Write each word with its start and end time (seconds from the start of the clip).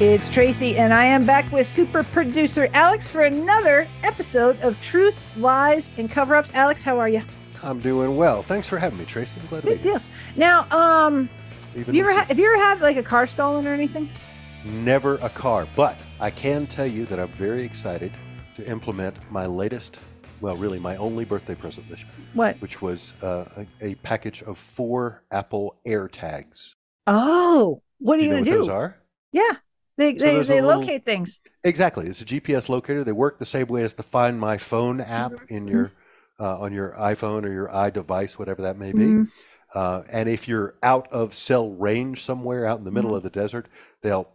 It's 0.00 0.28
Tracy, 0.28 0.76
and 0.76 0.92
I 0.92 1.04
am 1.04 1.24
back 1.24 1.50
with 1.52 1.66
super 1.68 2.02
producer 2.02 2.68
Alex 2.74 3.08
for 3.08 3.22
another 3.22 3.86
episode 4.02 4.60
of 4.60 4.78
Truth, 4.80 5.14
Lies, 5.36 5.88
and 5.98 6.10
Cover 6.10 6.34
Ups. 6.34 6.50
Alex, 6.52 6.82
how 6.82 6.98
are 6.98 7.08
you? 7.08 7.22
I'm 7.62 7.78
doing 7.80 8.16
well. 8.16 8.42
Thanks 8.42 8.68
for 8.68 8.76
having 8.76 8.98
me, 8.98 9.04
Tracy. 9.04 9.36
I'm 9.40 9.46
glad 9.46 9.60
to 9.60 9.66
be 9.68 9.72
Good 9.74 9.82
here. 9.82 9.92
deal. 9.92 10.02
Now, 10.36 10.66
um, 11.06 11.28
Even 11.76 11.84
have 11.84 11.94
you 11.94 12.02
ever 12.02 12.12
had, 12.12 12.26
have 12.26 12.38
you 12.40 12.46
ever 12.52 12.56
had 12.62 12.80
like 12.80 12.96
a 12.96 13.02
car 13.04 13.26
stolen 13.26 13.66
or 13.66 13.72
anything? 13.74 14.10
never 14.64 15.16
a 15.16 15.28
car, 15.28 15.68
but 15.76 16.00
I 16.20 16.30
can 16.30 16.66
tell 16.66 16.86
you 16.86 17.04
that 17.06 17.20
I'm 17.20 17.28
very 17.28 17.62
excited 17.64 18.12
to 18.56 18.66
implement 18.68 19.14
my 19.30 19.44
latest, 19.46 20.00
well, 20.40 20.56
really 20.56 20.78
my 20.80 20.96
only 20.96 21.24
birthday 21.26 21.54
present 21.54 21.86
this 21.88 22.02
year, 22.02 22.12
What? 22.32 22.56
which 22.62 22.80
was 22.82 23.12
uh, 23.22 23.44
a, 23.82 23.90
a 23.90 23.94
package 23.96 24.42
of 24.42 24.56
four 24.58 25.22
Apple 25.30 25.76
AirTags. 25.86 26.74
Oh, 27.06 27.82
what 27.98 28.14
are 28.14 28.22
Do 28.22 28.24
you, 28.24 28.30
you 28.30 28.36
know 28.40 28.44
gonna 28.44 28.50
what 28.50 28.54
do? 28.54 28.58
those 28.66 28.68
are? 28.70 28.96
Yeah, 29.32 29.52
they 29.96 30.16
So 30.16 30.24
they, 30.24 30.40
they 30.42 30.60
little- 30.60 30.80
locate 30.80 31.04
things. 31.04 31.40
Exactly. 31.62 32.06
It's 32.06 32.20
a 32.20 32.24
GPS 32.26 32.68
locator. 32.68 33.04
They 33.04 33.12
work 33.12 33.38
the 33.38 33.44
same 33.46 33.66
way 33.68 33.82
as 33.84 33.94
the 33.94 34.02
Find 34.02 34.38
My 34.38 34.58
Phone 34.58 35.00
app 35.00 35.32
Mm-hmm. 35.32 35.54
in 35.54 35.68
your 35.68 35.92
uh, 36.40 36.58
on 36.58 36.72
your 36.72 36.90
iPhone 36.98 37.44
or 37.44 37.52
your 37.52 37.68
iDevice, 37.68 38.38
whatever 38.38 38.62
that 38.62 38.76
may 38.76 38.92
be. 38.92 39.04
Mhm. 39.04 39.28
Uh, 39.72 40.02
and 40.10 40.28
if 40.28 40.48
you're 40.48 40.74
out 40.82 41.06
of 41.12 41.32
cell 41.32 41.70
range 41.70 42.22
somewhere 42.24 42.66
out 42.66 42.78
in 42.78 42.84
the 42.84 42.90
middle 42.90 43.10
Mm-hmm. 43.10 43.18
of 43.18 43.22
the 43.22 43.30
desert, 43.30 43.68
they'll, 44.02 44.28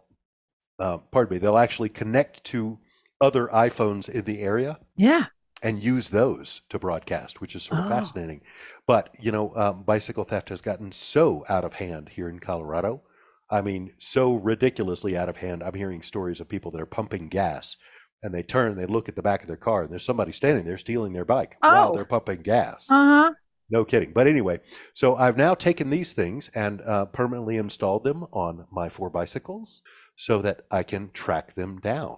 uh, 0.78 0.96
pardon 1.10 1.34
me, 1.34 1.38
they'll 1.38 1.58
actually 1.58 1.90
connect 1.90 2.42
to 2.44 2.78
other 3.20 3.48
iPhones 3.48 4.08
in 4.08 4.24
the 4.24 4.40
area 4.40 4.78
Yeah. 4.96 5.26
and 5.62 5.82
use 5.84 6.08
those 6.08 6.62
to 6.70 6.78
broadcast, 6.78 7.42
which 7.42 7.54
is 7.54 7.62
sort 7.64 7.80
of 7.80 7.86
Oh. 7.86 7.90
fascinating. 7.90 8.40
But 8.86 9.10
you 9.20 9.30
know, 9.30 9.54
um, 9.54 9.82
bicycle 9.82 10.24
theft 10.24 10.48
has 10.48 10.62
gotten 10.62 10.92
so 10.92 11.44
out 11.50 11.64
of 11.66 11.74
hand 11.74 12.08
here 12.10 12.30
in 12.30 12.38
Colorado. 12.38 13.02
I 13.50 13.60
mean, 13.62 13.92
so 13.98 14.34
ridiculously 14.34 15.16
out 15.16 15.28
of 15.28 15.38
hand. 15.38 15.62
I'm 15.62 15.74
hearing 15.74 16.02
stories 16.02 16.40
of 16.40 16.48
people 16.48 16.70
that 16.72 16.80
are 16.80 16.86
pumping 16.86 17.28
gas, 17.28 17.76
and 18.22 18.32
they 18.34 18.42
turn, 18.42 18.72
and 18.72 18.80
they 18.80 18.86
look 18.86 19.08
at 19.08 19.16
the 19.16 19.22
back 19.22 19.42
of 19.42 19.48
their 19.48 19.56
car, 19.56 19.82
and 19.82 19.90
there's 19.90 20.04
somebody 20.04 20.32
standing 20.32 20.64
there 20.64 20.78
stealing 20.78 21.12
their 21.12 21.24
bike 21.24 21.56
while 21.60 21.90
Oh. 21.90 21.94
they're 21.94 22.04
pumping 22.04 22.42
gas. 22.42 22.88
Uh 22.90 22.94
huh. 22.94 23.34
No 23.72 23.84
kidding. 23.84 24.12
But 24.12 24.26
anyway, 24.26 24.60
so 24.94 25.14
I've 25.16 25.36
now 25.36 25.54
taken 25.54 25.90
these 25.90 26.12
things 26.12 26.48
and 26.54 26.80
uh, 26.82 27.04
permanently 27.06 27.56
installed 27.56 28.02
them 28.04 28.26
on 28.32 28.66
my 28.72 28.88
four 28.88 29.10
bicycles 29.10 29.82
so 30.16 30.42
that 30.42 30.62
I 30.72 30.82
can 30.82 31.10
track 31.12 31.54
them 31.54 31.78
down. 31.80 32.16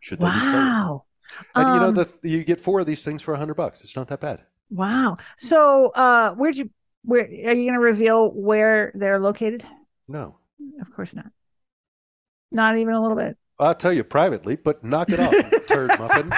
Should 0.00 0.20
they 0.20 0.26
be 0.30 0.40
stolen? 0.40 0.54
Wow. 0.64 1.04
And 1.54 1.68
you 1.68 1.80
know, 1.80 1.88
Um, 1.88 1.94
the, 1.94 2.08
you 2.22 2.42
get 2.44 2.58
four 2.60 2.80
of 2.80 2.86
these 2.86 3.04
things 3.04 3.20
for 3.22 3.34
a 3.34 3.38
hundred 3.38 3.54
bucks. 3.54 3.82
It's 3.82 3.96
not 3.96 4.08
that 4.08 4.20
bad. 4.20 4.44
Wow. 4.70 5.18
So, 5.36 5.88
uh, 5.94 6.34
where'd 6.34 6.56
you? 6.56 6.70
Where 7.02 7.24
are 7.24 7.28
you 7.28 7.44
going 7.70 7.74
to 7.74 7.80
reveal 7.80 8.30
where 8.32 8.90
they're 8.94 9.20
located? 9.20 9.62
No, 10.08 10.38
Of 10.80 10.90
course 10.94 11.14
not. 11.14 11.26
Not 12.52 12.78
even 12.78 12.94
a 12.94 13.00
little 13.02 13.16
bit. 13.16 13.36
I'll 13.58 13.74
tell 13.74 13.92
you 13.92 14.04
privately, 14.04 14.56
but 14.56 14.82
knock 14.84 15.10
it 15.10 15.20
off, 15.20 15.34
turd 15.66 15.90
muffin. 15.98 16.32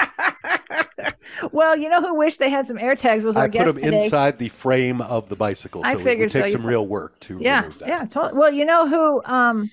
well, 1.52 1.76
you 1.76 1.88
know 1.88 2.00
who 2.00 2.16
wished 2.16 2.38
they 2.38 2.50
had 2.50 2.66
some 2.66 2.78
air 2.78 2.94
tags 2.94 3.24
was 3.24 3.36
our 3.36 3.44
I 3.44 3.46
put 3.48 3.52
guest 3.52 3.74
them 3.74 3.82
today. 3.84 4.04
inside 4.04 4.38
the 4.38 4.48
frame 4.48 5.00
of 5.00 5.28
the 5.28 5.36
bicycle, 5.36 5.82
I 5.84 5.94
so 5.94 5.98
it 6.00 6.04
figured 6.04 6.26
would 6.26 6.32
take 6.42 6.46
so. 6.48 6.52
Some 6.52 6.62
put- 6.62 6.68
real 6.68 6.86
work 6.86 7.18
to 7.20 7.38
yeah, 7.40 7.60
remove 7.62 7.78
that. 7.80 7.88
yeah, 7.88 8.04
totally. 8.04 8.38
Well, 8.38 8.50
you 8.52 8.64
know 8.64 8.88
who 8.88 9.22
um 9.24 9.70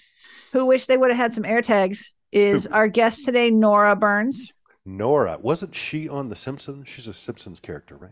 who 0.51 0.65
wished 0.65 0.87
they 0.87 0.97
would 0.97 1.09
have 1.11 1.17
had 1.17 1.33
some 1.33 1.45
air 1.45 1.61
tags 1.61 2.13
is 2.31 2.65
our 2.67 2.87
guest 2.87 3.25
today, 3.25 3.49
Nora 3.51 3.95
Burns. 3.95 4.51
Nora, 4.85 5.37
wasn't 5.41 5.75
she 5.75 6.09
on 6.09 6.29
The 6.29 6.35
Simpsons? 6.35 6.89
She's 6.89 7.07
a 7.07 7.13
Simpsons 7.13 7.59
character, 7.59 7.95
right? 7.97 8.11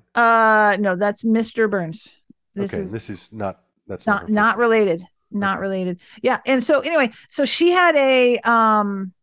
Uh 0.73 0.77
no, 0.77 0.95
that's 0.95 1.23
Mr. 1.23 1.69
Burns. 1.69 2.07
This 2.53 2.73
okay, 2.73 2.83
is 2.83 2.91
this 2.91 3.09
is 3.09 3.31
not. 3.33 3.61
That's 3.87 4.05
not 4.07 4.23
her 4.23 4.27
not 4.29 4.55
first- 4.55 4.59
related. 4.59 5.03
Not 5.31 5.59
related. 5.59 5.99
Yeah. 6.21 6.39
And 6.45 6.63
so 6.63 6.81
anyway, 6.81 7.11
so 7.29 7.45
she 7.45 7.71
had 7.71 7.95
a 7.95 8.37
um 8.39 9.13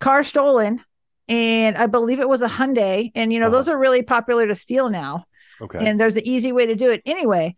car 0.00 0.22
stolen 0.24 0.80
and 1.28 1.76
I 1.76 1.86
believe 1.86 2.20
it 2.20 2.28
was 2.28 2.42
a 2.42 2.48
Hyundai. 2.48 3.10
And 3.14 3.32
you 3.32 3.40
know, 3.40 3.46
Uh-huh. 3.46 3.56
those 3.56 3.68
are 3.68 3.78
really 3.78 4.02
popular 4.02 4.46
to 4.46 4.54
steal 4.54 4.90
now. 4.90 5.24
Okay, 5.60 5.78
And 5.86 6.00
there's 6.00 6.16
an 6.16 6.26
easy 6.26 6.52
way 6.52 6.66
to 6.66 6.74
do 6.74 6.90
it. 6.90 7.02
Anyway, 7.06 7.54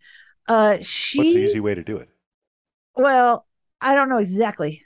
uh 0.47 0.77
she 0.81 1.17
what's 1.19 1.33
the 1.33 1.39
easy 1.39 1.59
way 1.59 1.75
to 1.75 1.83
do 1.83 1.97
it? 1.97 2.09
well, 2.95 3.45
I 3.81 3.93
don't 3.95 4.09
know 4.09 4.17
exactly, 4.17 4.83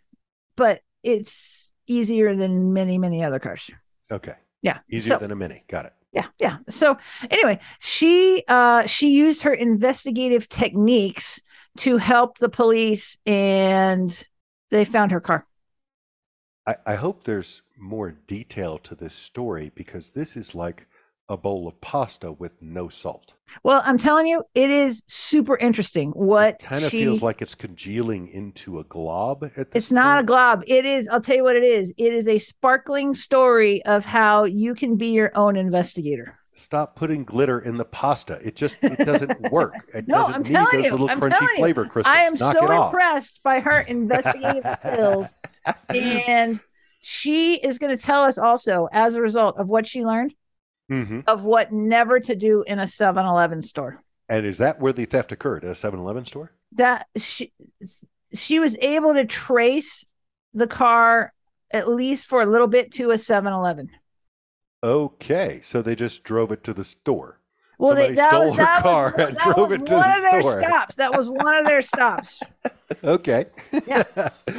but 0.58 0.82
it's 1.04 1.70
easier 1.88 2.36
than 2.36 2.74
many, 2.74 2.98
many 2.98 3.24
other 3.24 3.40
cars. 3.40 3.70
Okay, 4.12 4.36
Yeah. 4.62 4.80
easier 4.90 5.16
So- 5.16 5.20
than 5.20 5.32
a 5.32 5.36
mini. 5.36 5.64
Got 5.68 5.86
it. 5.86 5.94
yeah 6.14 6.28
yeah 6.40 6.58
so 6.68 6.98
anyway 7.30 7.58
she 7.80 8.44
uh 8.50 8.86
she 8.86 9.12
used 9.12 9.44
her 9.44 9.54
investigative 9.54 10.50
techniques 10.50 11.40
to 11.78 11.98
help 11.98 12.38
the 12.38 12.50
police 12.50 13.18
and 13.26 14.28
they 14.70 14.86
found 14.86 15.12
her 15.12 15.22
car 15.22 15.46
I, 16.68 16.76
I 16.86 16.96
hope 16.96 17.24
there's 17.24 17.62
more 17.78 18.12
detail 18.12 18.78
to 18.80 18.96
this 18.96 19.16
story 19.16 19.72
because 19.74 20.12
this 20.12 20.38
is 20.38 20.54
like 20.54 20.88
a 21.30 21.38
bowl 21.38 21.68
of 21.68 21.80
pasta 21.82 22.32
with 22.32 22.62
no 22.62 22.90
salt. 22.90 23.36
well 23.64 23.82
i'm 23.86 23.98
telling 23.98 24.28
you 24.28 24.44
it 24.54 24.70
is 24.70 25.02
super 25.08 25.56
interesting 25.58 26.12
what 26.12 26.60
Kind 26.60 26.84
of 26.84 26.92
she, 26.92 27.04
feels 27.04 27.24
like 27.24 27.42
it's 27.42 27.56
congealing 27.56 28.28
into 28.28 28.80
a 28.80 28.84
glob. 28.84 29.50
It's 29.74 29.92
not 29.92 30.18
a 30.18 30.20
point. 30.20 30.28
glob 30.28 30.64
it 30.68 30.84
is 30.86 31.08
i'll 31.08 31.22
tell 31.22 31.38
you 31.38 31.44
what 31.44 31.56
it 31.56 31.64
is 31.64 31.94
it 31.98 32.14
is 32.14 32.28
a 32.28 32.38
sparkling 32.38 33.16
story 33.16 33.84
of 33.86 34.04
how 34.06 34.44
you 34.44 34.76
can 34.76 34.98
be 34.98 35.08
your 35.12 35.32
own 35.36 35.56
investigator 35.56 36.38
Stop 36.54 36.96
putting 36.96 37.24
glitter 37.24 37.60
in 37.60 37.78
the 37.78 37.86
pasta. 37.86 38.40
It 38.44 38.56
just 38.56 38.78
it 38.84 39.06
doesn't 39.06 39.40
work. 39.52 39.74
It 39.94 40.08
No, 40.08 40.18
doesn't 40.18 40.36
I'm 40.36 40.42
need 40.44 40.56
those 40.72 40.86
you, 40.86 40.92
little 40.92 41.10
I'm 41.10 41.20
crunchy 41.20 41.48
flavor 41.56 41.86
crystals. 41.86 42.14
i 42.14 42.20
am 42.24 42.34
Knock 42.34 42.58
so 42.58 42.86
impressed 42.86 43.42
by 43.44 43.60
her 43.62 43.80
investigative 43.82 44.66
skills 44.80 45.34
and 45.94 46.60
she 47.00 47.56
is 47.56 47.80
going 47.80 47.96
to 47.96 48.02
tell 48.02 48.24
us 48.24 48.38
also 48.38 48.88
as 48.92 49.16
a 49.16 49.22
result 49.22 49.58
of 49.58 49.70
what 49.70 49.88
she 49.88 50.04
learned 50.06 50.34
hmm 50.90 51.22
of 51.26 51.46
what 51.46 51.72
never 51.72 52.20
to 52.20 52.36
do 52.36 52.64
in 52.68 52.80
a 52.80 52.86
7-Eleven 52.88 53.62
store. 53.62 54.04
And 54.28 54.46
is 54.46 54.58
that 54.58 54.80
where 54.80 54.94
the 54.94 55.06
theft 55.06 55.32
occurred? 55.32 55.64
At 55.64 55.72
a 55.72 55.76
7-Eleven 55.76 56.26
store? 56.26 56.52
That 56.74 57.08
she 57.18 57.54
she 58.34 58.60
was 58.60 58.78
able 58.82 59.14
to 59.14 59.26
trace 59.26 60.06
the 60.54 60.68
car 60.68 61.34
at 61.72 61.88
least 61.88 62.28
for 62.28 62.42
a 62.42 62.46
little 62.46 62.68
bit 62.68 62.92
to 62.94 63.12
a 63.12 63.18
7-Eleven. 63.18 63.90
Okay, 64.84 65.60
so 65.62 65.82
they 65.82 65.96
just 65.96 66.24
drove 66.24 66.52
it 66.52 66.64
to 66.64 66.74
the 66.74 66.84
store. 66.84 67.40
Well, 67.78 67.92
Somebody 67.92 68.10
they, 68.10 68.16
that 68.16 68.30
stole 68.30 68.46
was, 68.46 68.56
her 68.58 68.64
that 68.64 68.82
car 68.84 69.04
was, 69.06 69.28
and 69.28 69.36
that 69.36 69.56
drove 69.56 69.70
was 69.72 69.82
it 69.82 69.86
to 69.88 69.96
one 69.96 70.10
the 70.10 70.16
of 70.16 70.22
their 70.22 70.42
store. 70.44 70.62
stops. 70.62 70.96
That 70.98 71.18
was 71.18 71.30
one 71.30 71.58
of 71.58 71.66
their 71.66 71.82
stops. 71.82 72.40
Okay. 73.06 73.46
Yeah. 73.88 74.04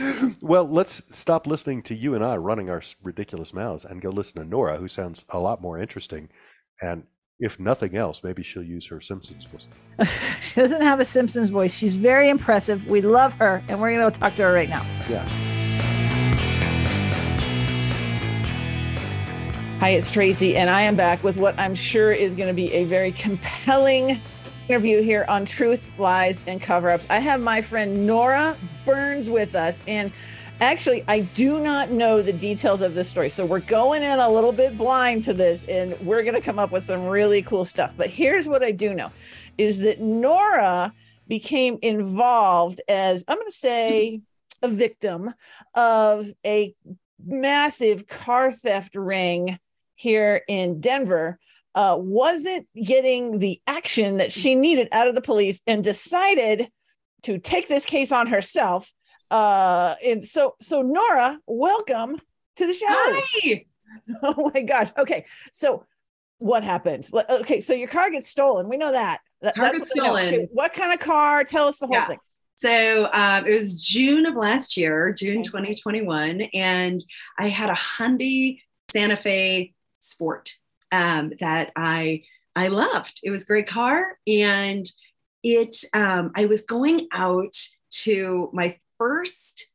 well, 0.40 0.64
let's 0.64 1.14
stop 1.14 1.46
listening 1.46 1.82
to 1.82 1.94
you 1.94 2.14
and 2.14 2.24
I 2.24 2.36
running 2.36 2.70
our 2.70 2.82
ridiculous 3.02 3.52
mouths 3.52 3.84
and 3.84 4.00
go 4.00 4.08
listen 4.08 4.42
to 4.42 4.48
Nora, 4.48 4.78
who 4.78 4.88
sounds 4.88 5.26
a 5.28 5.38
lot 5.38 5.60
more 5.60 5.78
interesting. 5.78 6.30
And 6.80 7.04
if 7.38 7.60
nothing 7.60 7.94
else, 7.94 8.24
maybe 8.24 8.42
she'll 8.42 8.62
use 8.62 8.86
her 8.88 9.02
Simpsons 9.02 9.44
voice. 9.44 9.68
she 10.40 10.60
doesn't 10.60 10.80
have 10.80 10.98
a 10.98 11.04
Simpsons 11.04 11.50
voice. 11.50 11.74
She's 11.74 11.96
very 11.96 12.30
impressive. 12.30 12.86
We 12.88 13.02
love 13.02 13.34
her, 13.34 13.62
and 13.68 13.80
we're 13.80 13.90
going 13.90 14.10
to 14.10 14.18
go 14.18 14.26
talk 14.26 14.34
to 14.36 14.42
her 14.44 14.52
right 14.52 14.70
now. 14.70 14.84
Yeah. 15.10 15.51
Hi, 19.82 19.88
it's 19.88 20.12
Tracy, 20.12 20.56
and 20.56 20.70
I 20.70 20.82
am 20.82 20.94
back 20.94 21.24
with 21.24 21.38
what 21.38 21.58
I'm 21.58 21.74
sure 21.74 22.12
is 22.12 22.36
going 22.36 22.46
to 22.46 22.54
be 22.54 22.72
a 22.72 22.84
very 22.84 23.10
compelling 23.10 24.22
interview 24.68 25.02
here 25.02 25.24
on 25.28 25.44
Truth, 25.44 25.90
Lies, 25.98 26.44
and 26.46 26.62
Cover 26.62 26.88
Ups. 26.88 27.04
I 27.10 27.18
have 27.18 27.40
my 27.40 27.60
friend 27.60 28.06
Nora 28.06 28.56
Burns 28.86 29.28
with 29.28 29.56
us, 29.56 29.82
and 29.88 30.12
actually, 30.60 31.02
I 31.08 31.22
do 31.22 31.58
not 31.58 31.90
know 31.90 32.22
the 32.22 32.32
details 32.32 32.80
of 32.80 32.94
this 32.94 33.08
story. 33.08 33.28
So 33.28 33.44
we're 33.44 33.58
going 33.58 34.04
in 34.04 34.20
a 34.20 34.30
little 34.30 34.52
bit 34.52 34.78
blind 34.78 35.24
to 35.24 35.34
this, 35.34 35.64
and 35.68 35.98
we're 36.06 36.22
going 36.22 36.36
to 36.36 36.40
come 36.40 36.60
up 36.60 36.70
with 36.70 36.84
some 36.84 37.06
really 37.06 37.42
cool 37.42 37.64
stuff. 37.64 37.92
But 37.96 38.08
here's 38.08 38.46
what 38.46 38.62
I 38.62 38.70
do 38.70 38.94
know 38.94 39.10
is 39.58 39.80
that 39.80 40.00
Nora 40.00 40.92
became 41.26 41.80
involved 41.82 42.80
as, 42.88 43.24
I'm 43.26 43.36
going 43.36 43.50
to 43.50 43.56
say, 43.56 44.20
a 44.62 44.68
victim 44.68 45.34
of 45.74 46.32
a 46.46 46.72
massive 47.26 48.06
car 48.06 48.52
theft 48.52 48.94
ring 48.94 49.58
here 49.94 50.42
in 50.48 50.80
Denver 50.80 51.38
uh, 51.74 51.96
wasn't 51.98 52.66
getting 52.82 53.38
the 53.38 53.60
action 53.66 54.18
that 54.18 54.32
she 54.32 54.54
needed 54.54 54.88
out 54.92 55.08
of 55.08 55.14
the 55.14 55.22
police 55.22 55.62
and 55.66 55.82
decided 55.82 56.68
to 57.22 57.38
take 57.38 57.68
this 57.68 57.86
case 57.86 58.12
on 58.12 58.26
herself. 58.26 58.92
Uh, 59.30 59.94
and 60.04 60.26
so, 60.26 60.54
so 60.60 60.82
Nora, 60.82 61.38
welcome 61.46 62.18
to 62.56 62.66
the 62.66 62.74
show. 62.74 62.86
Hi. 62.88 63.64
Oh 64.22 64.50
my 64.54 64.62
gosh. 64.62 64.88
Okay. 64.98 65.26
So 65.52 65.84
what 66.38 66.64
happened? 66.64 67.08
Okay, 67.12 67.60
so 67.60 67.74
your 67.74 67.88
car 67.88 68.10
gets 68.10 68.26
stolen. 68.28 68.66
We 68.68 68.78
know 68.78 68.90
that. 68.92 69.20
That- 69.42 69.54
Car 69.54 69.70
gets 69.72 69.94
what. 69.94 70.08
Okay, 70.18 70.28
stolen. 70.28 70.48
what 70.52 70.72
kind 70.72 70.92
of 70.94 70.98
car? 70.98 71.44
Tell 71.44 71.68
us 71.68 71.78
the 71.78 71.86
whole 71.86 71.96
Yeah. 71.96 72.06
thing. 72.06 72.18
So 72.56 73.08
um, 73.12 73.46
it 73.46 73.52
was 73.52 73.80
June 73.84 74.24
of 74.24 74.34
last 74.34 74.76
year, 74.78 75.12
June 75.12 75.42
2021, 75.42 76.42
and 76.54 77.02
I 77.38 77.48
had 77.48 77.68
a 77.70 77.74
Hyundai 77.74 78.60
Santa 78.90 79.16
Fe 79.16 79.74
Sport 80.02 80.54
um, 80.90 81.32
that 81.40 81.72
I 81.76 82.22
I 82.54 82.68
loved. 82.68 83.20
It 83.22 83.30
was 83.30 83.44
a 83.44 83.46
great 83.46 83.66
car, 83.66 84.18
and 84.26 84.86
it 85.42 85.84
um, 85.94 86.32
I 86.36 86.46
was 86.46 86.62
going 86.62 87.08
out 87.12 87.56
to 88.02 88.50
my 88.52 88.78
first 88.98 89.68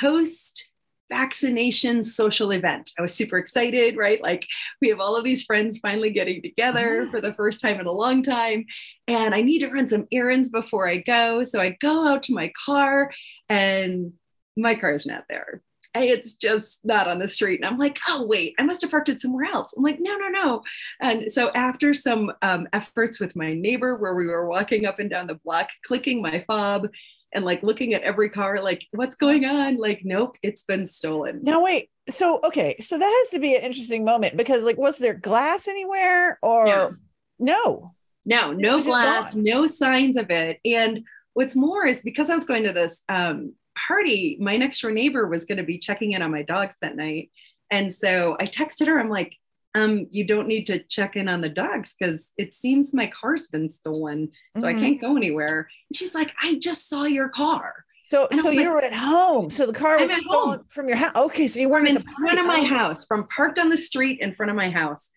post 0.00 0.70
vaccination 1.10 2.02
social 2.02 2.52
event. 2.52 2.92
I 2.98 3.02
was 3.02 3.14
super 3.14 3.36
excited, 3.36 3.96
right? 3.96 4.22
Like 4.22 4.46
we 4.80 4.88
have 4.88 5.00
all 5.00 5.16
of 5.16 5.24
these 5.24 5.44
friends 5.44 5.78
finally 5.78 6.10
getting 6.10 6.40
together 6.40 7.08
for 7.10 7.20
the 7.20 7.34
first 7.34 7.60
time 7.60 7.80
in 7.80 7.86
a 7.86 7.92
long 7.92 8.22
time 8.22 8.64
and 9.08 9.34
I 9.34 9.42
need 9.42 9.58
to 9.58 9.68
run 9.68 9.88
some 9.88 10.06
errands 10.12 10.48
before 10.48 10.88
I 10.88 10.98
go. 10.98 11.42
So 11.42 11.60
I 11.60 11.76
go 11.80 12.06
out 12.06 12.22
to 12.24 12.32
my 12.32 12.52
car 12.64 13.10
and 13.48 14.12
my 14.56 14.76
car 14.76 14.94
is 14.94 15.04
not 15.04 15.24
there. 15.28 15.62
It's 15.94 16.34
just 16.34 16.84
not 16.84 17.08
on 17.08 17.18
the 17.18 17.28
street. 17.28 17.60
And 17.60 17.66
I'm 17.66 17.78
like, 17.78 17.98
oh, 18.08 18.24
wait, 18.26 18.54
I 18.58 18.64
must 18.64 18.82
have 18.82 18.90
parked 18.90 19.08
it 19.08 19.20
somewhere 19.20 19.46
else. 19.46 19.74
I'm 19.76 19.82
like, 19.82 19.98
no, 20.00 20.16
no, 20.16 20.28
no. 20.28 20.62
And 21.00 21.30
so 21.30 21.50
after 21.54 21.92
some 21.94 22.32
um, 22.42 22.68
efforts 22.72 23.18
with 23.18 23.34
my 23.34 23.54
neighbor, 23.54 23.96
where 23.96 24.14
we 24.14 24.26
were 24.26 24.48
walking 24.48 24.86
up 24.86 24.98
and 24.98 25.10
down 25.10 25.26
the 25.26 25.34
block, 25.34 25.68
clicking 25.84 26.22
my 26.22 26.44
fob 26.46 26.88
and 27.32 27.44
like 27.44 27.62
looking 27.62 27.94
at 27.94 28.02
every 28.02 28.28
car, 28.30 28.60
like, 28.62 28.86
what's 28.92 29.16
going 29.16 29.44
on? 29.44 29.76
Like, 29.76 30.02
nope, 30.04 30.36
it's 30.42 30.62
been 30.62 30.86
stolen. 30.86 31.40
Now 31.42 31.62
wait. 31.64 31.90
So 32.08 32.40
okay, 32.44 32.76
so 32.80 32.98
that 32.98 33.22
has 33.24 33.30
to 33.30 33.38
be 33.38 33.54
an 33.54 33.62
interesting 33.62 34.04
moment 34.04 34.36
because 34.36 34.64
like 34.64 34.78
was 34.78 34.98
there 34.98 35.14
glass 35.14 35.68
anywhere 35.68 36.38
or 36.42 36.66
No. 36.66 36.94
no? 37.38 37.94
No, 38.24 38.52
no 38.52 38.82
glass, 38.82 39.34
no 39.34 39.66
signs 39.66 40.16
of 40.16 40.30
it. 40.30 40.60
And 40.64 41.04
what's 41.34 41.56
more 41.56 41.86
is 41.86 42.02
because 42.02 42.30
I 42.30 42.34
was 42.34 42.44
going 42.44 42.64
to 42.64 42.72
this 42.72 43.02
um, 43.08 43.54
party, 43.76 44.36
my 44.40 44.56
next 44.56 44.80
door 44.80 44.90
neighbor 44.90 45.26
was 45.26 45.44
going 45.44 45.58
to 45.58 45.64
be 45.64 45.78
checking 45.78 46.12
in 46.12 46.22
on 46.22 46.30
my 46.30 46.42
dogs 46.42 46.74
that 46.82 46.96
night. 46.96 47.30
And 47.70 47.92
so 47.92 48.36
I 48.40 48.46
texted 48.46 48.86
her, 48.88 48.98
I'm 48.98 49.10
like, 49.10 49.36
um, 49.76 50.08
you 50.10 50.24
don't 50.24 50.48
need 50.48 50.66
to 50.66 50.80
check 50.80 51.14
in 51.14 51.28
on 51.28 51.40
the 51.42 51.48
dogs 51.48 51.94
because 51.96 52.32
it 52.36 52.52
seems 52.52 52.92
my 52.92 53.06
car's 53.06 53.46
been 53.46 53.68
stolen. 53.68 54.30
So 54.58 54.66
I 54.66 54.74
Mhm. 54.74 54.80
can't 54.80 55.00
go 55.00 55.16
anywhere. 55.16 55.68
And 55.88 55.96
she's 55.96 56.14
like, 56.14 56.32
I 56.42 56.56
just 56.56 56.88
saw 56.88 57.04
your 57.04 57.28
car. 57.28 57.84
So 58.08 58.26
And 58.32 58.40
so 58.40 58.50
you 58.50 58.62
like- 58.64 58.68
were 58.70 58.82
at 58.82 58.92
home. 58.94 59.48
So 59.50 59.66
the 59.66 59.72
car 59.72 59.96
was 60.00 60.10
stolen 60.10 60.58
home. 60.58 60.66
from 60.68 60.88
your 60.88 60.96
house. 60.96 61.14
Okay, 61.14 61.46
so 61.46 61.60
you 61.60 61.68
weren't 61.68 61.86
in 61.86 61.94
the 61.94 62.00
front 62.00 62.40
of 62.40 62.46
my. 62.46 62.64
House, 62.64 63.04
from 63.04 63.28
parked 63.28 63.60
on 63.60 63.68
the 63.68 63.76
street 63.76 64.18
in 64.20 64.34
front 64.34 64.50
of 64.50 64.56
my 64.56 64.70
house. 64.70 65.10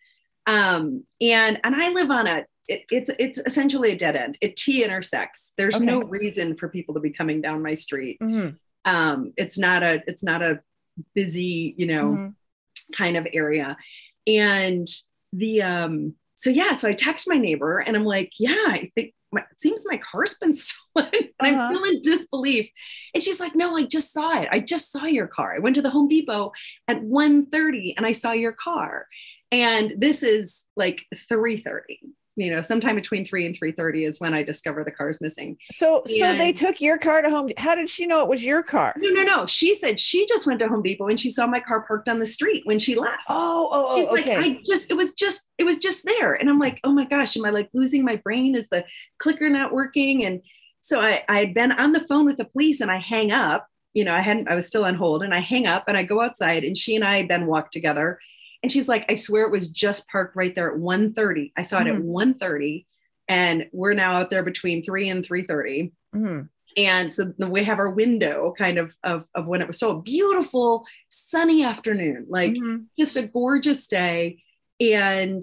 Um, 0.46 1.06
and 1.20 1.60
and 1.64 1.76
I 1.76 1.90
live 1.90 2.12
on 2.12 2.28
a 2.28 2.46
it, 2.68 2.84
it's 2.92 3.10
it's 3.20 3.38
essentially 3.40 3.92
a 3.92 3.98
dead 3.98 4.16
end. 4.16 4.38
It 4.42 4.56
T 4.56 4.84
intersects. 4.84 5.52
There's 5.58 5.76
Okay. 5.76 5.86
no 5.86 6.02
reason 6.04 6.56
for 6.56 6.70
people 6.70 6.94
to 6.96 7.00
be 7.02 7.10
coming 7.12 7.42
down 7.42 7.62
my 7.62 7.74
street. 7.74 8.18
Mhm, 8.22 8.58
Um, 8.86 9.34
it's 9.38 9.58
not 9.58 9.84
a 9.84 10.02
it's 10.08 10.24
not 10.24 10.42
a 10.42 10.62
busy 11.16 11.74
you 11.78 11.88
know 11.88 12.12
mhm. 12.12 12.36
kind 12.96 13.18
of 13.18 13.28
area. 13.34 13.76
And 14.28 14.88
the 15.34 15.62
um 15.64 16.16
so 16.36 16.50
yeah, 16.50 16.74
so 16.76 16.88
I 16.90 16.94
text 16.94 17.28
my 17.28 17.38
neighbor 17.38 17.80
and 17.80 17.96
I'm 17.96 18.06
like, 18.06 18.32
yeah, 18.40 18.56
I 18.68 18.92
think 18.96 19.14
my, 19.32 19.42
it 19.42 19.60
seems 19.62 19.82
my 19.86 19.98
car's 19.98 20.36
been 20.36 20.54
stolen. 20.66 21.10
and 21.14 21.30
I'm 21.42 21.56
Uh-huh. 21.56 21.68
still 21.70 21.84
in 21.84 22.02
disbelief. 22.02 22.70
And 23.14 23.24
she's 23.24 23.40
like, 23.40 23.56
no, 23.56 23.76
I 23.78 23.86
just 23.86 24.14
saw 24.14 24.40
it. 24.42 24.48
I 24.52 24.60
just 24.60 24.92
saw 24.92 25.06
your 25.06 25.28
car. 25.28 25.56
I 25.56 25.60
went 25.60 25.76
to 25.76 25.82
the 25.82 25.90
Home 25.90 26.08
Depot 26.08 26.52
at 26.88 27.02
1:30 27.02 27.96
and 27.98 28.06
I 28.06 28.12
saw 28.14 28.32
your 28.32 28.52
car. 28.54 29.08
And 29.52 29.94
this 29.98 30.24
is 30.24 30.66
like 30.76 31.06
3:30. 31.16 31.82
You 32.36 32.56
know, 32.56 32.62
sometime 32.62 32.96
between 32.96 33.24
3 33.26 33.46
and 33.46 33.56
3:30 33.58 34.08
is 34.08 34.20
when 34.20 34.34
I 34.34 34.42
discover 34.42 34.84
the 34.84 34.92
car's 34.92 35.22
missing. 35.22 35.58
So 35.72 36.04
so 36.06 36.36
they 36.36 36.52
took 36.52 36.82
your 36.82 36.98
car 36.98 37.22
to 37.22 37.30
home. 37.30 37.50
How 37.58 37.76
did 37.76 37.90
she 37.90 38.08
know 38.08 38.24
it 38.24 38.30
was 38.30 38.44
your 38.44 38.64
car? 38.64 38.94
No, 38.98 39.10
no, 39.10 39.24
no. 39.24 39.46
She 39.46 39.76
said 39.76 40.00
she 40.00 40.26
just 40.26 40.48
went 40.48 40.60
to 40.60 40.68
Home 40.68 40.82
Depot 40.82 41.08
and 41.08 41.20
she 41.20 41.30
saw 41.30 41.46
my 41.46 41.60
car 41.60 41.86
parked 41.86 42.10
on 42.10 42.20
the 42.20 42.26
street 42.26 42.64
when 42.66 42.80
she 42.80 42.96
left. 42.96 43.20
Oh, 43.30 43.70
oh, 43.72 43.88
oh 43.92 43.98
She's 43.98 44.08
oh 44.08 44.18
okay. 44.18 44.38
like, 44.38 44.58
I 44.58 44.62
just, 44.66 44.92
it 44.92 44.98
was 44.98 45.14
just, 45.14 45.48
it 45.58 45.64
was 45.64 45.78
just 45.78 46.06
there. 46.06 46.34
And 46.34 46.50
I'm 46.50 46.58
like, 46.58 46.80
oh 46.84 46.92
my 46.92 47.06
gosh, 47.06 47.38
am 47.38 47.46
I 47.46 47.50
like 47.52 47.70
losing 47.74 48.04
my 48.04 48.16
brain? 48.16 48.56
Is 48.56 48.70
the 48.70 48.86
clicker 49.20 49.50
not 49.50 49.72
working? 49.72 50.26
And 50.26 50.42
so 50.82 51.02
I, 51.02 51.24
I 51.30 51.40
had 51.40 51.54
been 51.54 51.72
on 51.72 51.92
the 51.92 52.00
phone 52.00 52.26
with 52.26 52.38
the 52.38 52.46
police 52.46 52.82
and 52.82 52.92
I 52.92 52.98
hang 52.98 53.32
up, 53.32 53.68
you 53.94 54.04
know, 54.04 54.16
I 54.16 54.22
hadn't, 54.22 54.50
I 54.50 54.56
was 54.56 54.68
still 54.68 54.86
on 54.86 54.96
hold 54.96 55.24
and 55.24 55.34
I 55.34 55.40
hang 55.40 55.68
up 55.68 55.86
and 55.88 55.96
I 55.96 56.04
go 56.04 56.22
outside 56.22 56.64
and 56.64 56.76
she 56.76 56.96
and 56.96 57.06
I 57.06 57.28
then 57.28 57.46
walk 57.46 57.72
together. 57.72 58.20
And 58.64 58.72
she's 58.72 58.88
like, 58.88 59.06
I 59.10 59.16
swear 59.16 59.46
it 59.46 59.52
was 59.52 59.68
just 59.70 60.08
parked 60.08 60.36
right 60.38 60.56
there 60.56 60.72
at 60.74 60.80
1.30. 60.80 61.52
I 61.58 61.64
saw 61.64 61.82
it 61.82 61.88
at 61.88 61.96
1.30 62.02 62.86
and 63.28 63.68
we're 63.74 63.94
now 63.94 64.14
out 64.14 64.30
there 64.30 64.44
between 64.44 64.84
3 64.84 65.10
and 65.10 65.24
3.30 65.28 65.92
Mhm. 66.16 66.50
and 66.78 67.12
so 67.12 67.32
we 67.40 67.64
have 67.64 67.80
our 67.80 67.90
window 67.90 68.54
kind 68.58 68.78
of 68.78 68.96
of, 69.04 69.28
of 69.36 69.46
when 69.48 69.62
it 69.62 69.68
was 69.68 69.80
so 69.80 69.96
beautiful 70.02 70.86
sunny 71.10 71.64
afternoon 71.64 72.26
like 72.30 72.52
Mhm. 72.54 72.86
just 72.98 73.16
a 73.16 73.24
gorgeous 73.24 73.88
day 73.88 74.42
and 74.80 75.42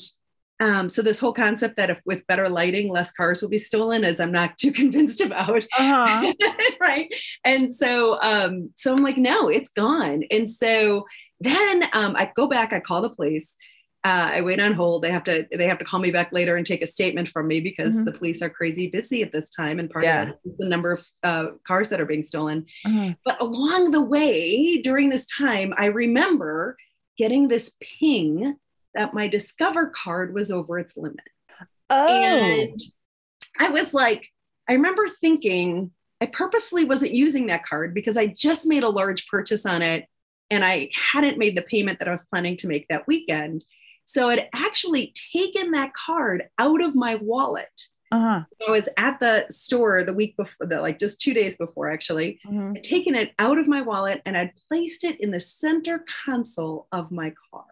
um, 0.63 0.91
so 0.91 1.01
this 1.01 1.19
whole 1.19 1.33
concept 1.33 1.79
that 1.79 1.89
if 1.89 1.99
with 2.05 2.27
better 2.27 2.51
lighting 2.51 2.91
less 2.91 3.11
cars 3.13 3.41
will 3.41 3.49
be 3.49 3.57
stolen 3.59 4.05
is 4.05 4.21
i'm 4.21 4.31
not 4.33 4.57
too 4.59 4.73
convinced 4.73 5.21
about 5.23 5.65
Uh-huh. 5.79 6.33
right 6.83 7.09
and 7.45 7.75
so 7.75 8.21
um 8.21 8.71
so 8.77 8.93
i'm 8.93 9.03
like 9.03 9.17
no 9.17 9.49
it's 9.49 9.71
gone 9.71 10.23
and 10.31 10.49
so 10.51 11.07
then 11.41 11.85
um, 11.93 12.15
i 12.17 12.31
go 12.37 12.47
back 12.47 12.73
i 12.73 12.81
call 12.81 13.01
the 13.03 13.11
police 13.11 13.57
uh, 14.03 14.31
I 14.33 14.41
wait 14.41 14.59
on 14.59 14.73
hold. 14.73 15.03
They 15.03 15.11
have 15.11 15.25
to 15.25 15.47
they 15.53 15.67
have 15.67 15.79
to 15.79 15.85
call 15.85 16.01
me 16.01 16.11
back 16.11 16.33
later 16.33 16.57
and 16.57 16.67
take 16.67 16.81
a 16.81 16.87
statement 16.87 17.29
from 17.29 17.47
me 17.47 17.61
because 17.61 17.99
Mhm. 17.99 18.07
the 18.07 18.13
police 18.13 18.41
are 18.41 18.49
crazy 18.49 18.87
busy 18.87 19.23
at 19.23 19.31
this 19.31 19.51
time, 19.51 19.79
and 19.79 19.91
part 19.91 20.07
Yeah. 20.07 20.23
of 20.23 20.29
it 20.31 20.39
is 20.47 20.53
the 20.59 20.69
number 20.71 20.91
of 20.91 21.07
uh, 21.23 21.49
cars 21.67 21.91
that 21.91 22.01
are 22.01 22.07
being 22.07 22.23
stolen. 22.23 22.65
Uh-huh. 22.87 23.11
But 23.27 23.39
along 23.43 23.91
the 23.91 24.01
way, 24.01 24.81
during 24.81 25.11
this 25.11 25.27
time, 25.27 25.75
I 25.77 25.85
remember 25.85 26.79
getting 27.19 27.49
this 27.49 27.77
ping 27.79 28.57
that 28.95 29.13
my 29.13 29.29
Discover 29.29 29.89
card 29.95 30.33
was 30.33 30.51
over 30.51 30.79
its 30.79 30.97
limit. 30.97 31.29
Oh. 31.91 32.25
And 32.25 32.83
I 33.59 33.69
was 33.69 33.93
like, 33.93 34.31
I 34.67 34.73
remember 34.73 35.09
thinking, 35.09 35.91
I 36.23 36.25
purposefully 36.25 36.85
wasn't 36.85 37.13
using 37.13 37.49
that 37.49 37.67
card 37.67 37.93
because 37.93 38.17
I 38.17 38.29
just 38.29 38.67
made 38.67 38.83
a 38.83 38.89
large 38.89 39.27
purchase 39.27 39.67
on 39.67 39.83
it 39.83 40.07
and 40.51 40.65
I 40.65 40.91
hadn't 41.13 41.39
made 41.39 41.57
the 41.57 41.63
payment 41.63 41.99
that 41.99 42.09
I 42.09 42.13
was 42.13 42.27
planning 42.27 42.57
to 42.59 42.69
make 42.69 42.87
that 42.89 43.07
weekend. 43.07 43.65
So 44.05 44.29
I'd 44.29 44.49
actually 44.55 45.15
taken 45.33 45.71
that 45.73 45.95
card 45.95 46.45
out 46.59 46.83
of 46.83 46.95
my 46.95 47.15
wallet. 47.17 47.89
uh-huh. 48.13 48.43
I 48.67 48.71
was 48.71 48.89
at 48.97 49.21
the 49.21 49.47
store 49.51 50.03
the 50.03 50.13
week 50.13 50.37
before, 50.37 50.67
the, 50.67 50.81
like 50.81 50.99
just 50.99 51.21
two 51.21 51.33
days 51.33 51.57
before, 51.57 51.93
actually. 51.93 52.41
Mhm. 52.45 52.77
I'd 52.79 52.83
taken 52.83 53.15
it 53.15 53.31
out 53.39 53.57
of 53.59 53.69
my 53.69 53.83
wallet 53.83 54.21
and 54.27 54.37
I'd 54.37 54.51
placed 54.69 55.05
it 55.05 55.21
in 55.21 55.31
the 55.31 55.39
center 55.39 56.05
console 56.27 56.89
of 56.91 57.13
my 57.13 57.33
car. 57.53 57.67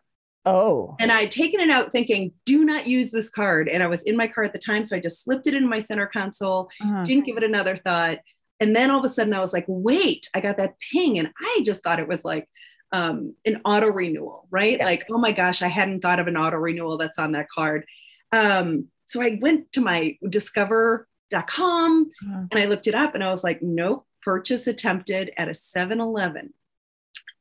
Oh. 0.47 0.95
And 1.01 1.11
I'd 1.11 1.33
taken 1.33 1.59
it 1.59 1.71
out 1.71 1.91
thinking, 1.93 2.33
do 2.47 2.65
not 2.65 2.87
use 2.87 3.11
this 3.11 3.29
card. 3.29 3.69
And 3.69 3.83
I 3.83 3.89
was 3.89 4.05
in 4.05 4.17
my 4.17 4.29
car 4.29 4.45
at 4.45 4.53
the 4.53 4.59
time. 4.61 4.85
So 4.85 4.95
I 4.97 5.01
just 5.01 5.25
slipped 5.25 5.49
it 5.49 5.55
into 5.55 5.69
my 5.69 5.81
center 5.81 6.07
console, 6.07 6.71
Uh-huh. 6.81 7.03
didn't 7.03 7.27
give 7.27 7.37
it 7.37 7.43
another 7.43 7.77
thought. 7.77 8.21
And 8.61 8.75
then 8.75 8.91
all 8.91 8.99
of 8.99 9.05
a 9.05 9.09
sudden 9.13 9.35
I 9.35 9.41
was 9.41 9.53
like, 9.53 9.65
wait, 9.69 10.29
I 10.35 10.41
got 10.41 10.57
that 10.59 10.75
ping. 10.93 11.19
And 11.19 11.31
I 11.41 11.63
just 11.65 11.83
thought 11.83 12.01
it 12.01 12.09
was 12.09 12.25
like 12.25 12.49
um, 12.93 13.35
an 13.45 13.61
auto 13.65 13.89
renewal, 13.89 14.47
right? 14.51 14.79
Yeah. 14.79 14.85
Like, 14.85 15.07
oh 15.11 15.19
my 15.19 15.33
gosh, 15.33 15.63
I 15.63 15.69
hadn't 15.69 16.01
thought 16.01 16.19
of 16.21 16.27
an 16.27 16.37
auto 16.37 16.57
renewal 16.57 16.97
that's 16.97 17.19
on 17.19 17.33
that 17.33 17.49
card. 17.49 17.85
Um, 18.33 18.87
so 19.07 19.23
I 19.23 19.39
went 19.41 19.73
to 19.73 19.81
my 19.81 20.17
discover.com 20.29 22.11
Uh-huh. 22.23 22.47
and 22.51 22.61
I 22.61 22.67
looked 22.67 22.87
it 22.87 22.95
up 22.95 23.15
and 23.15 23.23
I 23.25 23.31
was 23.31 23.45
like, 23.45 23.63
nope, 23.63 24.07
purchase 24.23 24.67
attempted 24.67 25.31
at 25.37 25.49
a 25.49 25.55
7 25.55 26.01
Eleven 26.01 26.53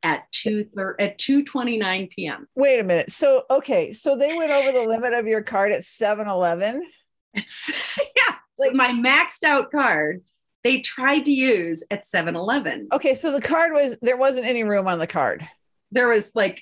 at 0.04 0.32
2 0.32 0.70
at 1.00 1.18
2:29 1.18 2.10
p.m. 2.12 2.48
Wait 2.56 2.80
a 2.80 2.84
minute. 2.84 3.12
So 3.12 3.44
okay, 3.50 3.94
so 3.94 4.16
they 4.16 4.36
went 4.36 4.52
over 4.52 4.72
the 4.72 4.84
limit 4.86 5.14
of 5.14 5.26
your 5.26 5.42
card 5.42 5.72
at 5.72 5.82
7-Eleven. 5.82 6.84
It's 7.34 7.98
yeah, 8.16 8.36
like 8.58 8.74
my 8.74 8.88
maxed 8.88 9.44
out 9.44 9.70
card. 9.72 10.22
They 10.64 10.80
tried 10.82 11.26
to 11.26 11.32
use 11.32 11.84
at 11.92 12.04
7-Eleven. 12.04 12.90
Okay, 12.92 13.14
so 13.14 13.32
the 13.32 13.42
card 13.42 13.72
was 13.74 13.98
there 14.02 14.18
wasn't 14.18 14.46
any 14.46 14.64
room 14.64 14.88
on 14.88 15.00
the 15.00 15.08
card. 15.08 15.48
There 15.92 16.10
was 16.10 16.32
like 16.36 16.62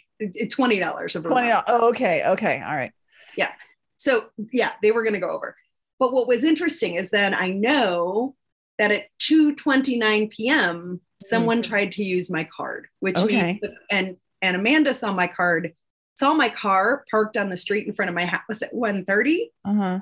twenty 0.51 0.79
dollars 0.79 1.15
of 1.15 1.23
the 1.23 1.29
Twenty. 1.29 1.47
room. 1.49 1.61
Oh, 1.67 1.89
okay, 1.89 2.23
okay, 2.27 2.61
all 2.63 2.75
right. 2.75 2.91
Yeah. 3.35 3.51
So 3.97 4.25
yeah, 4.51 4.73
they 4.83 4.91
were 4.91 5.03
going 5.03 5.15
to 5.15 5.19
go 5.19 5.31
over. 5.31 5.55
But 5.97 6.13
what 6.13 6.27
was 6.27 6.43
interesting 6.43 6.95
is 6.95 7.09
then 7.09 7.33
I 7.33 7.49
know 7.49 8.35
that 8.77 8.91
at 8.91 9.05
2:29 9.21 10.29
p.m. 10.29 11.01
someone 11.23 11.61
tried 11.63 11.93
to 11.93 12.03
use 12.03 12.29
my 12.29 12.43
card, 12.55 12.87
which 12.99 13.15
Mm-hmm. 13.15 13.25
Okay. 13.25 13.59
means 13.63 13.75
and 13.89 14.17
and 14.43 14.55
Amanda 14.57 14.93
saw 14.93 15.11
my 15.11 15.25
card, 15.27 15.73
saw 16.19 16.33
my 16.35 16.49
car 16.49 17.03
parked 17.09 17.35
on 17.37 17.49
the 17.49 17.57
street 17.57 17.87
in 17.87 17.93
front 17.93 18.09
of 18.09 18.15
my 18.15 18.25
house 18.25 18.61
at 18.61 18.73
1:30. 18.73 19.49
Uh-huh. 19.65 19.99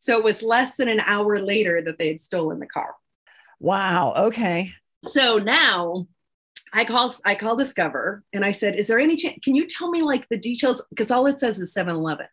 So 0.00 0.18
it 0.18 0.24
was 0.24 0.42
less 0.42 0.76
than 0.76 0.88
an 0.88 1.00
hour 1.00 1.38
later 1.38 1.80
that 1.80 1.98
they 1.98 2.08
had 2.08 2.20
stolen 2.20 2.58
the 2.58 2.66
car. 2.66 2.94
Wow. 3.60 4.14
Okay. 4.16 4.72
So 5.04 5.38
now 5.38 6.06
I 6.72 6.84
call 6.84 7.14
I 7.24 7.34
call 7.34 7.56
Discover 7.56 8.24
and 8.32 8.44
I 8.44 8.50
said, 8.50 8.74
"Is 8.76 8.88
there 8.88 8.98
any 8.98 9.16
chance? 9.16 9.38
Can 9.42 9.54
you 9.54 9.66
tell 9.66 9.90
me 9.90 10.02
like 10.02 10.28
the 10.28 10.36
details? 10.38 10.82
Because 10.90 11.10
all 11.10 11.26
it 11.26 11.38
says 11.40 11.60
is 11.60 11.72
7-Eleven. 11.72 12.26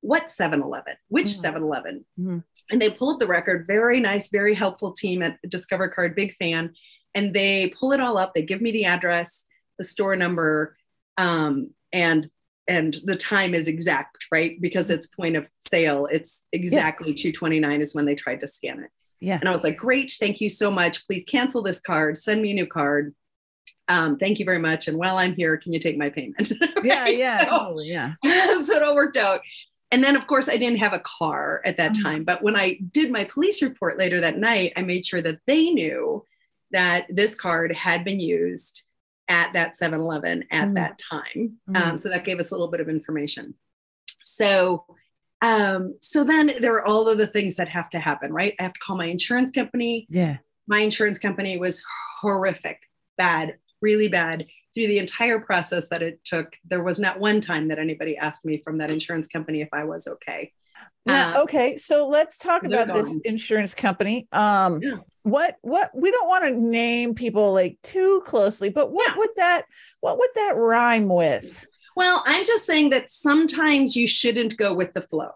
What 0.00 0.30
7-Eleven? 0.30 0.96
Which 1.08 1.26
Mhm. 1.26 1.40
7-Eleven?" 1.40 2.04
Mhm. 2.18 2.44
And 2.70 2.82
they 2.82 2.90
pull 2.90 3.10
up 3.10 3.20
the 3.20 3.26
record. 3.26 3.66
Very 3.66 4.00
nice, 4.00 4.28
very 4.28 4.54
helpful 4.54 4.92
team 4.92 5.22
at 5.22 5.38
Discover 5.48 5.88
Card. 5.88 6.14
Big 6.14 6.34
fan. 6.40 6.74
And 7.14 7.32
they 7.32 7.68
pull 7.70 7.92
it 7.92 8.00
all 8.00 8.18
up. 8.18 8.34
They 8.34 8.42
give 8.42 8.60
me 8.60 8.70
the 8.72 8.84
address, 8.84 9.44
the 9.78 9.84
store 9.84 10.16
number, 10.16 10.76
um, 11.16 11.74
and 11.92 12.28
and 12.68 12.96
the 13.04 13.14
time 13.14 13.54
is 13.54 13.68
exact, 13.68 14.26
right? 14.32 14.60
Because 14.60 14.90
it's 14.90 15.06
point 15.06 15.36
of 15.36 15.48
sale. 15.70 16.06
It's 16.10 16.42
exactly 16.52 17.14
229 17.14 17.80
is 17.80 17.94
when 17.94 18.06
they 18.06 18.16
tried 18.16 18.40
to 18.40 18.48
scan 18.48 18.80
it. 18.82 18.90
Yeah. 19.20 19.38
And 19.40 19.48
I 19.48 19.52
was 19.52 19.62
like, 19.64 19.76
great, 19.78 20.14
thank 20.18 20.40
you 20.40 20.48
so 20.48 20.70
much. 20.70 21.06
Please 21.06 21.24
cancel 21.24 21.62
this 21.62 21.80
card, 21.80 22.16
send 22.18 22.42
me 22.42 22.50
a 22.50 22.54
new 22.54 22.66
card. 22.66 23.14
Um, 23.88 24.16
thank 24.18 24.38
you 24.38 24.44
very 24.44 24.58
much. 24.58 24.88
And 24.88 24.98
while 24.98 25.16
I'm 25.16 25.34
here, 25.34 25.56
can 25.56 25.72
you 25.72 25.78
take 25.78 25.96
my 25.96 26.10
payment? 26.10 26.52
Yeah, 26.84 27.02
Right? 27.02 27.16
yeah, 27.18 27.44
So- 27.44 27.58
totally. 27.58 27.88
Yeah. 27.88 28.14
so 28.24 28.74
it 28.74 28.82
all 28.82 28.94
worked 28.94 29.16
out. 29.16 29.40
And 29.92 30.02
then, 30.02 30.16
of 30.16 30.26
course, 30.26 30.48
I 30.48 30.56
didn't 30.56 30.78
have 30.80 30.92
a 30.92 30.98
car 31.00 31.62
at 31.64 31.76
that 31.78 31.92
Mhm. 31.92 32.02
time. 32.02 32.24
But 32.24 32.42
when 32.42 32.56
I 32.56 32.78
did 32.92 33.10
my 33.12 33.24
police 33.24 33.62
report 33.62 33.98
later 33.98 34.20
that 34.20 34.38
night, 34.38 34.72
I 34.76 34.82
made 34.82 35.06
sure 35.06 35.22
that 35.22 35.38
they 35.46 35.70
knew 35.70 36.24
that 36.72 37.06
this 37.08 37.34
card 37.36 37.72
had 37.74 38.04
been 38.04 38.18
used 38.20 38.82
at 39.28 39.52
that 39.54 39.76
7 39.76 40.00
Eleven 40.00 40.44
at 40.50 40.68
Mhm. 40.70 40.74
that 40.74 40.98
time. 40.98 41.58
Mhm. 41.68 41.76
Um, 41.76 41.98
so 41.98 42.08
that 42.08 42.24
gave 42.24 42.40
us 42.40 42.50
a 42.50 42.54
little 42.54 42.68
bit 42.68 42.80
of 42.80 42.88
information. 42.88 43.54
So, 44.24 44.84
um, 45.42 45.94
so 46.00 46.24
then 46.24 46.52
there 46.60 46.74
are 46.74 46.84
all 46.86 47.08
of 47.08 47.18
the 47.18 47.26
things 47.26 47.56
that 47.56 47.68
have 47.68 47.90
to 47.90 47.98
happen, 48.00 48.32
right? 48.32 48.54
I 48.58 48.62
have 48.64 48.72
to 48.72 48.80
call 48.80 48.96
my 48.96 49.06
insurance 49.06 49.50
company 49.52 50.06
Yeah. 50.10 50.38
my 50.66 50.80
insurance 50.80 51.18
company 51.18 51.56
was 51.58 51.84
horrific, 52.20 52.80
bad, 53.18 53.58
really 53.80 54.08
bad 54.08 54.46
through 54.74 54.86
the 54.88 54.98
entire 54.98 55.38
process 55.38 55.88
that 55.90 56.02
it 56.02 56.24
took. 56.24 56.54
There 56.64 56.82
was 56.82 56.98
not 56.98 57.20
one 57.20 57.40
time 57.40 57.68
that 57.68 57.78
anybody 57.78 58.16
asked 58.16 58.44
me 58.44 58.60
from 58.64 58.78
that 58.78 58.90
insurance 58.90 59.28
company 59.28 59.60
if 59.60 59.68
I 59.72 59.84
was 59.84 60.06
okay. 60.06 60.52
Now, 61.06 61.34
Uh, 61.38 61.42
okay, 61.44 61.76
so 61.76 62.08
let's 62.08 62.36
talk 62.36 62.64
about 62.64 62.88
this 62.88 63.16
insurance 63.24 63.74
company. 63.74 64.26
Um, 64.32 64.82
Yeah. 64.82 64.96
what 65.22 65.56
what 65.62 65.90
we 65.94 66.10
don't 66.10 66.28
want 66.28 66.44
to 66.44 66.50
name 66.50 67.14
people 67.14 67.52
like 67.52 67.78
too 67.82 68.22
closely, 68.26 68.68
but 68.70 68.90
what 68.92 69.10
Yeah. 69.10 69.18
would 69.18 69.30
that 69.36 69.64
what 70.00 70.18
would 70.18 70.30
that 70.34 70.56
rhyme 70.56 71.08
with? 71.08 71.64
Well, 71.96 72.22
I'm 72.26 72.44
just 72.44 72.66
saying 72.66 72.90
that 72.90 73.10
sometimes 73.10 73.96
you 73.96 74.06
shouldn't 74.06 74.56
go 74.56 74.74
with 74.74 74.92
the 74.92 75.00
flow. 75.02 75.30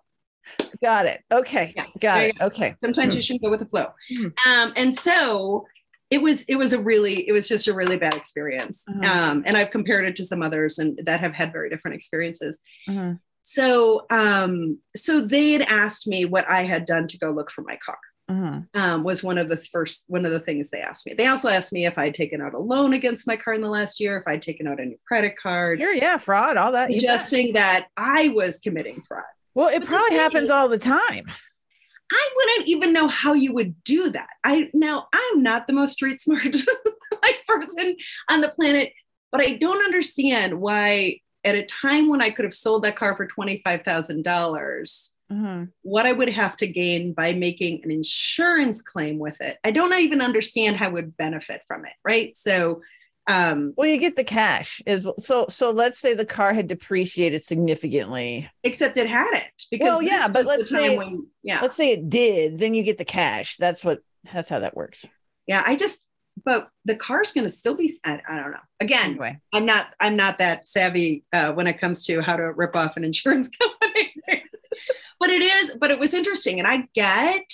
Got 0.83 1.07
it. 1.07 1.23
Okay, 1.33 1.73
Yeah, 1.77 1.87
got 2.01 2.23
it. 2.23 2.37
Okay, 2.41 2.75
Sometimes 2.83 3.15
you 3.15 3.23
shouldn't 3.23 3.43
go 3.43 3.51
with 3.51 3.61
the 3.61 3.67
flow. 3.67 3.89
Mhm. 4.13 4.33
Um, 4.47 4.73
and 4.77 4.95
so 4.95 5.67
it 6.11 6.21
was 6.23 6.45
it 6.45 6.57
was 6.57 6.73
a 6.73 6.81
really 6.81 7.27
it 7.29 7.33
was 7.33 7.47
just 7.49 7.69
a 7.69 7.75
really 7.75 7.97
bad 7.97 8.15
experience. 8.15 8.85
Mhm. 8.89 9.05
Um, 9.05 9.43
and 9.47 9.57
I've 9.57 9.71
compared 9.71 10.05
it 10.07 10.17
to 10.17 10.25
some 10.25 10.43
others 10.43 10.79
and 10.79 10.99
that 11.05 11.21
have 11.21 11.35
had 11.35 11.53
very 11.53 11.71
different 11.71 11.95
experiences. 11.97 12.59
Mhm. 12.89 13.21
So 13.43 14.07
um, 14.11 14.81
so 14.97 15.21
they 15.21 15.53
had 15.53 15.63
asked 15.63 16.07
me 16.07 16.25
what 16.25 16.51
I 16.51 16.63
had 16.63 16.85
done 16.85 17.07
to 17.09 17.19
go 17.19 17.31
look 17.31 17.51
for 17.51 17.63
my 17.63 17.77
car. 17.77 17.99
Mhm. 18.31 18.69
um, 18.75 19.03
was 19.03 19.23
one 19.25 19.39
of 19.39 19.49
the 19.49 19.57
first 19.57 20.05
one 20.07 20.25
of 20.25 20.31
the 20.31 20.41
things 20.41 20.71
they 20.71 20.81
asked 20.81 21.05
me. 21.07 21.15
They 21.15 21.27
also 21.27 21.49
asked 21.49 21.73
me 21.73 21.85
if 21.87 21.99
I'd 21.99 22.15
taken 22.15 22.41
out 22.41 22.55
a 22.55 22.59
loan 22.59 22.93
against 22.93 23.27
my 23.27 23.37
car 23.37 23.55
in 23.55 23.61
the 23.61 23.69
last 23.69 23.99
year, 24.01 24.17
if 24.19 24.23
I'd 24.29 24.43
taken 24.43 24.67
out 24.67 24.79
a 24.81 24.85
new 24.85 24.99
credit 25.07 25.35
card, 25.37 25.81
Sure, 25.81 25.93
yeah, 25.95 26.17
fraud, 26.17 26.57
all 26.57 26.73
that. 26.73 26.93
suggesting 26.93 27.55
that 27.55 27.89
I 27.97 28.29
was 28.29 28.59
committing 28.59 29.01
fraud. 29.09 29.25
Well, 29.55 29.69
it 29.69 29.81
but 29.81 29.89
probably 29.89 30.17
happens 30.17 30.45
is- 30.45 30.51
all 30.51 30.69
the 30.69 30.79
time. 30.79 31.27
I 32.13 32.29
wouldn't 32.37 32.69
even 32.69 32.93
know 32.93 33.07
how 33.09 33.35
you 33.35 33.53
would 33.53 33.83
do 33.85 34.11
that. 34.11 34.31
I 34.45 34.69
now 34.75 35.09
I'm 35.13 35.43
not 35.43 35.67
the 35.67 35.73
most 35.73 35.93
street 35.93 36.21
smart 36.21 36.45
like 37.23 37.47
person 37.47 37.97
on 38.29 38.41
the 38.41 38.49
planet, 38.49 38.93
but 39.33 39.41
I 39.41 39.53
don't 39.55 39.85
understand 39.85 40.61
why 40.61 41.21
at 41.45 41.55
a 41.55 41.65
time 41.65 42.09
when 42.09 42.21
I 42.21 42.31
could 42.31 42.45
have 42.45 42.53
sold 42.55 42.83
that 42.85 42.97
car 42.97 43.17
for 43.17 43.27
twenty 43.27 43.61
five 43.65 43.83
thousand 43.83 44.23
dollars. 44.25 45.13
Mhm. 45.31 45.71
what 45.83 46.07
I 46.07 46.13
would 46.13 46.29
have 46.31 46.57
to 46.57 46.67
gain 46.67 47.13
by 47.13 47.33
making 47.33 47.83
an 47.85 47.91
insurance 47.91 48.83
claim 48.83 49.19
with 49.19 49.41
it. 49.41 49.59
I 49.63 49.71
don't 49.71 49.93
even 49.95 50.21
understand 50.21 50.77
how 50.77 50.87
I 50.87 50.89
would 50.91 51.17
benefit 51.17 51.63
from 51.69 51.85
it, 51.87 51.93
right? 52.05 52.37
So, 52.37 52.83
um, 53.29 53.73
Well, 53.77 53.89
you 53.89 53.99
get 53.99 54.17
the 54.17 54.25
cash. 54.25 54.83
Is 54.87 55.07
so. 55.19 55.47
So 55.49 55.71
let's 55.71 55.99
say 55.99 56.15
the 56.15 56.25
car 56.27 56.53
had 56.53 56.67
depreciated 56.67 57.43
significantly. 57.43 58.51
except 58.65 58.97
it 58.97 59.09
hadn't 59.09 59.67
because 59.71 59.87
Well, 59.87 60.03
yeah, 60.03 60.27
but 60.29 60.47
let's 60.47 60.69
say- 60.69 60.97
when, 60.97 61.27
yeah, 61.43 61.61
Let's 61.61 61.77
say 61.77 61.93
it 61.93 62.09
did, 62.09 62.59
then 62.59 62.75
you 62.75 62.83
get 62.83 62.99
the 62.99 63.05
cash. 63.05 63.57
That's 63.57 63.85
what. 63.85 64.01
That's 64.33 64.49
how 64.51 64.59
that 64.59 64.77
works. 64.77 65.07
yeah. 65.47 65.63
I 65.65 65.77
just, 65.77 66.07
but 66.45 66.69
the 66.85 66.95
car's 66.95 67.33
going 67.33 67.47
to 67.47 67.51
still 67.53 67.75
be. 67.75 67.91
I, 68.05 68.21
I 68.29 68.37
don't 68.37 68.51
know. 68.51 68.59
Again, 68.81 69.11
Anyway, 69.11 69.39
I'm 69.55 69.65
not. 69.65 69.95
I'm 70.01 70.17
not 70.17 70.39
that 70.39 70.67
savvy 70.69 71.25
uh, 71.33 71.53
when 71.55 71.67
it 71.67 71.81
comes 71.81 72.05
to 72.07 72.21
how 72.21 72.37
to 72.37 72.53
rip 72.53 72.75
off 72.77 72.97
an 72.99 73.05
insurance 73.05 73.49
company. 73.61 73.77
But 75.21 75.31
it 75.31 75.43
is. 75.43 75.75
But 75.79 75.91
it 75.91 75.99
was 76.01 76.15
interesting, 76.15 76.59
and 76.59 76.67
I 76.67 76.89
get 76.95 77.53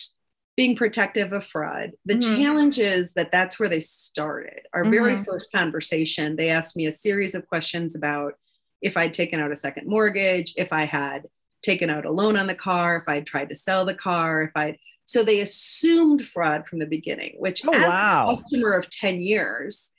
being 0.57 0.75
protective 0.75 1.35
of 1.35 1.45
fraud. 1.45 1.93
The 2.07 2.15
Mhm. 2.15 2.37
challenge 2.39 2.79
is 2.79 3.13
that 3.13 3.31
that's 3.31 3.61
where 3.61 3.69
they 3.69 3.81
started. 3.81 4.63
Our 4.73 4.85
very 4.89 5.17
Mhm. 5.17 5.25
first 5.27 5.53
conversation, 5.53 6.37
they 6.37 6.49
asked 6.49 6.77
me 6.77 6.87
a 6.87 6.93
series 6.93 7.35
of 7.35 7.47
questions 7.47 7.95
about 7.95 8.35
if 8.81 8.97
I'd 8.97 9.13
taken 9.13 9.39
out 9.41 9.53
a 9.53 9.57
second 9.57 9.87
mortgage, 9.87 10.55
if 10.57 10.73
I 10.73 10.85
had 10.85 11.27
taken 11.63 11.91
out 11.91 12.07
a 12.07 12.11
loan 12.11 12.37
on 12.39 12.47
the 12.47 12.55
car, 12.55 12.97
if 12.97 13.05
I'd 13.09 13.27
tried 13.27 13.49
to 13.51 13.55
sell 13.55 13.85
the 13.85 13.95
car, 13.95 14.43
if 14.45 14.53
I'd 14.55 14.79
so 15.09 15.23
they 15.23 15.41
assumed 15.41 16.27
fraud 16.27 16.67
from 16.67 16.79
the 16.81 16.87
beginning, 16.87 17.37
which 17.39 17.63
Oh, 17.67 17.73
as 17.73 17.87
wow. 17.87 18.25
a 18.31 18.37
customer 18.37 18.73
of 18.73 18.89
10 18.91 19.21
years, 19.23 19.93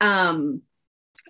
um, 0.00 0.62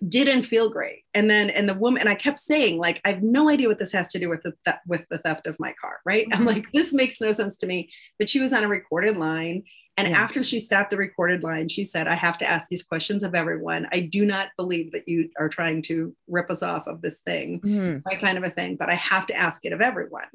didn't 0.07 0.45
feel 0.45 0.69
great. 0.69 1.05
And 1.15 1.31
then, 1.31 1.51
and 1.51 1.69
the 1.69 1.75
woman, 1.75 2.01
and 2.01 2.09
I 2.09 2.15
kept 2.15 2.41
saying, 2.41 2.79
like, 2.79 3.01
I 3.05 3.13
have 3.13 3.23
no 3.23 3.49
idea 3.49 3.69
what 3.69 3.79
this 3.79 3.93
has 3.93 4.09
to 4.09 4.19
do 4.19 4.29
with 4.29 4.43
the 4.43 4.53
th- 4.65 4.79
with 4.87 5.03
the 5.11 5.19
theft 5.19 5.47
of 5.47 5.59
my 5.61 5.73
car, 5.81 6.01
right? 6.05 6.27
I'm 6.33 6.43
Mhm. 6.43 6.47
like, 6.47 6.73
this 6.73 6.93
makes 6.93 7.21
no 7.21 7.31
sense 7.33 7.57
to 7.59 7.67
me. 7.67 7.91
But 8.19 8.29
she 8.29 8.41
was 8.41 8.53
on 8.53 8.65
a 8.65 8.69
recorded 8.69 9.17
line. 9.17 9.65
And 9.99 10.09
Yeah. 10.09 10.19
after 10.23 10.43
she 10.43 10.59
stopped 10.59 10.91
the 10.91 10.97
recorded 10.97 11.43
line, 11.43 11.69
she 11.69 11.85
said, 11.85 12.09
I 12.09 12.15
have 12.15 12.39
to 12.39 12.49
ask 12.49 12.69
these 12.69 12.83
questions 12.83 13.23
of 13.23 13.35
everyone. 13.35 13.87
I 13.93 14.01
do 14.01 14.25
not 14.25 14.49
believe 14.57 14.91
that 14.93 15.07
you 15.07 15.29
are 15.39 15.51
trying 15.51 15.83
to 15.83 16.17
rip 16.27 16.51
us 16.51 16.63
off 16.63 16.87
of 16.87 17.03
this 17.03 17.21
thing 17.21 17.61
Mhm. 17.61 18.03
right 18.07 18.19
kind 18.19 18.39
of 18.39 18.45
a 18.45 18.51
thing 18.51 18.77
but 18.77 18.89
i 18.91 18.95
have 18.95 19.27
to 19.27 19.35
ask 19.35 19.65
it 19.67 19.73
of 19.75 19.81
everyone 19.83 20.29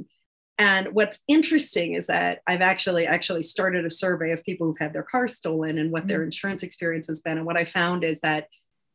and 0.59 0.89
what's 0.93 1.19
interesting 1.27 1.93
is 1.93 2.05
that 2.07 2.41
i've 2.47 2.61
actually 2.61 3.05
actually 3.07 3.41
started 3.43 3.83
a 3.85 3.89
survey 3.89 4.31
of 4.31 4.43
people 4.43 4.67
who've 4.67 4.77
had 4.79 4.93
their 4.93 5.03
cars 5.03 5.33
stolen 5.33 5.77
and 5.79 5.91
what 5.91 6.07
their 6.07 6.23
insurance 6.23 6.61
experience 6.63 7.07
has 7.07 7.19
been 7.19 7.37
and 7.37 7.45
what 7.47 7.57
i 7.57 7.65
found 7.65 8.03
is 8.03 8.19
that 8.21 8.47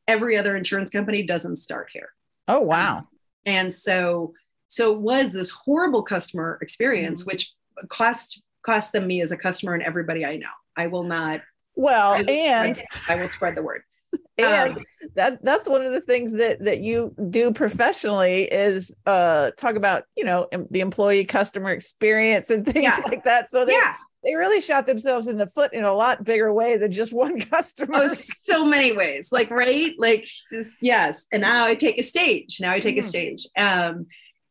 every 0.08 0.36
other 0.36 0.56
insurance 0.56 0.90
company 0.90 1.22
doesn't 1.22 1.56
start 1.56 1.88
here 1.92 2.10
Oh 2.48 2.60
wow. 2.60 3.06
and 3.46 3.72
so 3.72 4.34
so 4.68 4.92
it 4.92 5.00
was 5.00 5.32
this 5.32 5.50
horrible 5.50 6.02
customer 6.02 6.58
experience 6.62 7.22
Mhm. 7.22 7.26
which 7.26 7.52
cost 7.88 8.42
cost 8.64 8.92
them 8.92 9.06
me 9.06 9.20
as 9.22 9.32
a 9.32 9.36
customer 9.36 9.74
and 9.74 9.82
everybody 9.82 10.24
i 10.24 10.36
know 10.36 10.48
i 10.76 10.86
will 10.86 11.04
not 11.04 11.40
Well, 11.74 12.12
I 12.14 12.22
will 12.22 12.30
and 12.30 12.82
i 13.08 13.16
will 13.16 13.28
spread 13.28 13.54
the 13.54 13.62
word 13.62 13.82
and 14.38 14.76
Um, 14.76 14.84
that 15.16 15.44
that's 15.44 15.68
one 15.68 15.84
of 15.84 15.92
the 15.92 16.00
things 16.00 16.32
that 16.34 16.64
that 16.64 16.80
you 16.80 17.14
do 17.30 17.52
professionally 17.52 18.42
is 18.44 18.94
uh 19.06 19.50
talk 19.56 19.74
about 19.76 20.04
you 20.16 20.24
know 20.24 20.46
em- 20.52 20.68
the 20.70 20.80
employee 20.80 21.24
customer 21.24 21.70
experience 21.70 22.48
and 22.50 22.64
things 22.72 22.84
Yeah. 22.84 22.98
like 23.06 23.24
that. 23.24 23.50
So 23.50 23.64
they 23.64 23.72
yeah 23.72 23.94
they 24.24 24.34
really 24.34 24.60
shot 24.60 24.86
themselves 24.86 25.26
in 25.26 25.36
the 25.36 25.46
foot 25.46 25.72
in 25.72 25.84
a 25.84 25.92
lot 25.92 26.24
bigger 26.24 26.52
way 26.52 26.76
than 26.76 26.92
just 26.92 27.12
one 27.12 27.40
customer. 27.56 28.04
Oh, 28.04 28.06
so 28.08 28.64
many 28.64 28.92
ways. 28.92 29.32
Like, 29.32 29.50
right? 29.50 29.92
Like, 29.98 30.26
just 30.50 30.78
yes. 30.82 31.26
And 31.32 31.42
now 31.42 31.66
I 31.66 31.74
take 31.74 31.98
a 31.98 32.02
stage. 32.02 32.58
Now 32.60 32.72
I 32.72 32.80
take 32.80 32.96
a 32.96 33.00
Mhm. 33.00 33.04
stage. 33.04 33.46
Um, 33.58 34.06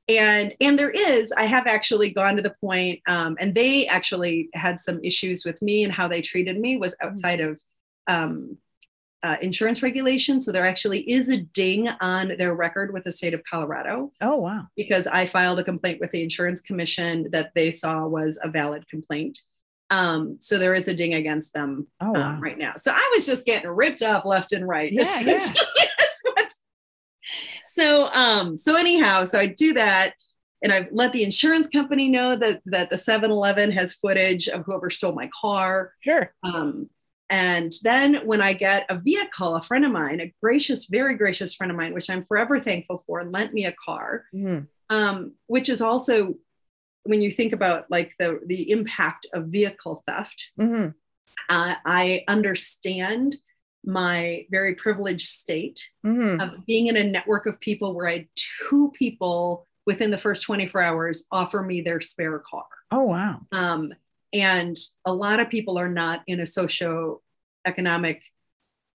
and 0.09 0.53
and 0.59 0.77
there 0.77 0.89
is. 0.89 1.31
I 1.31 1.45
have 1.45 1.67
actually 1.67 2.09
gone 2.09 2.35
to 2.35 2.41
the 2.41 2.55
point, 2.59 2.99
um, 3.07 3.37
and 3.39 3.55
they 3.55 3.87
actually 3.87 4.49
had 4.53 4.79
some 4.79 4.99
issues 5.03 5.45
with 5.45 5.61
me 5.61 5.83
and 5.83 5.93
how 5.93 6.07
they 6.07 6.21
treated 6.21 6.59
me 6.59 6.75
was 6.75 6.95
outside 7.01 7.39
of 7.39 7.61
um, 8.07 8.57
uh, 9.23 9.37
insurance 9.41 9.83
regulation. 9.83 10.41
So 10.41 10.51
there 10.51 10.67
actually 10.67 11.01
is 11.09 11.29
a 11.29 11.37
ding 11.37 11.87
on 12.01 12.33
their 12.37 12.55
record 12.55 12.91
with 12.91 13.03
the 13.03 13.11
state 13.11 13.33
of 13.35 13.43
Colorado 13.49 14.11
oh 14.19 14.37
wow. 14.37 14.63
because 14.75 15.05
I 15.07 15.27
filed 15.27 15.59
a 15.59 15.63
complaint 15.63 15.99
with 16.01 16.11
the 16.11 16.23
insurance 16.23 16.59
commission 16.59 17.27
that 17.31 17.51
they 17.55 17.71
saw 17.71 18.05
was 18.07 18.39
a 18.43 18.49
valid 18.49 18.87
complaint. 18.89 19.39
Um, 19.91 20.37
so 20.39 20.57
there 20.57 20.73
is 20.73 20.87
a 20.87 20.93
ding 20.93 21.13
against 21.13 21.53
them 21.53 21.87
Oh 21.99 22.11
wow. 22.11 22.35
um, 22.35 22.41
right 22.41 22.57
now. 22.57 22.73
So 22.77 22.91
I 22.91 23.11
was 23.15 23.25
just 23.25 23.45
getting 23.45 23.69
ripped 23.69 24.01
off 24.01 24.25
left 24.25 24.53
and 24.53 24.67
right. 24.67 24.91
Yeah, 24.93 25.03
yeah. 25.19 25.35
essentially, 25.35 25.65
is 25.99 26.21
what- 26.23 26.53
so 27.65 28.05
um, 28.13 28.57
so 28.57 28.75
anyhow, 28.75 29.23
so 29.25 29.37
I 29.39 29.45
do 29.47 29.73
that. 29.73 30.13
And 30.63 30.71
I've 30.71 30.89
let 30.91 31.11
the 31.11 31.23
insurance 31.23 31.67
company 31.69 32.07
know 32.07 32.35
that 32.35 32.61
that 32.65 32.89
the 32.89 32.95
7-Eleven 32.95 33.71
has 33.71 33.93
footage 33.95 34.47
of 34.47 34.63
whoever 34.65 34.89
stole 34.89 35.13
my 35.13 35.29
car. 35.39 35.93
Sure. 36.01 36.33
Um, 36.43 36.89
and 37.29 37.71
then 37.81 38.25
when 38.27 38.41
I 38.41 38.53
get 38.53 38.85
a 38.89 38.99
vehicle, 38.99 39.55
a 39.55 39.61
friend 39.61 39.85
of 39.85 39.91
mine, 39.91 40.19
a 40.19 40.33
gracious, 40.43 40.85
very 40.85 41.15
gracious 41.15 41.55
friend 41.55 41.71
of 41.71 41.77
mine, 41.77 41.93
which 41.93 42.09
I'm 42.09 42.25
forever 42.25 42.59
thankful 42.59 43.03
for, 43.07 43.23
lent 43.23 43.53
me 43.53 43.65
a 43.65 43.73
car 43.85 44.25
Mhm. 44.35 44.67
um, 44.89 45.33
which 45.47 45.67
is 45.69 45.81
also 45.81 46.35
when 47.03 47.21
you 47.21 47.31
think 47.31 47.53
about 47.53 47.89
like 47.89 48.13
the 48.19 48.39
the 48.45 48.69
impact 48.71 49.25
of 49.33 49.47
vehicle 49.47 50.03
theft 50.07 50.51
Mhm. 50.59 50.93
uh, 51.49 51.75
i 51.85 52.23
understand 52.27 53.35
my 53.83 54.45
very 54.51 54.75
privileged 54.75 55.27
state 55.27 55.91
Mhm. 56.05 56.41
of 56.43 56.65
being 56.67 56.87
in 56.87 56.95
a 56.97 57.03
network 57.03 57.47
of 57.47 57.59
people 57.59 57.95
where 57.95 58.07
I 58.07 58.13
had 58.13 58.27
two 58.67 58.91
people 58.93 59.65
within 59.87 60.11
the 60.11 60.19
first 60.19 60.43
24 60.43 60.79
hours 60.83 61.25
offer 61.31 61.63
me 61.63 61.81
their 61.81 61.99
spare 61.99 62.37
car. 62.37 62.67
Oh 62.91 63.05
wow. 63.05 63.41
Um, 63.51 63.91
and 64.31 64.77
a 65.03 65.11
lot 65.11 65.39
of 65.39 65.49
people 65.49 65.79
are 65.79 65.89
not 65.89 66.21
in 66.27 66.39
a 66.39 66.45
socio-economic 66.45 68.21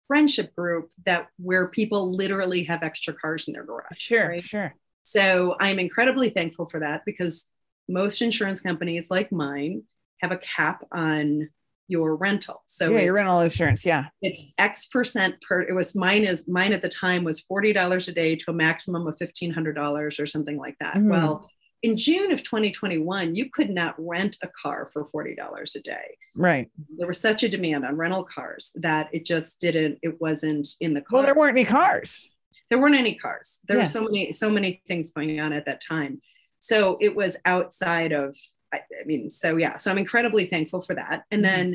friendship 0.07 0.55
group 0.55 0.93
that 1.05 1.31
where 1.39 1.67
people 1.67 2.13
literally 2.13 2.63
have 2.65 2.85
extra 2.85 3.13
cars 3.13 3.49
in 3.49 3.55
their 3.55 3.65
garage. 3.65 3.99
Sure, 3.99 4.29
right? 4.29 4.43
sure. 4.43 4.73
So 5.03 5.57
I'm 5.59 5.81
incredibly 5.81 6.31
thankful 6.31 6.67
for 6.69 6.79
that 6.79 7.03
because 7.05 7.49
most 7.89 8.23
insurance 8.23 8.61
companies 8.61 9.11
like 9.11 9.31
mine 9.33 9.83
have 10.21 10.33
a 10.33 10.39
cap 10.39 10.85
on 10.93 11.51
your 11.89 12.17
rental. 12.17 12.63
So 12.67 12.91
yeah, 12.91 13.03
your 13.03 13.15
rental 13.15 13.41
insurance. 13.41 13.85
Yeah. 13.85 14.07
it's 14.23 14.47
X 14.59 14.87
percent 14.87 15.37
per. 15.47 15.61
It 15.63 15.73
was 15.75 15.95
mine 15.95 16.25
is 16.25 16.49
mine 16.49 16.73
at 16.73 16.83
the 16.83 16.89
time 16.89 17.23
was 17.23 17.41
forty 17.41 17.73
dollars 17.73 18.09
a 18.09 18.13
day 18.13 18.35
to 18.37 18.51
a 18.51 18.55
maximum 18.55 19.07
of 19.07 19.17
fifteen 19.19 19.53
hundred 19.53 19.75
dollars 19.75 20.19
or 20.19 20.27
something 20.27 20.57
like 20.57 20.77
that. 20.81 20.97
Mhm. 20.97 21.11
Well, 21.11 21.49
in 21.83 21.97
June 21.97 22.33
of 22.33 22.43
2021, 22.43 23.35
you 23.37 23.51
could 23.51 23.71
not 23.71 23.95
rent 23.99 24.37
a 24.43 24.49
car 24.61 24.91
for 24.93 25.05
forty 25.13 25.37
dollars 25.37 25.77
a 25.77 25.81
day. 25.81 26.17
Right. 26.35 26.69
There 26.99 27.07
was 27.07 27.21
such 27.21 27.45
a 27.45 27.49
demand 27.49 27.85
on 27.85 27.97
rental 27.97 28.25
cars 28.25 28.73
that 28.75 29.09
it 29.13 29.25
just 29.25 29.61
didn't. 29.61 29.99
It 30.03 30.21
wasn't 30.21 30.67
in 30.81 30.95
the 30.95 31.03
car 31.03 31.19
Well, 31.19 31.23
there 31.27 31.37
weren't 31.37 31.57
any 31.57 31.65
cars. 31.67 32.31
there 32.69 32.81
weren't 32.81 32.97
any 32.97 33.15
cars 33.15 33.61
there 33.69 33.77
Yeah. 33.77 33.83
were 33.85 33.87
so 33.87 34.03
many 34.03 34.33
so 34.33 34.51
many 34.51 34.83
things 34.89 35.13
going 35.13 35.39
on 35.39 35.53
at 35.53 35.67
that 35.67 35.81
time 35.81 36.21
so 36.67 36.97
it 37.01 37.15
was 37.15 37.37
outside 37.45 38.13
of 38.13 38.37
I, 38.75 38.79
I 39.01 39.05
mean 39.05 39.31
so 39.31 39.57
yeah 39.57 39.77
so 39.77 39.91
i'm 39.91 39.99
incredibly 39.99 40.47
thankful 40.47 40.83
for 40.83 40.95
that 40.95 41.19
and 41.31 41.41
Mhm. 41.43 41.45
then 41.51 41.67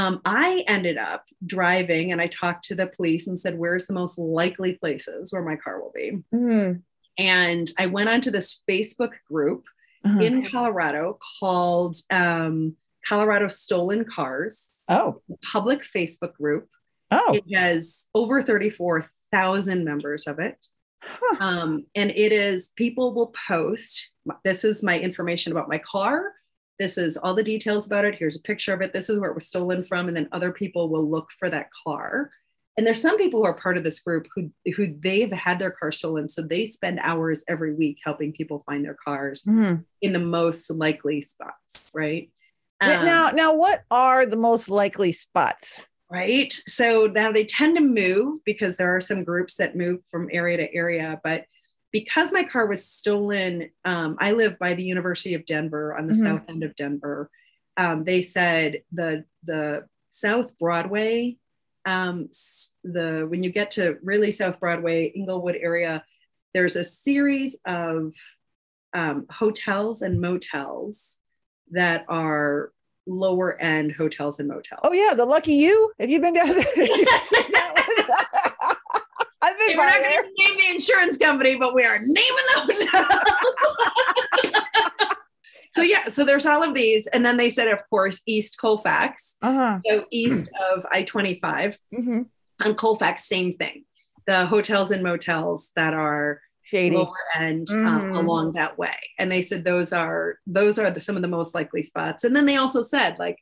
um, 0.00 0.20
i 0.24 0.64
ended 0.68 0.96
up 0.98 1.24
driving 1.44 2.12
and 2.12 2.20
i 2.20 2.28
talked 2.28 2.64
to 2.66 2.74
the 2.74 2.86
police 2.86 3.26
and 3.28 3.38
said 3.38 3.58
where's 3.58 3.86
the 3.86 3.92
most 4.02 4.16
likely 4.18 4.72
places 4.74 5.32
where 5.32 5.42
my 5.50 5.56
car 5.56 5.80
will 5.80 5.92
be 6.02 6.08
Mhm. 6.32 6.82
and 7.18 7.66
i 7.78 7.86
went 7.86 8.08
onto 8.14 8.30
this 8.30 8.62
facebook 8.70 9.14
group 9.30 9.62
Uh-huh. 10.06 10.20
in 10.26 10.34
colorado 10.54 11.18
called 11.40 11.94
um, 12.22 12.76
colorado 13.08 13.48
stolen 13.48 14.04
cars 14.16 14.70
oh. 14.96 15.08
public 15.52 15.80
facebook 15.96 16.34
group 16.42 16.68
Oh. 17.10 17.32
it 17.38 17.44
has 17.54 18.06
over 18.14 18.42
34,000 18.42 19.84
members 19.84 20.26
of 20.26 20.38
it. 20.48 20.58
Huh. 21.06 21.36
Um, 21.44 21.86
and 21.94 22.10
it 22.10 22.32
is, 22.32 22.72
people 22.76 23.14
will 23.14 23.32
post, 23.48 24.10
this 24.44 24.64
is 24.64 24.82
my 24.82 24.98
information 24.98 25.52
about 25.52 25.68
my 25.68 25.78
car. 25.78 26.32
This 26.78 26.98
is 26.98 27.16
all 27.16 27.34
the 27.34 27.42
details 27.42 27.86
about 27.86 28.04
it. 28.04 28.16
Here's 28.16 28.36
a 28.36 28.42
picture 28.42 28.72
of 28.72 28.80
it. 28.80 28.92
This 28.92 29.08
is 29.08 29.18
where 29.18 29.30
it 29.30 29.34
was 29.34 29.46
stolen 29.46 29.84
from. 29.84 30.08
And 30.08 30.16
then 30.16 30.28
other 30.32 30.50
people 30.50 30.88
will 30.88 31.08
look 31.08 31.30
for 31.38 31.48
that 31.50 31.68
car. 31.86 32.30
And 32.76 32.84
there's 32.84 33.00
some 33.00 33.16
people 33.16 33.40
who 33.40 33.46
are 33.46 33.54
part 33.54 33.76
of 33.76 33.84
this 33.84 34.00
group 34.00 34.26
who, 34.34 34.50
who 34.74 34.96
they've 34.98 35.30
had 35.30 35.60
their 35.60 35.70
car 35.70 35.92
stolen. 35.92 36.28
So 36.28 36.42
they 36.42 36.64
spend 36.64 36.98
hours 37.00 37.44
every 37.46 37.74
week 37.74 37.98
helping 38.02 38.32
people 38.32 38.64
find 38.66 38.84
their 38.84 38.96
cars 39.04 39.44
Mhm. 39.44 39.84
in 40.02 40.12
the 40.12 40.18
most 40.18 40.68
likely 40.70 41.20
spots, 41.20 41.92
right? 41.94 42.32
Um, 42.80 43.04
now, 43.04 43.30
now, 43.30 43.54
what 43.54 43.84
are 43.92 44.26
the 44.26 44.36
most 44.36 44.68
likely 44.68 45.12
spots? 45.12 45.82
Right? 46.10 46.52
So 46.66 47.06
now 47.06 47.32
they 47.32 47.44
tend 47.44 47.76
to 47.76 47.82
move 47.82 48.44
because 48.44 48.76
there 48.76 48.94
are 48.94 49.00
some 49.00 49.24
groups 49.24 49.56
that 49.56 49.76
move 49.76 50.00
from 50.10 50.28
area 50.32 50.58
to 50.58 50.72
area. 50.74 51.20
But 51.24 51.46
because 51.92 52.32
my 52.32 52.44
car 52.44 52.66
was 52.66 52.86
stolen, 52.86 53.70
um, 53.84 54.16
I 54.20 54.32
live 54.32 54.58
by 54.58 54.74
the 54.74 54.84
University 54.84 55.34
of 55.34 55.46
Denver 55.46 55.96
on 55.96 56.06
the 56.06 56.14
Mhm. 56.14 56.22
south 56.22 56.42
end 56.48 56.62
of 56.62 56.76
Denver. 56.76 57.30
Um, 57.76 58.04
they 58.04 58.22
said 58.22 58.82
the 58.92 59.24
the 59.42 59.88
South 60.10 60.56
Broadway, 60.58 61.38
um, 61.84 62.28
the 62.84 63.26
when 63.28 63.42
you 63.42 63.50
get 63.50 63.72
to 63.72 63.98
really 64.02 64.30
South 64.30 64.60
Broadway, 64.60 65.12
Englewood 65.14 65.56
area, 65.56 66.04
there's 66.52 66.76
a 66.76 66.84
series 66.84 67.56
of 67.64 68.14
um, 68.92 69.26
hotels 69.28 70.02
and 70.02 70.20
motels 70.20 71.18
that 71.72 72.04
are 72.08 72.72
lower 73.06 73.58
end 73.60 73.92
hotels 73.92 74.38
and 74.40 74.48
motels. 74.48 74.80
Oh 74.82 74.92
yeah, 74.92 75.14
the 75.14 75.24
lucky 75.24 75.54
you. 75.54 75.92
Have 76.00 76.10
you 76.10 76.20
been 76.20 76.34
down 76.34 76.48
there? 76.48 76.64
I've 79.42 79.58
been 79.58 79.76
we're 79.76 79.84
not 79.84 80.00
going 80.00 80.22
to 80.22 80.42
name 80.42 80.56
the 80.56 80.74
insurance 80.74 81.18
company, 81.18 81.56
but 81.56 81.74
we 81.74 81.84
are 81.84 81.98
naming 81.98 82.14
the 82.16 82.60
hotel. 82.90 84.64
so 85.74 85.82
yeah, 85.82 86.08
so 86.08 86.24
there's 86.24 86.46
all 86.46 86.62
of 86.62 86.72
these, 86.74 87.06
and 87.08 87.26
then 87.26 87.36
they 87.36 87.50
said, 87.50 87.68
of 87.68 87.78
course, 87.90 88.22
East 88.26 88.56
Colfax, 88.58 89.36
Uh-huh. 89.42 89.78
so 89.84 90.06
east 90.10 90.50
of 90.72 90.86
I-25. 90.90 91.76
hmm 91.94 92.22
On 92.64 92.74
Colfax, 92.74 93.26
same 93.28 93.56
thing. 93.58 93.84
The 94.26 94.46
hotels 94.46 94.90
and 94.90 95.02
motels 95.02 95.72
that 95.76 95.92
are 95.92 96.40
Shady. 96.64 96.96
lower 96.96 97.12
end 97.36 97.68
um, 97.70 98.02
Mhm. 98.02 98.18
along 98.18 98.52
that 98.52 98.76
way, 98.78 98.96
and 99.18 99.30
they 99.30 99.42
said 99.42 99.64
those 99.64 99.92
are 99.92 100.38
those 100.46 100.78
are 100.78 100.90
the, 100.90 101.00
some 101.00 101.16
of 101.16 101.22
the 101.22 101.28
most 101.28 101.54
likely 101.54 101.82
spots. 101.82 102.24
And 102.24 102.34
then 102.34 102.46
they 102.46 102.56
also 102.56 102.82
said 102.82 103.18
like. 103.18 103.38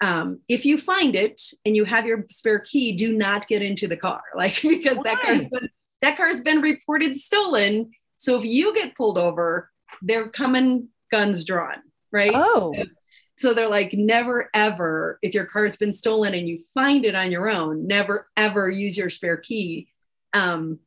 Um, 0.00 0.40
if 0.48 0.66
you 0.66 0.76
find 0.76 1.14
it 1.14 1.40
and 1.64 1.76
you 1.76 1.84
have 1.84 2.04
your 2.04 2.26
spare 2.28 2.58
key, 2.58 2.92
do 2.92 3.16
not 3.16 3.46
get 3.46 3.62
into 3.62 3.86
the 3.86 3.96
car, 3.96 4.22
like 4.36 4.60
because 4.60 4.98
that 5.04 5.20
car's 5.22 5.48
been 5.48 5.68
that 6.02 6.16
car's 6.16 6.40
been 6.40 6.60
reported 6.60 7.16
stolen. 7.16 7.92
So 8.16 8.36
if 8.36 8.44
you 8.44 8.74
get 8.74 8.96
pulled 8.96 9.16
over, 9.16 9.70
they're 10.02 10.28
coming 10.28 10.88
guns 11.10 11.44
drawn, 11.44 11.80
right? 12.10 12.32
Oh. 12.34 12.74
So 13.38 13.54
they're 13.54 13.70
like, 13.70 13.92
never 13.94 14.50
ever, 14.52 15.18
if 15.22 15.32
your 15.32 15.46
car's 15.46 15.76
been 15.76 15.92
stolen 15.92 16.34
and 16.34 16.48
you 16.48 16.64
find 16.74 17.04
it 17.04 17.14
on 17.14 17.30
your 17.30 17.48
own, 17.48 17.86
never 17.86 18.28
ever 18.36 18.68
use 18.68 18.98
your 18.98 19.08
spare 19.10 19.38
key 19.38 19.88
um, 20.34 20.80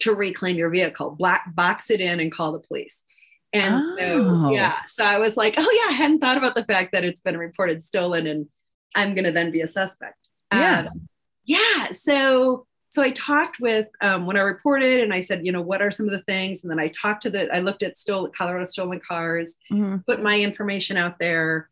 to 0.00 0.14
reclaim 0.14 0.56
your 0.56 0.70
vehicle. 0.70 1.10
Black 1.10 1.54
box 1.54 1.90
it 1.90 2.00
in 2.00 2.20
and 2.20 2.32
call 2.32 2.52
the 2.52 2.60
police. 2.60 3.02
And 3.52 3.74
Oh. 3.76 3.96
so, 3.98 4.50
yeah. 4.52 4.76
So 4.86 5.04
I 5.04 5.18
was 5.18 5.36
like, 5.36 5.54
oh 5.58 5.62
yeah, 5.84 5.90
I 5.90 5.96
hadn't 5.96 6.20
thought 6.20 6.38
about 6.38 6.54
the 6.54 6.64
fact 6.64 6.92
that 6.92 7.04
it's 7.04 7.20
been 7.20 7.36
reported 7.36 7.82
stolen 7.82 8.26
and 8.26 8.46
I'm 8.94 9.14
going 9.14 9.24
to 9.24 9.32
then 9.32 9.50
be 9.50 9.60
a 9.60 9.66
suspect. 9.66 10.28
Yeah. 10.52 10.86
Um, 10.92 11.08
yeah. 11.44 11.90
So, 11.90 12.66
so 12.90 13.02
I 13.02 13.10
talked 13.10 13.58
with 13.60 13.86
um, 14.00 14.26
when 14.26 14.36
I 14.36 14.42
reported 14.42 15.00
and 15.00 15.12
I 15.12 15.20
said, 15.20 15.44
you 15.44 15.52
know, 15.52 15.62
what 15.62 15.82
are 15.82 15.90
some 15.90 16.06
of 16.06 16.12
the 16.12 16.22
things? 16.22 16.62
And 16.62 16.70
then 16.70 16.78
I 16.80 16.88
talked 16.88 17.22
to 17.22 17.30
the, 17.30 17.54
I 17.54 17.60
looked 17.60 17.82
at 17.82 17.96
stolen 17.96 18.30
Colorado 18.36 18.64
stolen 18.66 19.00
cars, 19.00 19.56
Mhm. 19.72 20.04
put 20.06 20.22
my 20.22 20.38
information 20.40 20.96
out 20.96 21.18
there 21.18 21.68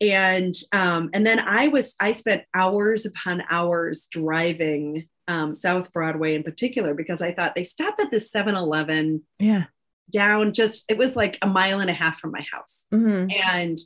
and 0.00 0.54
um, 0.72 1.08
and 1.14 1.24
then 1.24 1.38
i 1.38 1.68
was 1.68 1.94
i 2.00 2.10
spent 2.10 2.42
hours 2.52 3.06
upon 3.06 3.44
hours 3.48 4.08
driving 4.10 5.08
um, 5.28 5.54
south 5.54 5.92
broadway 5.92 6.34
in 6.34 6.42
particular 6.42 6.94
because 6.94 7.22
i 7.22 7.32
thought 7.32 7.54
they 7.54 7.64
stopped 7.64 8.00
at 8.00 8.10
this 8.10 8.30
7-eleven 8.32 9.22
Yeah. 9.38 9.64
down 10.12 10.52
just 10.52 10.90
it 10.90 10.98
was 10.98 11.16
like 11.16 11.38
a 11.42 11.46
mile 11.46 11.80
and 11.80 11.90
a 11.90 11.94
half 11.94 12.18
from 12.20 12.32
my 12.32 12.44
house 12.52 12.86
Mhm. 12.92 13.32
and 13.34 13.78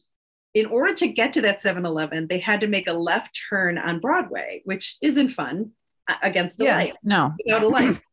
in 0.54 0.66
order 0.66 0.94
to 0.94 1.06
get 1.08 1.32
to 1.34 1.40
that 1.42 1.60
7-eleven 1.60 2.26
they 2.28 2.38
had 2.38 2.60
to 2.62 2.66
make 2.66 2.88
a 2.88 2.92
left 2.92 3.40
turn 3.50 3.78
on 3.78 4.00
broadway 4.00 4.62
which 4.64 4.96
isn't 5.02 5.28
fun 5.30 5.72
uh, 6.08 6.16
against 6.22 6.58
the 6.58 6.64
Yeah. 6.64 6.76
light 6.78 6.94
No. 7.02 7.34
without 7.44 7.62
a 7.64 7.68
light. 7.68 8.00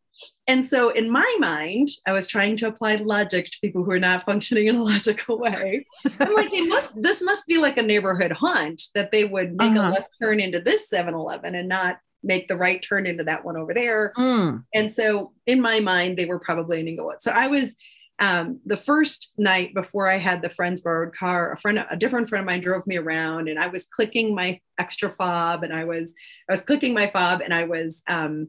And 0.47 0.63
so 0.63 0.91
in 0.91 1.09
my 1.11 1.29
mind, 1.39 1.89
I 2.07 2.13
was 2.13 2.25
trying 2.25 2.55
to 2.57 2.67
apply 2.67 2.95
logic 2.95 3.51
to 3.51 3.57
people 3.59 3.83
who 3.83 3.91
are 3.91 3.99
not 3.99 4.23
functioning 4.25 4.67
in 4.67 4.77
a 4.77 4.81
logical 4.83 5.37
way. 5.37 5.85
I'm 6.21 6.33
like, 6.33 6.51
they 6.51 6.61
must 6.61 7.01
this 7.01 7.21
must 7.21 7.45
be 7.47 7.57
like 7.57 7.77
a 7.77 7.81
neighborhood 7.81 8.31
hunt 8.31 8.83
that 8.95 9.11
they 9.11 9.25
would 9.25 9.57
make 9.57 9.71
Uh-huh. 9.71 9.89
a 9.89 9.91
left 9.91 10.07
turn 10.23 10.39
into 10.39 10.61
this 10.61 10.89
7-Eleven 10.89 11.53
and 11.55 11.67
not 11.67 11.97
make 12.25 12.47
the 12.47 12.57
right 12.57 12.81
turn 12.81 13.05
into 13.05 13.23
that 13.23 13.45
one 13.45 13.55
over 13.55 13.73
there. 13.73 14.11
Mm. 14.17 14.63
And 14.73 14.91
so 14.91 15.31
in 15.45 15.61
my 15.61 15.79
mind, 15.79 16.17
they 16.17 16.25
were 16.25 16.39
probably 16.39 16.79
in 16.81 16.87
Englewood. 16.87 17.21
So 17.21 17.31
I 17.31 17.47
was 17.47 17.75
um, 18.19 18.59
the 18.65 18.77
first 18.77 19.31
night 19.37 19.73
before 19.73 20.09
I 20.09 20.17
had 20.17 20.41
the 20.41 20.49
friend's 20.49 20.81
borrowed 20.81 21.13
car, 21.15 21.51
a 21.51 21.57
friend, 21.57 21.85
a 21.89 21.97
different 21.97 22.29
friend 22.29 22.41
of 22.43 22.45
mine 22.45 22.61
drove 22.61 22.87
me 22.87 22.97
around 22.97 23.49
and 23.49 23.59
I 23.59 23.67
was 23.67 23.85
clicking 23.85 24.33
my 24.33 24.59
extra 24.77 25.09
fob 25.09 25.63
and 25.63 25.73
I 25.73 25.83
was, 25.83 26.13
I 26.49 26.53
was 26.53 26.61
clicking 26.61 26.93
my 26.93 27.07
fob 27.07 27.41
and 27.41 27.53
I 27.53 27.65
was, 27.65 28.01
um, 28.07 28.47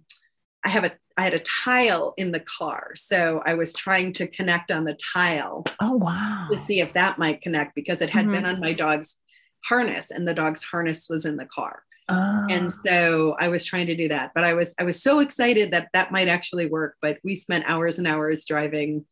I 0.65 0.69
have 0.69 0.85
a, 0.85 0.93
I 1.17 1.23
had 1.23 1.35
a 1.35 1.41
tile 1.41 2.15
in 2.17 2.31
the 2.31 2.41
car. 2.41 2.93
So 2.95 3.43
I 3.45 3.55
was 3.55 3.73
trying 3.73 4.13
to 4.15 4.27
connect 4.29 4.71
on 4.71 4.85
the 4.85 4.97
tile 5.15 5.65
Oh 5.81 5.97
wow. 5.97 6.47
to 6.51 6.57
see 6.57 6.81
if 6.81 6.93
that 6.93 7.19
might 7.19 7.41
connect 7.41 7.75
because 7.75 8.01
it 8.03 8.11
had 8.11 8.27
Mhm. 8.27 8.31
been 8.33 8.47
on 8.47 8.61
my 8.61 8.73
dog's 8.73 9.17
harness 9.65 10.11
and 10.13 10.29
the 10.29 10.35
dog's 10.35 10.63
harness 10.63 11.09
was 11.09 11.25
in 11.25 11.37
the 11.37 11.47
car 11.47 11.83
Oh. 12.09 12.47
and 12.49 12.67
ah. 12.67 12.81
so 12.87 13.37
i 13.41 13.49
was 13.49 13.65
trying 13.65 13.87
to 13.87 13.97
do 13.97 14.07
that 14.09 14.31
but 14.33 14.45
i 14.45 14.55
was 14.55 14.75
i 14.79 14.85
was 14.85 15.03
so 15.03 15.19
excited 15.19 15.73
that 15.73 15.89
that 15.93 16.13
might 16.13 16.29
actually 16.29 16.67
work 16.67 16.97
but 17.03 17.19
we 17.25 17.35
spent 17.35 17.65
hours 17.67 17.99
and 17.99 18.07
hours 18.07 18.45
driving 18.45 19.05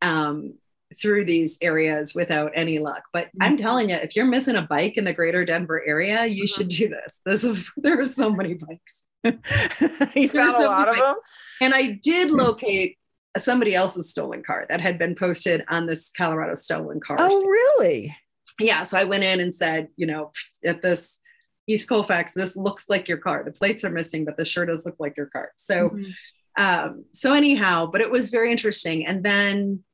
um, 0.00 0.54
through 1.00 1.24
these 1.24 1.58
areas 1.60 2.14
without 2.14 2.52
any 2.54 2.78
luck. 2.78 3.04
But 3.12 3.30
i'm 3.40 3.56
mm-hmm. 3.56 3.62
telling 3.62 3.90
you 3.90 3.96
if 3.96 4.14
you're 4.16 4.26
missing 4.26 4.56
a 4.56 4.62
bike 4.62 4.96
in 4.96 5.04
the 5.04 5.12
greater 5.12 5.44
denver 5.44 5.82
area 5.86 6.26
you 6.26 6.44
mm-hmm. 6.44 6.46
should 6.46 6.68
do 6.68 6.88
this. 6.88 7.20
This 7.24 7.44
is 7.44 7.64
there 7.76 8.00
are 8.00 8.04
so 8.04 8.30
many 8.30 8.54
bikes. 8.54 9.04
You 10.16 10.28
found 10.28 10.62
a 10.62 10.66
lot 10.66 10.88
of 10.88 10.96
them. 10.96 11.14
and 11.60 11.74
i 11.74 11.98
did 12.02 12.30
hmm. 12.30 12.36
locate 12.36 12.98
somebody 13.38 13.74
else's 13.74 14.10
stolen 14.10 14.42
car 14.42 14.66
that 14.68 14.80
had 14.80 14.98
been 14.98 15.14
posted 15.14 15.64
on 15.68 15.86
this 15.86 16.10
colorado 16.10 16.54
stolen 16.54 17.00
car. 17.00 17.16
Oh 17.18 17.42
really? 17.42 18.14
yeah 18.60 18.82
so 18.82 18.98
i 18.98 19.04
went 19.04 19.24
in 19.24 19.40
and 19.40 19.54
said 19.54 19.88
you 19.96 20.06
know 20.06 20.32
at 20.64 20.82
this 20.82 21.20
East 21.66 21.88
Colfax, 21.88 22.32
this 22.32 22.56
looks 22.56 22.86
like 22.88 23.08
your 23.08 23.18
car. 23.18 23.42
The 23.44 23.52
plates 23.52 23.84
are 23.84 23.90
missing, 23.90 24.24
but 24.24 24.36
the 24.36 24.44
sure 24.44 24.66
does 24.66 24.84
look 24.84 24.96
like 24.98 25.16
your 25.16 25.26
car. 25.26 25.52
So, 25.56 25.90
Mhm. 25.90 26.14
um, 26.56 27.04
so 27.12 27.32
anyhow, 27.34 27.86
but 27.86 28.00
it 28.00 28.10
was 28.10 28.30
very 28.30 28.50
interesting. 28.50 29.06
And 29.06 29.24
then 29.24 29.84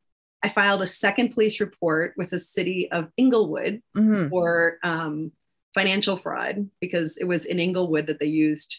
I 0.43 0.49
filed 0.49 0.83
a 0.83 0.87
second 0.87 1.35
police 1.35 1.61
report 1.61 2.15
with 2.17 2.31
the 2.31 2.39
city 2.39 2.91
of 2.91 3.11
Englewood 3.19 3.83
Mhm. 3.97 4.31
for 4.31 4.79
um, 4.83 5.33
financial 5.75 6.17
fraud 6.17 6.71
because 6.81 7.19
it 7.19 7.25
was 7.25 7.45
in 7.45 7.61
Englewood 7.61 8.07
that 8.07 8.19
they 8.19 8.27
used 8.27 8.79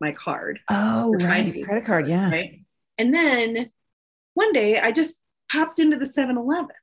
my 0.00 0.12
card. 0.12 0.60
Oh, 0.70 1.10
We're 1.10 1.18
trying 1.18 1.52
to 1.52 1.58
right. 1.58 1.64
Credit 1.64 1.84
card. 1.84 2.08
Yeah. 2.08 2.30
Right. 2.30 2.64
And 2.96 3.12
then 3.12 3.70
one 4.34 4.52
day 4.52 4.78
I 4.78 4.92
just 4.92 5.18
popped 5.52 5.78
into 5.78 5.96
the 5.98 6.06
7 6.06 6.36
Eleven, 6.38 6.74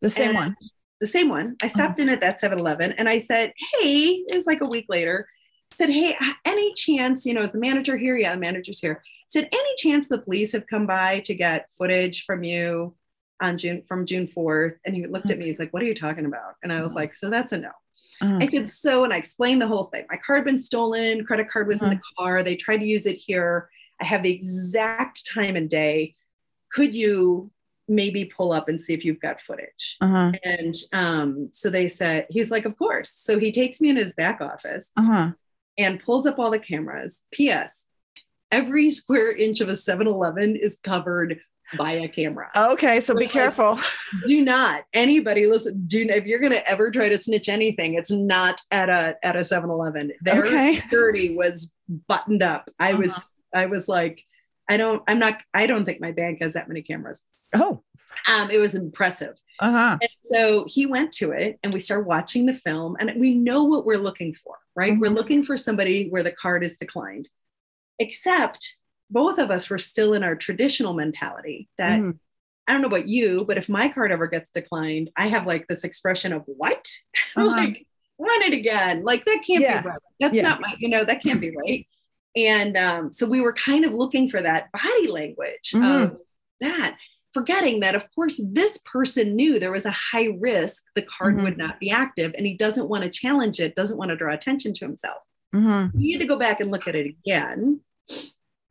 The 0.00 0.08
same 0.10 0.34
one. 0.34 0.56
The 1.02 1.08
same 1.08 1.28
one. 1.28 1.56
I 1.60 1.66
uh-huh. 1.66 1.74
stopped 1.74 1.98
in 1.98 2.08
at 2.08 2.20
that 2.20 2.38
7 2.38 2.58
Eleven 2.58 2.92
and 2.92 3.08
I 3.08 3.18
said, 3.18 3.52
Hey, 3.58 4.24
it 4.28 4.36
was 4.36 4.46
like 4.46 4.60
a 4.60 4.68
week 4.68 4.86
later. 4.88 5.28
Said, 5.72 5.90
Hey, 5.90 6.14
uh, 6.18 6.32
any 6.44 6.72
chance, 6.74 7.26
you 7.26 7.34
know, 7.34 7.42
is 7.42 7.50
the 7.50 7.58
manager 7.58 7.96
here? 7.96 8.16
Yeah, 8.16 8.34
the 8.34 8.40
manager's 8.40 8.80
here. 8.80 9.02
Said, 9.28 9.48
Any 9.52 9.74
chance 9.78 10.08
the 10.08 10.18
police 10.18 10.52
have 10.52 10.68
come 10.68 10.86
by 10.86 11.18
to 11.20 11.34
get 11.34 11.68
footage 11.76 12.24
from 12.24 12.44
you 12.44 12.94
on 13.40 13.58
June 13.58 13.82
from 13.88 14.06
June 14.06 14.28
4th? 14.28 14.76
And 14.86 14.94
he 14.94 15.04
looked 15.06 15.30
at 15.30 15.38
me, 15.38 15.46
he's 15.46 15.58
like, 15.58 15.72
What 15.72 15.82
are 15.82 15.86
you 15.86 15.94
talking 15.96 16.24
about? 16.24 16.54
And 16.62 16.72
I 16.72 16.82
was 16.82 16.92
uh-huh. 16.92 17.00
like, 17.00 17.14
So 17.14 17.28
that's 17.28 17.52
a 17.52 17.58
no. 17.58 17.70
Uh-huh. 18.20 18.38
I 18.40 18.46
said, 18.46 18.70
so, 18.70 19.02
and 19.02 19.12
I 19.12 19.16
explained 19.16 19.60
the 19.60 19.66
whole 19.66 19.86
thing. 19.86 20.04
My 20.08 20.18
card 20.24 20.38
had 20.38 20.44
been 20.44 20.58
stolen, 20.58 21.24
credit 21.24 21.50
card 21.50 21.66
was 21.66 21.82
in 21.82 21.90
the 21.90 21.96
uh-huh. 21.96 22.24
car. 22.24 22.42
They 22.44 22.54
tried 22.54 22.78
to 22.78 22.86
use 22.86 23.06
it 23.06 23.16
here. 23.16 23.68
I 24.00 24.04
have 24.04 24.22
the 24.22 24.32
exact 24.32 25.26
time 25.26 25.56
and 25.56 25.68
day. 25.68 26.14
Could 26.70 26.94
you 26.94 27.50
maybe 27.88 28.24
pull 28.24 28.52
up 28.52 28.68
and 28.68 28.80
see 28.80 28.94
if 28.94 29.04
you've 29.04 29.20
got 29.20 29.40
footage? 29.40 29.96
Uh-huh. 30.00 30.32
And 30.44 30.74
um, 30.92 31.48
so 31.52 31.68
they 31.70 31.88
said, 31.88 32.26
he's 32.30 32.50
like, 32.50 32.64
of 32.64 32.76
course. 32.78 33.10
So 33.10 33.38
he 33.38 33.52
takes 33.52 33.80
me 33.80 33.90
in 33.90 33.96
his 33.96 34.14
back 34.14 34.40
office 34.40 34.90
Uh-huh. 34.96 35.32
and 35.78 36.00
pulls 36.02 36.26
up 36.26 36.38
all 36.38 36.50
the 36.50 36.58
cameras. 36.58 37.22
P.S. 37.32 37.86
Every 38.50 38.90
square 38.90 39.34
inch 39.34 39.60
of 39.60 39.68
a 39.68 39.76
7 39.76 40.06
Eleven 40.06 40.56
is 40.56 40.78
covered 40.82 41.40
by 41.78 41.92
a 41.92 42.06
camera 42.08 42.50
Okay, 42.54 43.00
so 43.00 43.14
be 43.14 43.20
Like- 43.22 43.30
careful. 43.30 43.78
do 44.26 44.44
not 44.44 44.82
anybody 44.92 45.46
listen 45.46 45.84
do 45.86 46.06
if 46.06 46.26
you're 46.26 46.38
going 46.38 46.52
to 46.52 46.68
ever 46.70 46.90
try 46.90 47.08
to 47.08 47.16
snitch 47.16 47.48
anything 47.48 47.94
it's 47.94 48.10
not 48.10 48.60
at 48.70 48.90
a 48.90 49.16
at 49.24 49.36
a 49.36 49.38
7-eleven 49.38 50.12
their 50.20 50.44
Okay. 50.44 50.76
security 50.82 51.34
was 51.34 51.70
buttoned 52.08 52.42
up 52.42 52.68
i 52.78 52.92
was 52.92 53.16
Uh-huh. 53.16 53.62
i 53.62 53.66
was 53.66 53.88
like 53.88 54.22
i 54.68 54.76
don't 54.76 55.02
i'm 55.08 55.18
not 55.18 55.40
i 55.54 55.66
don't 55.66 55.84
think 55.84 56.00
my 56.00 56.12
bank 56.12 56.38
has 56.42 56.52
that 56.54 56.68
many 56.68 56.82
cameras 56.82 57.22
Oh. 57.54 57.82
um 58.30 58.50
it 58.50 58.58
was 58.58 58.74
impressive 58.74 59.34
Uh-huh. 59.60 59.98
and 60.00 60.10
so 60.24 60.64
he 60.68 60.86
went 60.86 61.12
to 61.14 61.32
it 61.32 61.58
and 61.62 61.72
we 61.72 61.78
start 61.80 62.06
watching 62.06 62.46
the 62.46 62.54
film 62.54 62.96
and 62.98 63.12
we 63.20 63.34
know 63.34 63.64
what 63.64 63.84
we're 63.84 63.98
looking 63.98 64.32
for 64.34 64.56
right 64.74 64.98
we're 64.98 65.10
Mhm. 65.10 65.16
looking 65.16 65.42
for 65.42 65.56
somebody 65.56 66.08
where 66.08 66.22
the 66.22 66.32
card 66.32 66.64
is 66.64 66.76
declined 66.76 67.28
except 67.98 68.76
both 69.10 69.38
of 69.38 69.50
us 69.50 69.68
were 69.68 69.78
still 69.78 70.14
in 70.14 70.22
our 70.22 70.34
traditional 70.34 70.94
mentality 70.94 71.68
that 71.78 72.00
Mhm. 72.00 72.18
I 72.68 72.72
don't 72.72 72.80
know 72.80 72.86
about 72.88 73.08
you, 73.08 73.44
but 73.44 73.58
if 73.58 73.68
my 73.68 73.88
card 73.88 74.12
ever 74.12 74.28
gets 74.28 74.50
declined, 74.52 75.10
I 75.16 75.26
have 75.26 75.46
like 75.48 75.66
this 75.66 75.82
expression 75.82 76.32
of 76.32 76.44
what? 76.46 76.88
Uh-huh. 77.36 77.48
like, 77.48 77.86
run 78.18 78.42
it 78.42 78.52
again. 78.54 79.02
Like 79.02 79.24
that 79.24 79.42
can't 79.44 79.62
Yeah. 79.62 79.82
be 79.82 79.88
right. 79.88 79.98
That's 80.20 80.36
Yeah. 80.36 80.42
not 80.44 80.60
my, 80.60 80.72
you 80.78 80.88
know, 80.88 81.02
that 81.04 81.22
can't 81.22 81.40
be 81.40 81.50
right. 81.50 81.86
And 82.36 82.76
um, 82.76 83.12
so 83.12 83.26
we 83.26 83.40
were 83.40 83.52
kind 83.52 83.84
of 83.84 83.92
looking 83.94 84.28
for 84.28 84.40
that 84.40 84.70
body 84.72 85.08
language 85.08 85.72
Mhm. 85.74 86.04
of 86.04 86.20
that, 86.60 86.96
forgetting 87.34 87.80
that, 87.80 87.94
of 87.94 88.06
course, 88.14 88.40
this 88.44 88.78
person 88.90 89.34
knew 89.36 89.58
there 89.58 89.72
was 89.72 89.86
a 89.86 89.90
high 89.90 90.28
risk 90.38 90.84
the 90.94 91.02
card 91.02 91.36
Mhm. 91.36 91.42
would 91.42 91.58
not 91.58 91.78
be 91.80 91.90
active 91.90 92.32
and 92.36 92.46
he 92.46 92.54
doesn't 92.54 92.88
want 92.88 93.04
to 93.04 93.10
challenge 93.10 93.60
it, 93.60 93.74
doesn't 93.76 93.98
want 93.98 94.10
to 94.10 94.16
draw 94.16 94.32
attention 94.32 94.72
to 94.74 94.84
himself 94.86 95.22
Mhm. 95.54 95.92
we 95.94 96.12
had 96.12 96.20
to 96.20 96.26
go 96.26 96.38
back 96.38 96.60
and 96.60 96.70
look 96.70 96.88
at 96.88 96.94
it 96.94 97.06
again. 97.06 97.80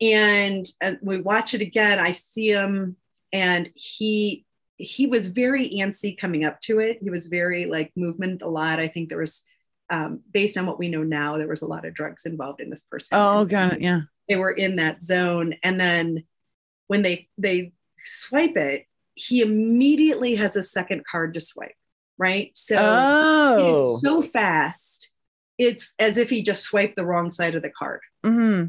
And 0.01 0.65
uh, 0.81 0.93
we 1.03 1.21
watch 1.21 1.53
it 1.53 1.61
again. 1.61 1.99
I 1.99 2.13
see 2.13 2.49
him, 2.49 2.95
and 3.31 3.69
he 3.75 4.45
he 4.77 5.05
was 5.05 5.27
very 5.27 5.69
antsy 5.69 6.17
coming 6.17 6.43
up 6.43 6.59
to 6.61 6.79
it. 6.79 6.97
He 7.03 7.11
was 7.11 7.27
very 7.27 7.65
like 7.65 7.91
movement 7.95 8.41
a 8.41 8.47
lot. 8.49 8.79
I 8.79 8.87
think 8.87 9.09
there 9.09 9.19
was, 9.19 9.43
um, 9.91 10.21
based 10.31 10.57
on 10.57 10.65
what 10.65 10.79
we 10.79 10.89
know 10.89 11.03
now, 11.03 11.37
there 11.37 11.47
was 11.47 11.61
a 11.61 11.67
lot 11.67 11.85
of 11.85 11.93
drugs 11.93 12.25
involved 12.25 12.61
in 12.61 12.69
this 12.69 12.83
person. 12.83 13.09
Oh, 13.11 13.45
got 13.45 13.73
it. 13.73 13.81
Yeah. 13.81 14.01
They 14.27 14.37
were 14.37 14.51
in 14.51 14.77
that 14.77 15.01
zone, 15.01 15.55
and 15.63 15.79
then 15.79 16.23
when 16.87 17.01
they 17.01 17.27
they 17.37 17.73
swipe 18.03 18.55
it, 18.55 18.85
he 19.13 19.41
immediately 19.41 20.35
has 20.35 20.55
a 20.55 20.63
second 20.63 21.03
card 21.05 21.33
to 21.33 21.41
swipe. 21.41 21.75
Right. 22.17 22.51
So 22.55 22.77
Oh. 22.79 23.97
so 24.01 24.21
fast. 24.21 25.11
It's 25.57 25.93
as 25.99 26.17
if 26.17 26.29
he 26.29 26.41
just 26.41 26.63
swiped 26.63 26.95
the 26.95 27.05
wrong 27.05 27.29
side 27.29 27.53
of 27.53 27.61
the 27.61 27.69
card 27.69 27.99
hmm 28.23 28.65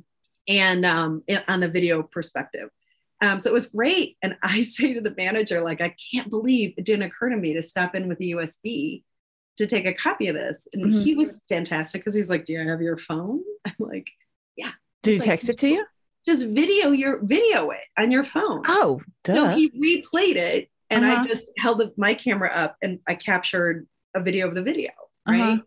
and 0.46 0.84
um, 0.84 1.22
on 1.48 1.60
the 1.60 1.68
video 1.68 2.02
perspective. 2.02 2.68
Um, 3.22 3.38
so 3.38 3.48
it 3.48 3.52
was 3.54 3.68
great. 3.68 4.16
And 4.20 4.36
I 4.42 4.62
say 4.62 4.94
to 4.94 5.00
the 5.00 5.14
manager, 5.16 5.62
like, 5.62 5.80
I 5.80 5.94
can't 6.12 6.28
believe 6.28 6.74
it 6.76 6.84
didn't 6.84 7.04
occur 7.04 7.30
to 7.30 7.36
me 7.36 7.54
to 7.54 7.62
stop 7.62 7.94
in 7.94 8.08
with 8.08 8.18
the 8.18 8.32
USB 8.32 9.04
to 9.58 9.66
take 9.66 9.86
a 9.86 9.92
copy 9.92 10.28
of 10.28 10.34
this. 10.34 10.66
And 10.72 10.86
Mhm. 10.86 11.02
he 11.02 11.14
was 11.14 11.42
fantastic 11.48 12.00
because 12.02 12.14
he's 12.14 12.30
like, 12.30 12.44
Do 12.44 12.52
you 12.54 12.68
have 12.68 12.80
your 12.80 12.98
phone? 12.98 13.42
I'm 13.66 13.74
like, 13.78 14.10
Yeah. 14.56 14.72
Did 15.02 15.12
he 15.14 15.18
like- 15.20 15.28
text 15.28 15.48
it 15.48 15.58
to 15.58 15.68
you? 15.68 15.86
just 16.24 16.46
video 16.50 16.92
your 16.92 17.18
video 17.24 17.70
it 17.70 17.84
on 17.98 18.12
your 18.12 18.22
phone. 18.22 18.62
Oh, 18.68 19.00
duh. 19.24 19.34
So 19.34 19.48
he 19.48 19.70
replayed 19.70 20.36
it 20.36 20.70
and 20.88 21.04
I 21.04 21.14
Uh-huh. 21.14 21.24
just 21.26 21.50
held 21.58 21.80
the, 21.80 21.92
my 21.96 22.14
camera 22.14 22.48
up 22.54 22.76
and 22.80 23.00
I 23.08 23.16
captured 23.16 23.88
a 24.14 24.20
video 24.20 24.46
of 24.46 24.54
the 24.54 24.62
video. 24.62 24.90
Uh-huh. 25.26 25.58
Right. 25.58 25.60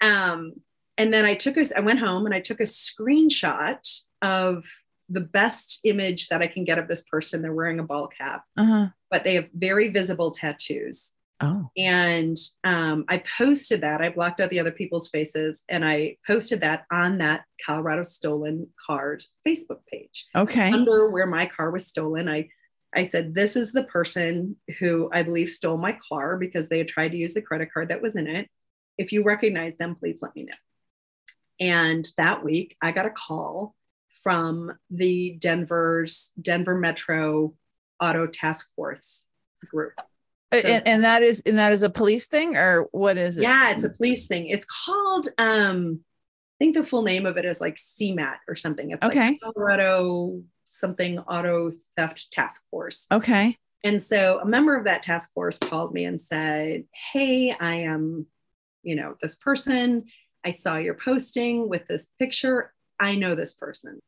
Um, 0.00 0.54
and 0.96 1.12
then 1.12 1.26
I 1.26 1.34
took 1.34 1.58
a, 1.58 1.64
I 1.76 1.80
went 1.80 1.98
home 1.98 2.24
and 2.24 2.34
I 2.34 2.40
took 2.40 2.58
a 2.58 2.62
screenshot 2.62 3.78
of 4.22 4.64
the 5.10 5.20
best 5.20 5.80
image 5.84 6.28
that 6.28 6.42
I 6.42 6.46
can 6.46 6.64
get 6.64 6.78
of 6.78 6.88
this 6.88 7.04
person. 7.04 7.42
They're 7.42 7.52
wearing 7.52 7.78
a 7.78 7.82
ball 7.84 8.08
cap, 8.08 8.44
uh-huh. 8.56 8.88
but 9.10 9.24
they 9.24 9.34
have 9.34 9.48
very 9.54 9.88
visible 9.88 10.30
tattoos. 10.30 11.12
Oh. 11.40 11.70
And 11.76 12.36
um, 12.64 13.04
I 13.08 13.18
posted 13.36 13.82
that. 13.82 14.00
I 14.02 14.08
blocked 14.08 14.40
out 14.40 14.50
the 14.50 14.58
other 14.58 14.72
people's 14.72 15.08
faces 15.08 15.62
and 15.68 15.84
I 15.84 16.16
posted 16.26 16.62
that 16.62 16.84
on 16.90 17.18
that 17.18 17.44
Colorado 17.64 18.02
Stolen 18.02 18.68
Cars 18.84 19.32
Facebook 19.46 19.80
page 19.90 20.26
Okay. 20.34 20.72
under 20.72 21.10
where 21.10 21.26
my 21.26 21.46
car 21.46 21.70
was 21.70 21.86
stolen. 21.86 22.28
I 22.28 22.48
I 22.94 23.02
said, 23.04 23.34
This 23.34 23.54
is 23.54 23.72
the 23.72 23.84
person 23.84 24.56
who 24.78 25.10
I 25.12 25.22
believe 25.22 25.48
stole 25.48 25.76
my 25.76 25.96
car 26.08 26.38
because 26.38 26.68
they 26.68 26.78
had 26.78 26.88
tried 26.88 27.12
to 27.12 27.18
use 27.18 27.34
the 27.34 27.42
credit 27.42 27.72
card 27.72 27.90
that 27.90 28.02
was 28.02 28.16
in 28.16 28.26
it. 28.26 28.48
If 28.96 29.12
you 29.12 29.22
recognize 29.22 29.76
them, 29.76 29.94
please 29.94 30.18
let 30.22 30.34
me 30.34 30.44
know. 30.44 30.54
And 31.60 32.08
that 32.16 32.42
week, 32.42 32.76
I 32.80 32.92
got 32.92 33.06
a 33.06 33.10
call 33.10 33.74
from 34.22 34.72
the 34.90 35.36
Denver's 35.38 36.32
Denver 36.40 36.74
Metro 36.76 37.54
Auto 38.00 38.26
Task 38.26 38.70
Force 38.74 39.26
group. 39.70 39.92
So- 40.52 40.58
and, 40.60 40.86
and 40.88 41.04
that 41.04 41.22
is 41.22 41.42
and 41.44 41.58
that 41.58 41.72
is 41.72 41.82
a 41.82 41.90
police 41.90 42.26
thing 42.26 42.56
or 42.56 42.88
what 42.92 43.18
is 43.18 43.36
it? 43.38 43.42
Yeah, 43.42 43.70
it's 43.72 43.84
a 43.84 43.90
police 43.90 44.26
thing. 44.26 44.46
It's 44.48 44.66
called 44.86 45.28
um 45.38 46.00
I 46.60 46.64
think 46.64 46.74
the 46.74 46.84
full 46.84 47.02
name 47.02 47.26
of 47.26 47.36
it 47.36 47.44
is 47.44 47.60
like 47.60 47.76
CMAT 47.76 48.38
or 48.48 48.56
something. 48.56 48.90
It's 48.90 49.02
like 49.02 49.10
Okay. 49.12 49.38
Colorado 49.42 50.42
something 50.66 51.18
auto 51.20 51.72
theft 51.96 52.32
task 52.32 52.62
force. 52.70 53.06
Okay. 53.12 53.56
And 53.84 54.02
so 54.02 54.40
a 54.40 54.46
member 54.46 54.74
of 54.76 54.84
that 54.84 55.02
task 55.02 55.32
force 55.34 55.56
called 55.58 55.92
me 55.94 56.04
and 56.04 56.20
said, 56.20 56.84
Hey, 57.12 57.52
I 57.58 57.76
am, 57.76 58.26
you 58.82 58.96
know, 58.96 59.14
this 59.22 59.34
person. 59.36 60.04
I 60.44 60.50
saw 60.52 60.76
your 60.76 60.94
posting 60.94 61.68
with 61.68 61.86
this 61.86 62.08
picture. 62.18 62.72
I 62.98 63.14
know 63.14 63.34
this 63.34 63.52
person. 63.52 64.00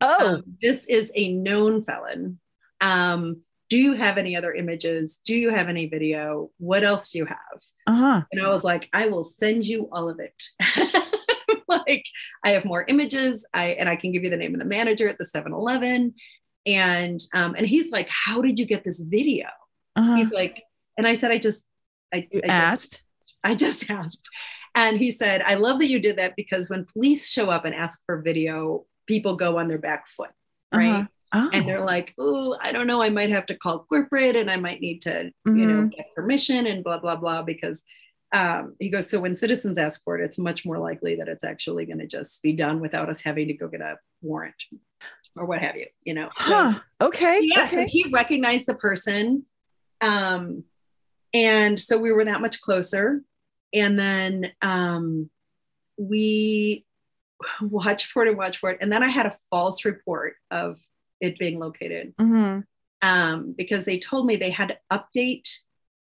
Oh, 0.00 0.34
Um, 0.34 0.42
this 0.60 0.86
is 0.86 1.10
a 1.14 1.32
known 1.32 1.82
felon. 1.84 2.38
Um, 2.82 3.40
do 3.68 3.78
you 3.78 3.94
have 3.94 4.18
any 4.18 4.36
other 4.36 4.52
images? 4.52 5.20
Do 5.24 5.34
you 5.34 5.50
have 5.50 5.68
any 5.68 5.86
video? 5.86 6.50
What 6.58 6.84
else 6.84 7.10
do 7.10 7.18
you 7.18 7.26
have? 7.26 7.60
uh-huh. 7.86 8.22
And 8.32 8.42
I 8.42 8.48
was 8.48 8.64
like, 8.64 8.88
I 8.92 9.08
will 9.08 9.24
send 9.24 9.66
you 9.66 9.88
all 9.92 10.08
of 10.08 10.20
it. 10.20 10.42
like 11.68 12.04
I 12.44 12.50
have 12.50 12.64
more 12.64 12.84
images. 12.88 13.46
I 13.52 13.68
and 13.78 13.88
I 13.88 13.96
can 13.96 14.12
give 14.12 14.24
you 14.24 14.30
the 14.30 14.36
name 14.36 14.54
of 14.54 14.60
the 14.60 14.66
manager 14.66 15.08
at 15.08 15.18
the 15.18 15.24
7-Eleven. 15.24 16.14
And 16.66 17.20
um, 17.34 17.54
and 17.56 17.66
he's 17.66 17.90
like, 17.90 18.08
How 18.08 18.40
did 18.40 18.58
you 18.58 18.66
get 18.66 18.84
this 18.84 19.00
video? 19.00 19.48
Uh-huh. 19.96 20.16
He's 20.16 20.30
like, 20.30 20.62
and 20.96 21.06
I 21.06 21.14
said, 21.14 21.30
I 21.30 21.38
just 21.38 21.64
I, 22.12 22.28
I 22.32 22.38
just 22.40 22.48
asked. 22.48 23.02
I 23.42 23.54
just 23.54 23.90
asked. 23.90 24.28
And 24.74 24.98
he 24.98 25.10
said, 25.10 25.42
I 25.42 25.54
love 25.54 25.78
that 25.80 25.86
you 25.88 26.00
did 26.00 26.16
that 26.16 26.34
because 26.36 26.68
when 26.68 26.84
police 26.84 27.30
show 27.30 27.50
up 27.50 27.64
and 27.64 27.74
ask 27.74 28.00
for 28.06 28.20
video, 28.20 28.86
people 29.06 29.36
go 29.36 29.58
on 29.58 29.68
their 29.68 29.78
back 29.78 30.08
foot, 30.08 30.30
right? 30.72 30.88
Uh-huh. 30.88 31.06
Oh. 31.34 31.50
And 31.52 31.68
they're 31.68 31.84
like, 31.84 32.14
oh, 32.18 32.56
I 32.60 32.70
don't 32.72 32.86
know, 32.86 33.02
I 33.02 33.10
might 33.10 33.30
have 33.30 33.46
to 33.46 33.56
call 33.56 33.80
corporate 33.88 34.36
and 34.36 34.50
I 34.50 34.56
might 34.56 34.80
need 34.80 35.02
to, 35.02 35.32
you 35.44 35.66
know, 35.66 35.82
Mhm. 35.82 35.90
get 35.90 36.14
permission 36.14 36.66
and 36.66 36.84
blah, 36.84 36.98
blah, 36.98 37.16
blah. 37.16 37.42
Because 37.42 37.82
um, 38.32 38.74
he 38.78 38.88
goes, 38.88 39.08
so 39.10 39.20
when 39.20 39.36
citizens 39.36 39.78
ask 39.78 40.02
for 40.04 40.18
it, 40.18 40.24
it's 40.24 40.38
much 40.38 40.64
more 40.64 40.78
likely 40.78 41.16
that 41.16 41.28
it's 41.28 41.44
actually 41.44 41.86
going 41.86 41.98
to 42.00 42.06
just 42.06 42.42
be 42.42 42.52
done 42.52 42.80
without 42.80 43.08
us 43.08 43.22
having 43.22 43.48
to 43.48 43.54
go 43.54 43.68
get 43.68 43.80
a 43.80 43.98
warrant 44.22 44.54
or 45.36 45.44
what 45.44 45.60
have 45.60 45.76
you, 45.76 45.86
you 46.04 46.14
know? 46.14 46.30
So, 46.36 46.44
huh. 46.44 46.78
Okay. 47.00 47.40
yeah, 47.42 47.66
so 47.66 47.84
he 47.86 48.08
recognized 48.12 48.66
the 48.66 48.74
person. 48.74 49.44
Um, 50.00 50.64
and 51.32 51.78
so 51.78 51.96
we 51.98 52.12
were 52.12 52.24
that 52.24 52.40
much 52.40 52.60
closer. 52.60 53.22
And 53.72 53.98
then 53.98 54.52
um, 54.62 55.30
we 55.96 56.84
watch 57.60 58.06
for 58.06 58.24
it 58.24 58.28
and 58.28 58.38
watch 58.38 58.58
for 58.58 58.70
it. 58.70 58.78
And 58.80 58.92
then 58.92 59.02
I 59.02 59.08
had 59.08 59.26
a 59.26 59.36
false 59.50 59.84
report 59.84 60.34
of 60.50 60.80
it 61.20 61.38
being 61.38 61.58
located 61.58 62.14
Mm-hmm. 62.20 62.60
um, 63.08 63.54
because 63.56 63.84
they 63.84 63.98
told 63.98 64.26
me 64.26 64.36
they 64.36 64.50
had 64.50 64.68
to 64.68 64.78
update 64.92 65.48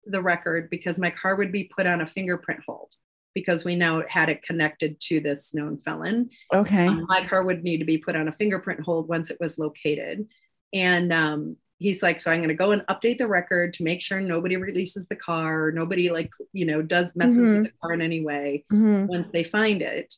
the 0.06 0.22
record 0.22 0.70
because 0.70 0.98
my 1.00 1.10
car 1.10 1.36
would 1.36 1.52
be 1.52 1.66
put 1.66 1.86
on 1.88 2.02
a 2.02 2.06
fingerprint 2.06 2.62
hold 2.66 2.94
because 3.36 3.64
we 3.66 3.76
now 3.76 4.02
had 4.08 4.30
it 4.30 4.42
connected 4.42 5.00
to 5.00 5.20
this 5.20 5.54
known 5.54 5.78
felon. 5.78 6.30
Okay. 6.54 6.88
Um, 6.88 7.06
my 7.08 7.22
car 7.26 7.44
would 7.44 7.64
need 7.64 7.80
to 7.80 7.86
be 7.86 7.98
put 7.98 8.16
on 8.16 8.28
a 8.28 8.32
fingerprint 8.32 8.80
hold 8.82 9.08
once 9.08 9.30
it 9.30 9.38
was 9.40 9.58
located. 9.60 10.28
And 10.74 11.14
um, 11.14 11.58
he's 11.78 12.02
like, 12.02 12.20
so 12.20 12.32
I'm 12.32 12.40
going 12.40 12.48
to 12.50 12.56
go 12.56 12.72
and 12.72 12.82
update 12.88 13.20
the 13.20 13.28
record 13.28 13.74
to 13.76 13.84
make 13.84 14.02
sure 14.02 14.20
nobody 14.22 14.56
releases 14.56 15.08
the 15.08 15.16
car, 15.16 15.72
nobody 15.72 16.10
like, 16.10 16.32
you 16.52 16.66
know, 16.66 16.82
does 16.82 17.12
messes 17.16 17.50
Mhm. 17.52 17.54
with 17.58 17.64
the 17.66 17.74
car 17.82 17.94
in 17.94 18.02
any 18.02 18.22
way 18.22 18.66
Mm-hmm. 18.72 19.06
once 19.08 19.28
they 19.28 19.44
find 19.44 19.82
it. 19.84 20.16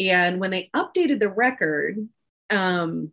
And 0.00 0.40
when 0.40 0.50
they 0.50 0.68
updated 0.74 1.20
the 1.20 1.28
record, 1.30 2.08
um, 2.50 3.12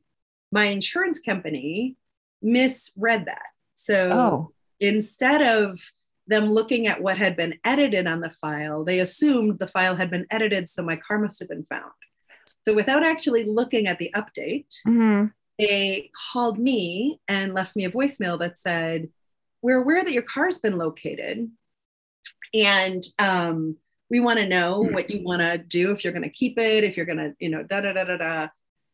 my 0.57 0.65
insurance 0.67 1.19
company 1.19 1.95
misread 2.41 3.25
that. 3.25 3.47
So 3.75 3.95
Oh. 4.11 4.51
instead 4.79 5.41
of 5.41 5.91
them 6.27 6.45
looking 6.57 6.87
at 6.87 7.01
what 7.01 7.17
had 7.17 7.35
been 7.35 7.53
edited 7.65 8.05
on 8.07 8.19
the 8.21 8.29
file, 8.29 8.83
they 8.83 8.99
assumed 8.99 9.59
the 9.59 9.67
file 9.67 9.95
had 9.95 10.09
been 10.09 10.25
edited, 10.29 10.69
so 10.69 10.81
my 10.83 10.95
car 10.95 11.17
must 11.19 11.39
have 11.39 11.49
been 11.49 11.65
found. 11.73 11.91
So 12.65 12.73
without 12.73 13.03
actually 13.03 13.43
looking 13.45 13.87
at 13.87 13.97
the 13.99 14.11
update, 14.15 14.71
Mm-hmm. 14.87 15.27
they 15.59 16.11
called 16.31 16.57
me 16.59 17.19
and 17.27 17.53
left 17.53 17.75
me 17.75 17.83
a 17.85 17.91
voicemail 17.91 18.37
that 18.39 18.59
said, 18.59 19.09
We're 19.61 19.81
aware 19.81 20.03
that 20.03 20.13
your 20.13 20.23
car's 20.35 20.59
been 20.59 20.77
located. 20.77 21.49
And 22.53 23.01
um, 23.19 23.77
we 24.09 24.19
want 24.19 24.39
to 24.39 24.47
know 24.47 24.81
what 24.81 25.09
you 25.09 25.23
want 25.23 25.41
to 25.41 25.57
do, 25.57 25.91
if 25.91 26.03
you're 26.03 26.13
going 26.13 26.23
to 26.23 26.29
keep 26.29 26.57
it, 26.59 26.83
if 26.83 26.95
you're 26.97 27.05
going 27.05 27.17
to, 27.25 27.33
you 27.39 27.49
know, 27.49 27.63
da 27.63 27.81
da 27.81 27.93
da 27.93 28.03
da 28.03 28.17
da. 28.17 28.47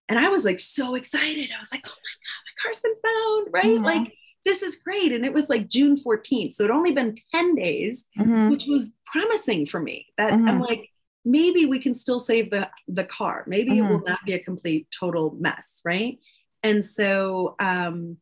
And 0.09 0.19
I 0.19 0.27
was 0.29 0.43
like 0.45 0.59
so 0.59 0.95
excited. 0.95 1.51
I 1.55 1.59
was 1.59 1.71
like, 1.71 1.85
Oh 1.87 1.91
my 1.91 2.15
God, 2.25 2.43
my 2.45 2.63
car's 2.63 2.79
been 2.81 2.95
found, 3.05 3.47
right? 3.53 3.79
Mhm. 3.79 3.85
Like, 3.85 4.13
this 4.45 4.63
is 4.63 4.77
great. 4.77 5.11
And 5.11 5.23
it 5.25 5.33
was 5.33 5.49
like 5.49 5.67
June 5.67 5.95
14th. 5.95 6.55
So 6.55 6.63
it 6.65 6.71
only 6.71 6.91
been 6.93 7.15
10 7.33 7.55
days 7.55 8.05
Mm-hmm. 8.19 8.49
which 8.49 8.65
was 8.67 8.89
promising 9.05 9.65
for 9.65 9.79
me 9.79 10.07
that 10.17 10.33
i'm 10.33 10.59
Mhm. 10.59 10.67
like 10.67 10.89
maybe 11.25 11.65
we 11.65 11.79
can 11.79 11.93
still 11.95 12.19
save 12.19 12.49
the 12.51 12.69
the 12.87 13.03
car 13.03 13.43
maybe 13.47 13.77
it 13.77 13.81
Mm-hmm. 13.81 13.91
will 13.93 14.03
not 14.05 14.19
be 14.25 14.33
a 14.33 14.39
complete 14.39 14.87
total 14.91 15.35
mess 15.39 15.81
right 15.83 16.19
and 16.63 16.83
so 16.85 17.55
um 17.59 18.17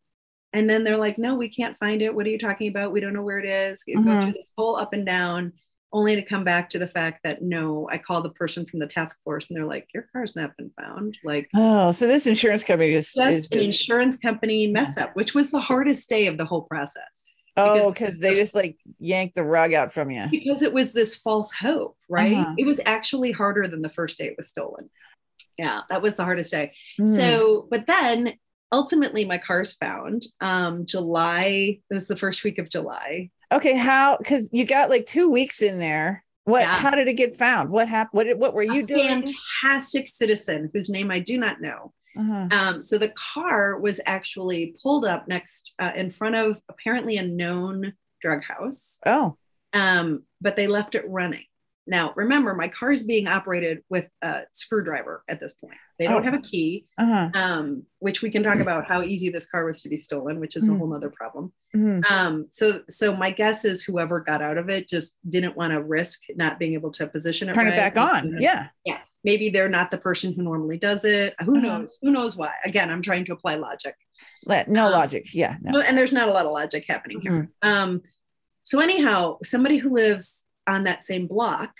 and 0.53 0.69
then 0.69 0.83
they're 0.85 0.97
like 0.97 1.17
no 1.17 1.35
we 1.35 1.49
can't 1.49 1.77
find 1.77 2.01
it 2.01 2.13
what 2.15 2.25
are 2.25 2.29
you 2.29 2.39
talking 2.39 2.69
about 2.69 2.91
we 2.93 3.01
don't 3.01 3.13
know 3.13 3.21
where 3.21 3.39
it 3.39 3.45
is 3.45 3.83
You 3.85 3.95
go 4.03 4.11
Mhm. 4.11 4.21
through 4.23 4.33
this 4.33 4.51
whole 4.57 4.75
up 4.77 4.93
and 4.93 5.05
down 5.05 5.53
only 5.93 6.15
to 6.15 6.21
come 6.21 6.43
back 6.43 6.69
to 6.69 6.79
the 6.79 6.87
fact 6.87 7.19
that 7.23 7.41
no 7.41 7.87
i 7.91 7.97
called 7.97 8.25
the 8.25 8.29
person 8.29 8.65
from 8.65 8.79
the 8.79 8.87
task 8.87 9.17
force 9.23 9.47
and 9.49 9.57
they're 9.57 9.65
like 9.65 9.87
your 9.93 10.07
car's 10.11 10.35
not 10.35 10.55
been 10.57 10.71
found 10.79 11.17
like 11.23 11.49
Oh, 11.55 11.91
so 11.91 12.07
this 12.07 12.27
insurance 12.27 12.63
company 12.63 12.91
just, 12.91 13.17
is 13.17 13.39
just 13.41 13.55
an 13.55 13.61
insurance 13.61 14.17
company 14.17 14.67
mess 14.67 14.97
up 14.97 15.15
which 15.15 15.33
was 15.33 15.51
the 15.51 15.59
hardest 15.61 16.09
day 16.09 16.27
of 16.27 16.37
the 16.37 16.45
whole 16.45 16.63
process 16.63 17.25
oh, 17.55 17.91
because- 17.91 18.19
they 18.19 18.35
just 18.35 18.53
like 18.55 18.77
yanked 18.99 19.35
the 19.35 19.43
rug 19.43 19.73
out 19.73 19.91
from 19.91 20.11
you. 20.11 20.25
because 20.29 20.61
it 20.61 20.73
was 20.73 20.93
this 20.93 21.15
false 21.15 21.51
hope, 21.51 21.97
right? 22.09 22.33
Uh-huh. 22.37 22.53
It 22.57 22.65
was 22.65 22.79
actually 22.85 23.31
harder 23.31 23.67
than 23.67 23.81
the 23.81 23.89
first 23.89 24.17
day 24.17 24.25
it 24.25 24.35
was 24.37 24.47
stolen. 24.47 24.89
Yeah, 25.57 25.81
that 25.89 26.03
was 26.03 26.13
the 26.13 26.23
hardest 26.23 26.51
day. 26.51 26.73
Mhm. 26.99 27.15
So, 27.15 27.67
but 27.71 27.87
then 27.87 28.33
ultimately 28.71 29.25
my 29.25 29.39
car's 29.39 29.73
found. 29.73 30.23
Um, 30.39 30.85
July, 30.85 31.79
it 31.89 31.93
was 31.93 32.07
the 32.07 32.15
first 32.15 32.43
week 32.43 32.59
of 32.59 32.69
July. 32.69 33.31
Okay, 33.51 33.77
how? 33.77 34.17
Because 34.17 34.49
you 34.51 34.65
got 34.65 34.89
like 34.89 35.05
two 35.05 35.29
weeks 35.29 35.61
in 35.61 35.79
there. 35.79 36.23
What? 36.45 36.61
Yeah. 36.61 36.75
How 36.77 36.91
did 36.91 37.07
it 37.07 37.13
get 37.13 37.35
found? 37.35 37.69
What 37.69 37.89
happened? 37.89 38.13
What? 38.13 38.37
What 38.37 38.53
were 38.53 38.63
you 38.63 38.83
a 38.83 38.87
doing? 38.87 39.25
fantastic 39.61 40.07
citizen 40.07 40.69
whose 40.73 40.89
name 40.89 41.11
I 41.11 41.19
do 41.19 41.37
not 41.37 41.61
know. 41.61 41.93
Uh-huh. 42.17 42.47
Um, 42.51 42.81
so 42.81 42.97
the 42.97 43.09
car 43.09 43.79
was 43.79 43.99
actually 44.05 44.75
pulled 44.81 45.05
up 45.05 45.27
next 45.27 45.73
uh, 45.77 45.91
in 45.95 46.09
front 46.09 46.35
of 46.35 46.59
apparently 46.67 47.17
a 47.17 47.27
known 47.27 47.93
drug 48.21 48.43
house. 48.43 48.99
Oh, 49.05 49.37
um, 49.73 50.23
but 50.41 50.55
they 50.55 50.67
left 50.67 50.95
it 50.95 51.05
running. 51.07 51.43
Now, 51.87 52.13
remember, 52.15 52.53
my 52.53 52.67
car 52.67 52.91
is 52.91 53.03
being 53.03 53.27
operated 53.27 53.81
with 53.89 54.07
a 54.21 54.41
screwdriver 54.51 55.23
at 55.27 55.39
this 55.39 55.53
point. 55.53 55.75
They 55.97 56.05
don't 56.05 56.21
Oh. 56.21 56.25
have 56.25 56.33
a 56.33 56.41
key, 56.41 56.85
uh 56.97 57.05
huh. 57.05 57.29
um, 57.33 57.83
which 57.99 58.21
we 58.21 58.29
can 58.29 58.43
talk 58.43 58.57
about 58.59 58.87
how 58.87 59.01
easy 59.03 59.29
this 59.29 59.49
car 59.49 59.65
was 59.65 59.81
to 59.81 59.89
be 59.89 59.95
stolen, 59.95 60.39
which 60.39 60.55
is 60.55 60.67
a 60.67 60.71
Mhm. 60.73 60.77
whole 60.79 60.93
other 60.95 61.09
problem. 61.09 61.53
hmm 61.73 62.01
Um, 62.09 62.47
so, 62.51 62.81
so 62.89 63.15
my 63.15 63.31
guess 63.31 63.65
is 63.65 63.83
whoever 63.83 64.19
got 64.19 64.41
out 64.41 64.57
of 64.57 64.69
it 64.69 64.87
just 64.87 65.15
didn't 65.27 65.55
want 65.55 65.71
to 65.73 65.81
risk 65.81 66.21
not 66.35 66.59
being 66.59 66.73
able 66.73 66.91
to 66.91 67.07
position 67.07 67.49
it. 67.49 67.53
Turn 67.53 67.67
it 67.67 67.71
right. 67.71 67.93
back 67.93 67.97
on. 67.97 68.35
Yeah. 68.39 68.67
Yeah. 68.85 68.99
Maybe 69.23 69.49
they're 69.49 69.67
not 69.69 69.91
the 69.91 69.97
person 69.97 70.33
who 70.33 70.43
normally 70.43 70.77
does 70.77 71.03
it. 71.03 71.33
Who 71.45 71.57
Uh-huh. 71.57 71.79
knows? 71.79 71.97
Who 72.01 72.11
knows 72.11 72.35
why? 72.37 72.53
Again, 72.65 72.89
I'm 72.89 73.01
trying 73.01 73.25
to 73.25 73.33
apply 73.33 73.55
logic. 73.55 73.95
Let, 74.45 74.67
no 74.69 74.85
Um, 74.87 74.91
logic. 74.93 75.33
Yeah. 75.33 75.55
No. 75.61 75.79
And 75.81 75.97
there's 75.97 76.13
not 76.13 76.29
a 76.29 76.31
lot 76.31 76.45
of 76.45 76.51
logic 76.51 76.85
happening 76.87 77.21
here. 77.21 77.31
Mm-hmm. 77.31 77.67
Um, 77.69 78.01
so 78.63 78.79
anyhow, 78.79 79.37
somebody 79.43 79.77
who 79.77 79.89
lives 79.93 80.43
on 80.67 80.83
that 80.83 81.05
same 81.05 81.27
block, 81.27 81.75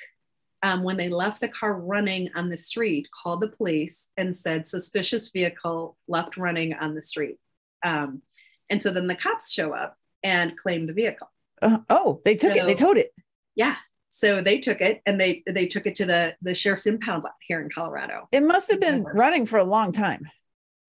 um, 0.64 0.84
when 0.84 0.98
they 0.98 1.10
left 1.10 1.42
the 1.42 1.48
car 1.48 1.74
running 1.74 2.30
on 2.36 2.50
the 2.50 2.58
street, 2.58 3.08
called 3.12 3.42
the 3.42 3.48
police 3.48 4.10
and 4.18 4.36
said 4.36 4.66
suspicious 4.66 5.30
vehicle 5.30 5.98
left 6.08 6.38
running 6.38 6.74
on 6.74 6.96
the 6.96 7.02
street. 7.02 7.38
Um, 7.84 8.22
and 8.70 8.82
so 8.82 8.92
then 8.92 9.08
the 9.08 9.16
cops 9.16 9.52
show 9.52 9.74
up 9.74 9.98
and 10.24 10.58
claim 10.58 10.88
the 10.88 10.94
vehicle. 10.94 11.32
Uh, 11.62 11.80
oh, 11.90 12.22
they 12.26 12.36
took 12.36 12.56
it. 12.56 12.66
They 12.66 12.76
towed 12.76 12.98
it. 12.98 13.14
Yeah. 13.56 13.76
So 14.10 14.42
they 14.42 14.60
took 14.60 14.82
it 14.82 15.02
and 15.06 15.20
they 15.20 15.44
they 15.48 15.68
took 15.68 15.86
it 15.86 15.96
to 15.96 16.06
the 16.06 16.36
the 16.42 16.56
sheriff's 16.56 16.88
impound 16.88 17.24
lot 17.24 17.34
here 17.42 17.62
in 17.62 17.70
Colorado. 17.70 18.28
It 18.32 18.42
must 18.42 18.72
have 18.72 18.80
been 18.80 19.04
running 19.04 19.46
for 19.46 19.58
a 19.58 19.64
long 19.64 19.92
time. 19.92 20.28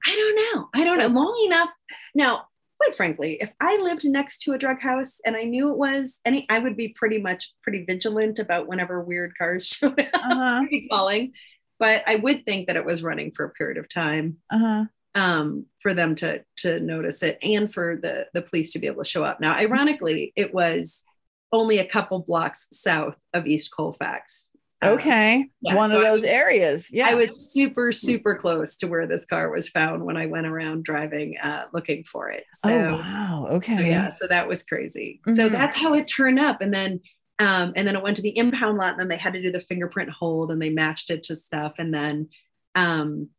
I 0.06 0.14
don't 0.14 0.36
know. 0.36 0.68
I 0.74 0.84
don't 0.84 0.98
know. 0.98 1.08
Long 1.08 1.42
enough. 1.46 1.70
Now, 2.14 2.46
quite 2.80 2.96
frankly, 2.96 3.34
if 3.40 3.52
I 3.60 3.76
lived 3.78 4.04
next 4.04 4.42
to 4.42 4.52
a 4.52 4.58
drug 4.58 4.80
house 4.80 5.20
and 5.24 5.36
I 5.36 5.42
knew 5.44 5.70
it 5.70 5.78
was 5.78 6.20
any, 6.24 6.46
I 6.48 6.58
would 6.58 6.76
be 6.76 6.88
pretty 6.90 7.18
much 7.18 7.52
pretty 7.62 7.84
vigilant 7.84 8.38
about 8.38 8.68
whenever 8.68 9.02
weird 9.02 9.32
cars 9.36 9.66
showed 9.68 9.98
up. 10.00 10.08
Uh 10.30 10.64
I'd 10.72 10.88
calling. 10.90 11.32
But 11.78 12.02
I 12.06 12.16
would 12.16 12.44
think 12.44 12.66
that 12.66 12.76
it 12.76 12.84
was 12.84 13.02
running 13.02 13.32
for 13.32 13.44
a 13.44 13.50
period 13.50 13.78
of 13.78 13.88
time. 13.88 14.38
Uh 14.50 14.58
huh. 14.58 14.84
um, 15.14 15.66
for 15.80 15.94
them 15.94 16.14
to 16.16 16.44
to 16.58 16.80
notice 16.80 17.22
it 17.22 17.38
and 17.42 17.72
for 17.72 17.96
the 18.02 18.26
the 18.34 18.42
police 18.42 18.72
to 18.72 18.78
be 18.78 18.86
able 18.86 19.02
to 19.04 19.08
show 19.10 19.24
up. 19.24 19.40
Now, 19.40 19.54
ironically, 19.56 20.32
it 20.36 20.52
was 20.54 21.04
only 21.52 21.78
a 21.78 21.84
couple 21.84 22.18
blocks 22.20 22.68
south 22.72 23.16
of 23.32 23.46
East 23.46 23.70
Colfax. 23.74 24.50
Um, 24.80 24.90
Okay. 24.90 25.50
yeah, 25.60 25.74
One 25.74 25.90
so 25.90 25.96
of 25.96 26.02
those 26.02 26.22
was- 26.22 26.30
areas. 26.30 26.88
Yeah. 26.92 27.08
I 27.08 27.14
was 27.14 27.52
super, 27.52 27.90
super 27.92 28.36
close 28.36 28.76
to 28.76 28.86
where 28.86 29.06
this 29.06 29.24
car 29.26 29.50
was 29.50 29.68
found 29.68 30.04
when 30.04 30.16
I 30.16 30.26
went 30.26 30.46
around 30.46 30.84
driving, 30.84 31.36
uh, 31.38 31.64
looking 31.72 32.04
for 32.04 32.30
it. 32.30 32.44
So, 32.54 32.70
oh 32.70 32.92
wow. 32.98 33.46
Okay. 33.50 33.76
so 33.76 33.82
yeah, 33.82 34.10
so 34.10 34.26
that 34.28 34.46
was 34.48 34.62
crazy. 34.62 35.20
So 35.32 35.48
Mhm. 35.48 35.52
that's 35.52 35.76
how 35.76 35.94
it 35.94 36.06
turned 36.06 36.38
up, 36.38 36.60
and 36.60 36.72
then, 36.72 37.00
um, 37.40 37.72
and 37.76 37.86
then 37.88 37.96
it 37.96 38.02
went 38.02 38.16
to 38.16 38.22
the 38.22 38.36
impound 38.38 38.78
lot, 38.78 38.90
and 38.92 39.00
then 39.00 39.08
they 39.08 39.16
had 39.16 39.32
to 39.32 39.42
do 39.42 39.50
the 39.50 39.60
fingerprint 39.60 40.10
hold, 40.10 40.50
and 40.52 40.60
they 40.62 40.70
matched 40.70 41.10
it 41.10 41.22
to 41.24 41.34
stuff, 41.36 41.74
and 41.78 41.92
then, 41.92 42.28
um, 42.76 43.30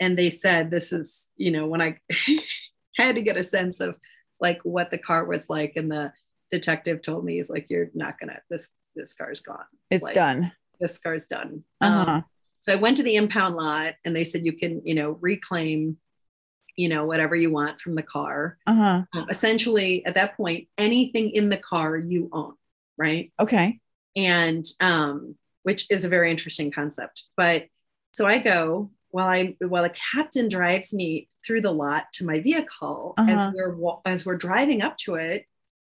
and 0.00 0.16
they 0.18 0.30
said 0.30 0.70
this 0.70 0.92
is, 0.92 1.26
you 1.36 1.50
know, 1.50 1.66
when 1.66 1.82
I 1.82 1.98
had 2.98 3.14
to 3.16 3.22
get 3.22 3.36
a 3.36 3.42
sense 3.44 3.80
of 3.80 3.96
like 4.40 4.60
what 4.62 4.90
the 4.90 4.98
car 4.98 5.24
was 5.24 5.48
like, 5.50 5.72
and 5.76 5.90
the 5.92 6.12
detective 6.50 7.02
told 7.02 7.24
me 7.24 7.36
he's 7.36 7.50
like, 7.50 7.66
you're 7.68 7.90
not 7.94 8.18
gonna 8.18 8.40
this 8.48 8.70
this 8.94 9.12
car's 9.14 9.40
gone. 9.40 9.64
It's 9.90 10.04
like, 10.04 10.14
done. 10.14 10.52
This 10.80 10.98
car's 10.98 11.26
done. 11.26 11.64
Uh 11.80 12.04
huh. 12.04 12.10
Um, 12.12 12.24
so 12.60 12.72
I 12.72 12.76
went 12.76 12.96
to 12.96 13.02
the 13.02 13.16
impound 13.16 13.54
lot 13.56 13.94
and 14.04 14.14
they 14.14 14.24
said 14.24 14.44
you 14.44 14.52
can, 14.52 14.82
you 14.84 14.94
know, 14.94 15.12
reclaim, 15.20 15.98
you 16.76 16.88
know, 16.88 17.04
whatever 17.06 17.36
you 17.36 17.50
want 17.50 17.80
from 17.80 17.94
the 17.94 18.02
car. 18.02 18.58
uh 18.66 18.74
huh. 18.74 19.02
Um, 19.14 19.26
essentially, 19.30 20.04
at 20.04 20.14
that 20.14 20.36
point, 20.36 20.68
anything 20.76 21.30
in 21.30 21.48
the 21.48 21.56
car 21.56 21.96
you 21.96 22.28
own, 22.32 22.54
right? 22.98 23.32
Okay. 23.38 23.78
And 24.16 24.64
um, 24.80 25.36
which 25.62 25.86
is 25.90 26.04
a 26.04 26.08
very 26.08 26.30
interesting 26.30 26.70
concept. 26.70 27.24
But 27.36 27.66
so 28.12 28.26
I 28.26 28.38
go 28.38 28.90
while 29.10 29.28
I 29.28 29.56
while 29.60 29.82
the 29.84 29.94
captain 30.14 30.48
drives 30.48 30.92
me 30.92 31.28
through 31.46 31.60
the 31.60 31.72
lot 31.72 32.06
to 32.14 32.26
my 32.26 32.40
vehicle 32.40 33.14
Uh-huh. 33.16 33.30
as 33.30 33.52
we're 33.54 33.96
as 34.04 34.26
we're 34.26 34.36
driving 34.36 34.82
up 34.82 34.96
to 34.98 35.14
it. 35.16 35.46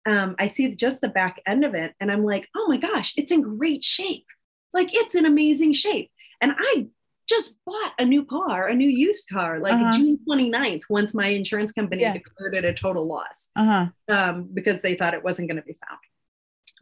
Um, 0.06 0.34
I 0.38 0.46
see 0.46 0.74
just 0.74 1.02
the 1.02 1.08
back 1.08 1.42
end 1.46 1.62
of 1.64 1.74
it, 1.74 1.94
and 2.00 2.10
I'm 2.10 2.24
like, 2.24 2.48
oh 2.56 2.66
my 2.68 2.78
gosh, 2.78 3.12
it's 3.18 3.30
in 3.32 3.42
great 3.58 3.84
shape. 3.84 4.26
Like 4.72 4.88
it's 4.92 5.14
in 5.14 5.26
amazing 5.26 5.72
shape. 5.72 6.10
And 6.40 6.54
I 6.56 6.86
just 7.28 7.54
bought 7.64 7.92
a 7.98 8.04
new 8.04 8.24
car, 8.24 8.66
a 8.68 8.74
new 8.74 8.88
used 8.88 9.28
car, 9.28 9.60
like 9.60 9.74
Uh-huh. 9.74 9.92
June 9.92 10.18
29th, 10.28 10.82
once 10.88 11.14
my 11.14 11.28
insurance 11.28 11.72
company 11.72 12.02
Yeah. 12.02 12.12
declared 12.14 12.54
it 12.54 12.64
a 12.64 12.72
total 12.72 13.06
loss 13.06 13.48
Uh 13.56 13.64
huh. 14.08 14.14
um, 14.14 14.48
because 14.52 14.80
they 14.80 14.94
thought 14.94 15.14
it 15.14 15.22
wasn't 15.24 15.48
going 15.48 15.60
to 15.60 15.66
be 15.66 15.76
found. 15.86 15.98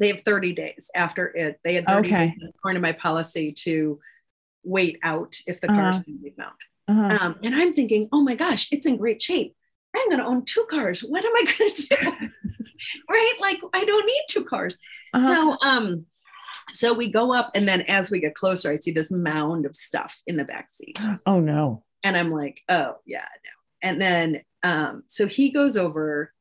They 0.01 0.09
have 0.09 0.21
30 0.23 0.53
days 0.53 0.91
after 0.95 1.27
it. 1.35 1.59
They 1.65 1.75
had 1.75 1.87
30 1.87 2.09
Okay. 2.09 2.27
days 2.39 2.51
according 2.55 2.81
to 2.81 2.87
my 2.87 2.93
policy 2.93 3.53
to 3.65 4.01
wait 4.65 4.99
out 5.03 5.37
if 5.47 5.61
the 5.61 5.71
Uh-huh. 5.71 5.83
going 5.93 6.05
to 6.05 6.13
be 6.23 6.31
found. 6.31 6.57
Uh-huh. 6.89 7.19
Um, 7.21 7.37
and 7.43 7.55
I'm 7.55 7.73
thinking, 7.75 8.09
oh 8.13 8.23
my 8.23 8.35
gosh, 8.35 8.69
it's 8.73 8.87
in 8.87 8.97
great 8.97 9.21
shape. 9.21 9.55
I'm 9.95 10.09
going 10.09 10.21
to 10.21 10.25
own 10.27 10.45
two 10.45 10.65
cars. 10.71 11.01
What 11.01 11.25
am 11.25 11.33
I 11.35 11.45
going 11.59 11.73
to 11.75 11.83
do? 11.83 12.29
right? 13.11 13.35
Like 13.41 13.61
I 13.75 13.85
don't 13.85 14.07
need 14.07 14.23
two 14.31 14.45
cars. 14.45 14.77
Uh-huh. 15.15 15.27
So, 15.35 15.57
um, 15.69 16.07
So 16.73 16.93
we 16.95 17.11
go 17.11 17.33
up, 17.35 17.51
and 17.55 17.67
then 17.69 17.83
as 17.83 18.11
we 18.11 18.21
get 18.21 18.35
closer, 18.35 18.71
I 18.71 18.77
see 18.77 18.91
this 18.91 19.11
mound 19.11 19.67
of 19.67 19.75
stuff 19.75 20.21
in 20.27 20.37
the 20.37 20.45
back 20.45 20.69
seat. 20.73 20.99
Oh 21.27 21.41
no. 21.41 21.85
And 22.05 22.17
I'm 22.17 22.31
like, 22.31 22.61
oh, 22.69 22.97
yeah, 23.07 23.27
no. 23.45 23.51
And 23.83 24.01
then, 24.01 24.43
um, 24.63 25.03
so 25.07 25.27
he 25.27 25.51
goes 25.51 25.77
over 25.77 26.33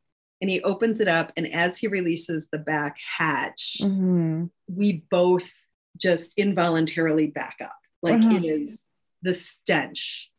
and 0.41 0.49
he 0.51 0.61
opens 0.61 0.99
it 0.99 1.07
up. 1.07 1.31
And 1.35 1.51
as 1.53 1.77
he 1.79 1.87
releases 1.87 2.47
the 2.51 2.59
back 2.59 2.97
hatch, 3.17 3.77
Mhm. 3.81 4.51
we 4.67 5.03
both 5.09 5.49
just 5.97 6.33
involuntarily 6.37 7.27
back 7.27 7.57
up. 7.61 7.75
Like 8.03 8.19
Uh-huh. 8.23 8.35
it 8.35 8.45
is 8.45 8.85
the 9.23 9.33
stench 9.33 10.31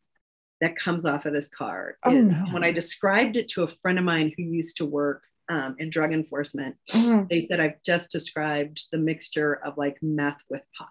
that 0.61 0.75
comes 0.77 1.05
off 1.05 1.25
of 1.25 1.33
this 1.33 1.49
car. 1.49 1.97
Oh, 2.03 2.13
is 2.13 2.33
no. 2.33 2.45
when 2.53 2.63
I 2.63 2.71
described 2.71 3.35
it 3.37 3.49
to 3.49 3.63
a 3.63 3.67
friend 3.67 3.97
of 3.99 4.05
mine 4.05 4.31
who 4.37 4.43
used 4.43 4.77
to 4.77 4.85
work 4.85 5.23
um, 5.49 5.75
in 5.79 5.89
drug 5.89 6.13
enforcement, 6.13 6.75
Mhm. 6.93 7.27
they 7.29 7.41
said 7.41 7.59
I've 7.59 7.81
just 7.83 8.11
described 8.11 8.87
the 8.91 8.97
mixture 8.97 9.53
of 9.65 9.77
like 9.77 9.97
meth 10.01 10.41
with 10.49 10.61
pot, 10.77 10.87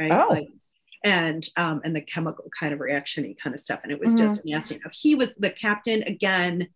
right? 0.00 0.12
Oh. 0.12 0.26
Like, 0.28 0.48
and 1.04 1.48
um, 1.56 1.80
and 1.84 1.96
the 1.96 2.02
chemical 2.02 2.44
kind 2.58 2.74
of 2.74 2.80
reactiony 2.80 3.34
kind 3.42 3.54
of 3.54 3.60
stuff, 3.60 3.80
and 3.82 3.90
it 3.92 3.98
was 4.00 4.12
Mhm. 4.14 4.18
just 4.18 4.44
nasty. 4.44 4.74
Now, 4.84 4.90
he 4.92 5.14
was 5.14 5.30
the 5.38 5.50
captain 5.50 6.02
again. 6.02 6.68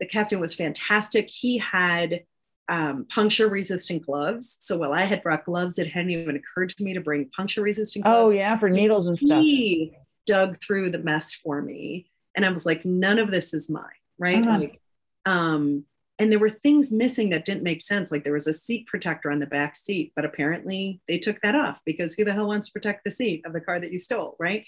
The 0.00 0.06
captain 0.06 0.40
was 0.40 0.54
fantastic. 0.54 1.28
He 1.30 1.58
had 1.58 2.24
um, 2.68 3.06
puncture 3.08 3.48
resistant 3.48 4.04
gloves. 4.04 4.56
So 4.60 4.76
while 4.78 4.92
I 4.92 5.02
had 5.02 5.22
brought 5.22 5.44
gloves, 5.44 5.78
it 5.78 5.86
hadn't 5.92 6.10
even 6.10 6.34
occurred 6.34 6.70
to 6.70 6.82
me 6.82 6.94
to 6.94 7.00
bring 7.00 7.30
puncture 7.30 7.62
resistant 7.62 8.04
gloves 8.04 8.32
Oh 8.32 8.34
yeah, 8.34 8.56
for 8.56 8.68
needles 8.68 9.06
and 9.06 9.16
stuff. 9.16 9.40
he 9.40 9.92
dug 10.26 10.58
through 10.60 10.90
the 10.90 10.98
mess 10.98 11.32
for 11.32 11.62
me 11.62 12.10
and 12.34 12.44
i 12.44 12.48
was 12.50 12.66
like 12.66 12.84
none 12.84 13.20
of 13.20 13.30
this 13.30 13.54
is 13.54 13.70
mine 13.70 13.84
right 14.18 14.42
Uh-huh. 14.42 14.58
like 14.58 14.80
um 15.26 15.84
and 16.18 16.32
there 16.32 16.38
were 16.38 16.50
things 16.50 16.90
missing 16.92 17.28
that 17.30 17.44
didn't 17.44 17.62
make 17.62 17.82
sense 17.82 18.10
like 18.10 18.24
there 18.24 18.32
was 18.32 18.46
a 18.46 18.52
seat 18.52 18.86
protector 18.86 19.30
on 19.30 19.38
the 19.38 19.46
back 19.46 19.76
seat 19.76 20.12
but 20.16 20.24
apparently 20.24 21.00
they 21.08 21.18
took 21.18 21.40
that 21.42 21.54
off 21.54 21.80
because 21.84 22.14
who 22.14 22.24
the 22.24 22.32
hell 22.32 22.46
wants 22.48 22.68
to 22.68 22.72
protect 22.72 23.04
the 23.04 23.10
seat 23.10 23.42
of 23.44 23.52
the 23.52 23.60
car 23.60 23.78
that 23.78 23.92
you 23.92 23.98
stole 23.98 24.36
right? 24.38 24.64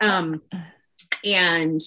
Um 0.00 0.42
and 1.24 1.80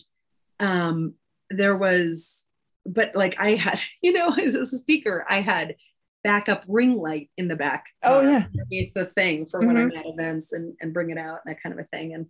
um 0.59 1.13
there 1.49 1.75
was 1.75 2.45
but 2.85 3.15
like 3.15 3.35
i 3.39 3.49
had 3.49 3.79
you 4.01 4.11
know 4.13 4.29
as 4.41 4.55
a 4.55 4.65
speaker 4.65 5.25
i 5.29 5.41
had 5.41 5.75
backup 6.23 6.63
ring 6.67 6.97
light 6.97 7.29
in 7.37 7.47
the 7.49 7.55
back 7.55 7.85
Oh, 8.01 8.21
yeah. 8.21 8.45
the 8.95 9.11
thing 9.17 9.45
for 9.45 9.59
when 9.59 9.75
i'm 9.77 9.91
at 9.91 10.05
events 10.05 10.53
and 10.53 10.73
and 10.81 10.93
bring 10.93 11.09
it 11.09 11.17
out 11.17 11.39
and 11.45 11.53
that 11.53 11.61
kind 11.61 11.77
of 11.77 11.85
a 11.85 11.87
thing. 11.95 12.13
And 12.13 12.27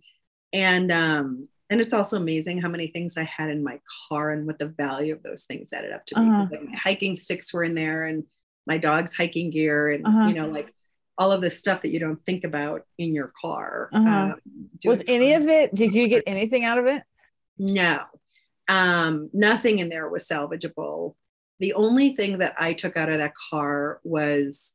and 0.52 0.90
um 0.92 1.48
and 1.74 1.80
it's 1.80 1.92
also 1.92 2.16
amazing 2.16 2.60
how 2.60 2.68
many 2.68 2.86
things 2.86 3.16
i 3.16 3.24
had 3.24 3.50
in 3.50 3.64
my 3.64 3.80
car 4.08 4.30
and 4.30 4.46
what 4.46 4.60
the 4.60 4.66
value 4.68 5.12
of 5.12 5.24
those 5.24 5.42
things 5.42 5.72
added 5.72 5.92
up 5.92 6.06
to 6.06 6.20
me 6.20 6.28
Uh-huh. 6.28 6.46
like 6.52 6.62
my 6.62 6.76
hiking 6.76 7.16
sticks 7.16 7.52
were 7.52 7.64
in 7.64 7.74
there 7.74 8.04
and 8.04 8.22
my 8.64 8.78
dog's 8.78 9.12
hiking 9.12 9.50
gear 9.50 9.90
and 9.90 10.06
Uh-huh. 10.06 10.28
you 10.28 10.34
know 10.34 10.46
like 10.46 10.72
all 11.18 11.32
of 11.32 11.40
this 11.42 11.58
stuff 11.58 11.82
that 11.82 11.90
you 11.90 11.98
don't 11.98 12.24
think 12.24 12.44
about 12.44 12.86
in 12.96 13.12
your 13.12 13.32
car 13.40 13.90
Uh-huh. 13.92 14.34
um, 14.34 14.40
Was 14.84 15.02
any 15.08 15.32
of 15.34 15.48
it? 15.48 15.74
Did 15.74 15.94
you 15.94 16.06
get 16.06 16.22
anything 16.28 16.64
out 16.64 16.78
of 16.78 16.86
it? 16.86 17.02
No, 17.58 18.04
um, 18.68 19.30
nothing 19.32 19.80
in 19.80 19.88
there 19.88 20.08
was 20.08 20.28
salvageable. 20.28 21.16
The 21.58 21.72
only 21.74 22.14
thing 22.14 22.38
that 22.38 22.54
I 22.58 22.72
took 22.72 22.96
out 22.96 23.08
of 23.10 23.18
that 23.18 23.32
car 23.50 24.00
was 24.04 24.74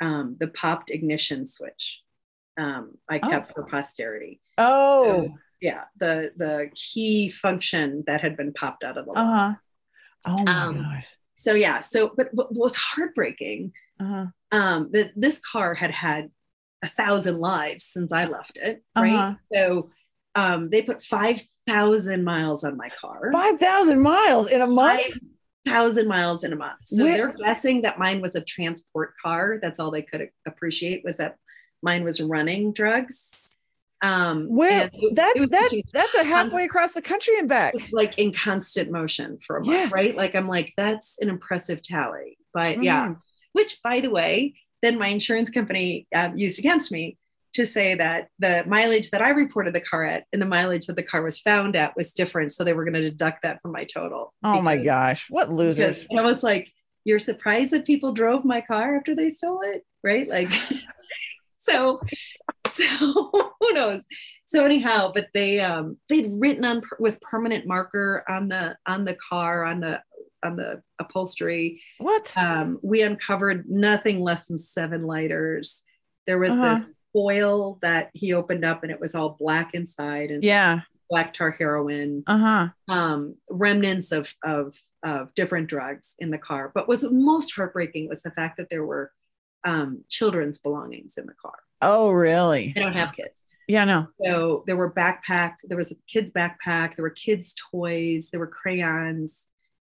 um, 0.00 0.36
the 0.40 0.48
popped 0.48 0.90
ignition 0.90 1.44
switch. 1.46 2.02
Um, 2.56 2.96
I 3.08 3.18
Oh. 3.22 3.30
kept 3.30 3.52
for 3.54 3.62
posterity. 3.64 4.40
Oh, 4.58 5.04
So, 5.04 5.38
yeah, 5.62 5.84
the 5.96 6.32
the 6.36 6.68
key 6.74 7.30
function 7.30 8.04
that 8.06 8.20
had 8.20 8.36
been 8.36 8.52
popped 8.52 8.84
out 8.84 8.98
of 8.98 9.06
the 9.06 9.12
lock. 9.12 9.18
uh 9.18 9.30
huh. 9.36 9.54
Oh 10.26 10.42
my 10.44 10.52
Um, 10.64 10.82
gosh. 10.82 11.16
So 11.34 11.54
yeah, 11.54 11.80
so 11.80 12.12
but, 12.16 12.28
but 12.34 12.52
what 12.52 12.60
was 12.64 12.76
heartbreaking 12.76 13.72
Uh 13.98 14.04
huh. 14.04 14.26
um, 14.58 14.90
that 14.92 15.12
this 15.16 15.38
car 15.40 15.74
had 15.74 15.90
had 15.90 16.30
a 16.84 16.88
thousand 16.88 17.38
lives 17.38 17.84
since 17.84 18.12
I 18.12 18.24
left 18.26 18.58
it, 18.58 18.82
right? 18.96 19.12
Uh-huh. 19.14 19.34
So 19.52 19.90
um, 20.34 20.68
they 20.70 20.82
put 20.82 21.00
five 21.02 21.42
thousand 21.66 22.24
miles 22.24 22.64
on 22.64 22.76
my 22.76 22.88
car. 22.88 23.30
Five 23.32 23.58
thousand 23.58 24.00
miles 24.02 24.48
in 24.48 24.60
a 24.60 24.66
month. 24.66 25.00
five 25.02 25.18
thousand 25.66 26.08
miles 26.08 26.42
in 26.44 26.52
a 26.52 26.56
month. 26.56 26.80
So 26.82 27.04
Where- 27.04 27.16
they're 27.16 27.34
guessing 27.44 27.82
that 27.82 27.98
mine 27.98 28.20
was 28.20 28.34
a 28.34 28.40
transport 28.40 29.14
car. 29.22 29.58
That's 29.62 29.78
all 29.78 29.90
they 29.92 30.02
could 30.02 30.28
appreciate 30.46 31.04
was 31.04 31.16
that 31.18 31.36
mine 31.82 32.02
was 32.04 32.20
running 32.20 32.72
drugs. 32.72 33.28
Um, 34.02 34.48
Well, 34.50 34.88
it- 34.92 35.14
that's 35.14 35.40
it 35.40 35.50
that's 35.50 35.74
that's 35.92 36.14
a 36.16 36.24
halfway 36.24 36.64
across 36.64 36.94
the 36.94 37.02
country 37.02 37.38
and 37.38 37.48
back. 37.48 37.74
like 37.92 38.18
in 38.18 38.32
constant 38.32 38.90
motion 38.90 39.38
for 39.46 39.56
a 39.58 39.64
month, 39.64 39.78
Yeah. 39.78 39.88
right? 39.92 40.14
Like 40.16 40.34
I'm 40.34 40.48
like, 40.48 40.72
that's 40.76 41.18
an 41.20 41.28
impressive 41.28 41.80
tally. 41.82 42.36
But 42.52 42.82
yeah, 42.82 43.06
Mhm. 43.08 43.16
which 43.52 43.78
by 43.82 44.00
the 44.00 44.10
way, 44.10 44.54
then 44.82 44.98
my 44.98 45.06
insurance 45.08 45.50
company 45.50 46.06
um, 46.14 46.36
used 46.36 46.58
against 46.58 46.90
me 46.90 47.16
to 47.52 47.64
say 47.64 47.94
that 47.94 48.28
the 48.38 48.64
mileage 48.66 49.10
that 49.10 49.22
I 49.22 49.28
reported 49.30 49.74
the 49.74 49.80
car 49.80 50.04
at 50.04 50.24
and 50.32 50.40
the 50.42 50.46
mileage 50.46 50.86
that 50.86 50.96
the 50.96 51.02
car 51.02 51.22
was 51.22 51.38
found 51.38 51.76
at 51.76 51.94
was 51.96 52.12
different. 52.12 52.52
So 52.52 52.64
they 52.64 52.72
were 52.72 52.84
going 52.84 52.94
to 52.94 53.02
deduct 53.10 53.42
that 53.42 53.60
from 53.62 53.72
my 53.72 53.84
total. 53.84 54.32
Oh 54.42 54.60
my 54.62 54.78
gosh, 54.78 55.26
what 55.30 55.50
losers! 55.52 56.00
because- 56.00 56.06
And 56.10 56.18
I 56.18 56.22
was 56.24 56.42
like, 56.42 56.72
you're 57.04 57.18
surprised 57.20 57.70
that 57.72 57.84
people 57.84 58.12
drove 58.12 58.44
my 58.44 58.62
car 58.62 58.96
after 58.96 59.14
they 59.14 59.28
stole 59.28 59.60
it, 59.62 59.84
right? 60.02 60.26
Like, 60.28 60.50
so, 61.58 62.00
so 62.72 63.30
who 63.60 63.72
knows? 63.72 64.02
So 64.44 64.64
anyhow, 64.64 65.12
but 65.14 65.28
they 65.34 65.60
um 65.60 65.96
they'd 66.08 66.30
written 66.32 66.64
on 66.64 66.82
with 66.98 67.20
permanent 67.20 67.66
marker 67.66 68.24
on 68.28 68.48
the 68.48 68.76
on 68.86 69.04
the 69.04 69.14
car 69.14 69.64
on 69.64 69.80
the 69.80 70.02
on 70.44 70.56
the 70.56 70.82
upholstery. 70.98 71.80
What? 71.98 72.32
Um, 72.36 72.78
we 72.82 73.02
uncovered 73.02 73.68
nothing 73.68 74.20
less 74.20 74.46
than 74.48 74.58
seven 74.58 75.06
lighters. 75.06 75.82
There 76.26 76.38
was 76.38 76.52
Uh-huh. 76.52 76.74
this 76.74 76.92
foil 77.12 77.78
that 77.82 78.10
he 78.14 78.32
opened 78.32 78.64
up, 78.64 78.82
and 78.82 78.90
it 78.90 79.00
was 79.00 79.14
all 79.14 79.36
black 79.38 79.74
inside 79.74 80.30
and 80.30 80.42
Yeah. 80.42 80.80
black 81.08 81.32
tar 81.32 81.50
heroin 81.52 82.24
Uh 82.26 82.38
huh. 82.38 82.68
um, 82.88 83.36
remnants 83.50 84.10
of, 84.12 84.34
of, 84.42 84.74
of 85.04 85.32
different 85.34 85.68
drugs 85.68 86.14
in 86.18 86.30
the 86.30 86.38
car. 86.38 86.72
But 86.74 86.88
what's 86.88 87.04
most 87.08 87.52
heartbreaking 87.54 88.08
was 88.08 88.22
the 88.22 88.30
fact 88.30 88.56
that 88.56 88.68
there 88.70 88.84
were 88.84 89.12
um, 89.64 90.04
children's 90.08 90.58
belongings 90.58 91.16
in 91.18 91.26
the 91.26 91.34
car. 91.34 91.54
Oh 91.82 92.10
really? 92.10 92.72
I 92.76 92.80
don't 92.80 92.92
have 92.92 93.12
kids. 93.12 93.44
Yeah. 93.68 93.84
No. 93.84 94.08
So 94.20 94.64
there 94.66 94.76
were 94.76 94.92
backpack, 94.92 95.54
there 95.64 95.76
was 95.78 95.90
a 95.90 95.96
kid's 96.08 96.30
backpack, 96.30 96.96
there 96.96 97.02
were 97.02 97.10
kids' 97.10 97.54
toys, 97.72 98.28
there 98.30 98.40
were 98.40 98.46
crayons. 98.46 99.46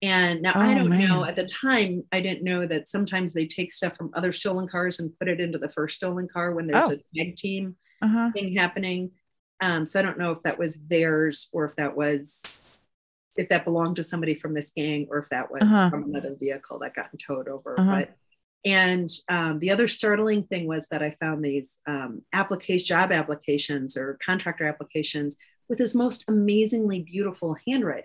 And 0.02 0.42
now 0.42 0.54
I 0.58 0.72
Oh, 0.72 0.74
don't 0.74 0.90
know, 0.98 1.24
at 1.24 1.36
the 1.36 1.46
time, 1.46 2.04
I 2.12 2.20
didn't 2.20 2.44
know 2.44 2.66
that 2.66 2.88
sometimes 2.88 3.32
they 3.32 3.46
take 3.46 3.72
stuff 3.72 3.96
from 3.96 4.10
other 4.14 4.32
stolen 4.32 4.68
cars 4.68 4.98
and 4.98 5.16
put 5.18 5.28
it 5.28 5.40
into 5.40 5.58
the 5.58 5.70
first 5.70 5.96
stolen 5.96 6.28
car 6.28 6.52
when 6.52 6.66
there's 6.66 6.88
Oh. 6.88 6.92
a 6.92 6.98
tag 7.16 7.36
team 7.36 7.76
Uh 8.02 8.08
huh. 8.08 8.30
thing 8.34 8.56
happening. 8.56 9.12
Um, 9.60 9.86
so 9.86 9.98
I 9.98 10.02
don't 10.02 10.18
know 10.18 10.32
if 10.32 10.42
that 10.42 10.58
was 10.58 10.80
theirs 10.80 11.48
or 11.52 11.64
if 11.64 11.76
that 11.76 11.96
was 11.96 12.70
if 13.36 13.48
that 13.48 13.64
belonged 13.64 13.96
to 13.96 14.04
somebody 14.04 14.34
from 14.34 14.54
this 14.54 14.70
gang 14.72 15.08
or 15.10 15.18
if 15.18 15.28
that 15.30 15.50
was 15.50 15.62
Uh-huh. 15.62 15.90
from 15.90 16.04
another 16.04 16.36
vehicle 16.38 16.78
that 16.80 16.94
got 16.94 17.10
towed 17.18 17.48
over. 17.48 17.78
Uh-huh. 17.78 17.96
But 17.96 18.16
and 18.64 19.10
um, 19.28 19.58
the 19.58 19.70
other 19.70 19.88
startling 19.88 20.44
thing 20.44 20.66
was 20.66 20.86
that 20.90 21.02
I 21.02 21.16
found 21.20 21.44
these 21.44 21.78
um, 21.86 22.22
application 22.32 22.86
job 22.86 23.12
applications 23.12 23.96
or 23.96 24.18
contractor 24.24 24.64
applications 24.66 25.36
with 25.68 25.78
this 25.78 25.94
most 25.94 26.24
amazingly 26.28 27.00
beautiful 27.00 27.56
handwriting. 27.66 28.04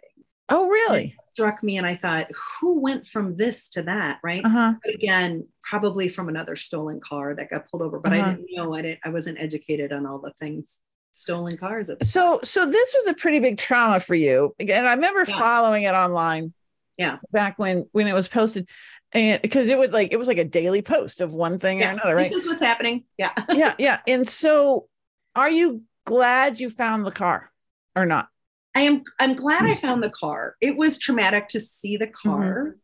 Oh 0.51 0.67
really? 0.67 1.15
It 1.17 1.21
struck 1.27 1.61
me, 1.61 1.77
and 1.77 1.85
I 1.85 1.95
thought, 1.95 2.27
who 2.59 2.79
went 2.79 3.05
from 3.05 3.37
this 3.37 3.69
to 3.69 3.83
that, 3.83 4.19
right? 4.23 4.43
Uh 4.43 4.49
huh. 4.49 4.73
But 4.83 4.95
again, 4.95 5.47
probably 5.63 6.09
from 6.09 6.27
another 6.27 6.55
stolen 6.55 6.99
car 6.99 7.35
that 7.35 7.51
got 7.51 7.69
pulled 7.69 7.83
over. 7.83 7.99
But 7.99 8.13
Uh-huh. 8.13 8.25
I 8.25 8.29
didn't 8.33 8.47
know. 8.51 8.73
I 8.73 8.81
didn't. 8.81 8.99
I 9.05 9.09
wasn't 9.09 9.39
educated 9.39 9.93
on 9.93 10.05
all 10.07 10.19
the 10.19 10.33
things 10.39 10.81
stolen 11.11 11.57
cars. 11.57 11.89
So 12.01 12.39
so 12.43 12.65
this 12.69 12.95
was 12.97 13.07
a 13.07 13.13
pretty 13.13 13.39
big 13.39 13.57
trauma 13.57 13.99
for 13.99 14.15
you. 14.15 14.55
And 14.59 14.87
I 14.87 14.93
remember 14.93 15.23
Yeah. 15.27 15.37
following 15.37 15.83
it 15.83 15.93
online. 15.93 16.53
Yeah. 16.99 17.17
Back 17.31 17.57
when 17.57 17.87
when 17.93 18.07
it 18.07 18.13
was 18.13 18.27
posted. 18.27 18.67
And 19.13 19.41
because 19.41 19.69
it 19.69 19.77
would 19.79 19.91
like 19.93 20.11
it 20.11 20.17
was 20.17 20.27
like 20.27 20.37
a 20.37 20.43
daily 20.43 20.81
post 20.83 21.21
of 21.21 21.33
one 21.33 21.57
thing 21.57 21.81
or 21.81 21.87
another, 21.89 22.15
right? 22.15 22.29
This 22.29 22.43
is 22.43 22.47
what's 22.47 22.61
happening. 22.61 23.05
Yeah. 23.17 23.31
yeah, 23.51 23.73
yeah. 23.79 24.01
And 24.05 24.27
so 24.27 24.87
are 25.35 25.49
you 25.49 25.83
glad 26.05 26.59
you 26.59 26.69
found 26.69 27.05
the 27.07 27.11
car 27.11 27.51
or 27.95 28.05
not? 28.05 28.27
I 28.75 28.81
am 28.81 29.01
I'm 29.19 29.33
glad 29.35 29.65
I 29.65 29.75
found 29.75 30.03
the 30.03 30.11
car. 30.11 30.57
It 30.61 30.75
was 30.77 30.99
traumatic 30.99 31.47
to 31.49 31.59
see 31.59 31.95
the 31.97 32.05
car. 32.07 32.75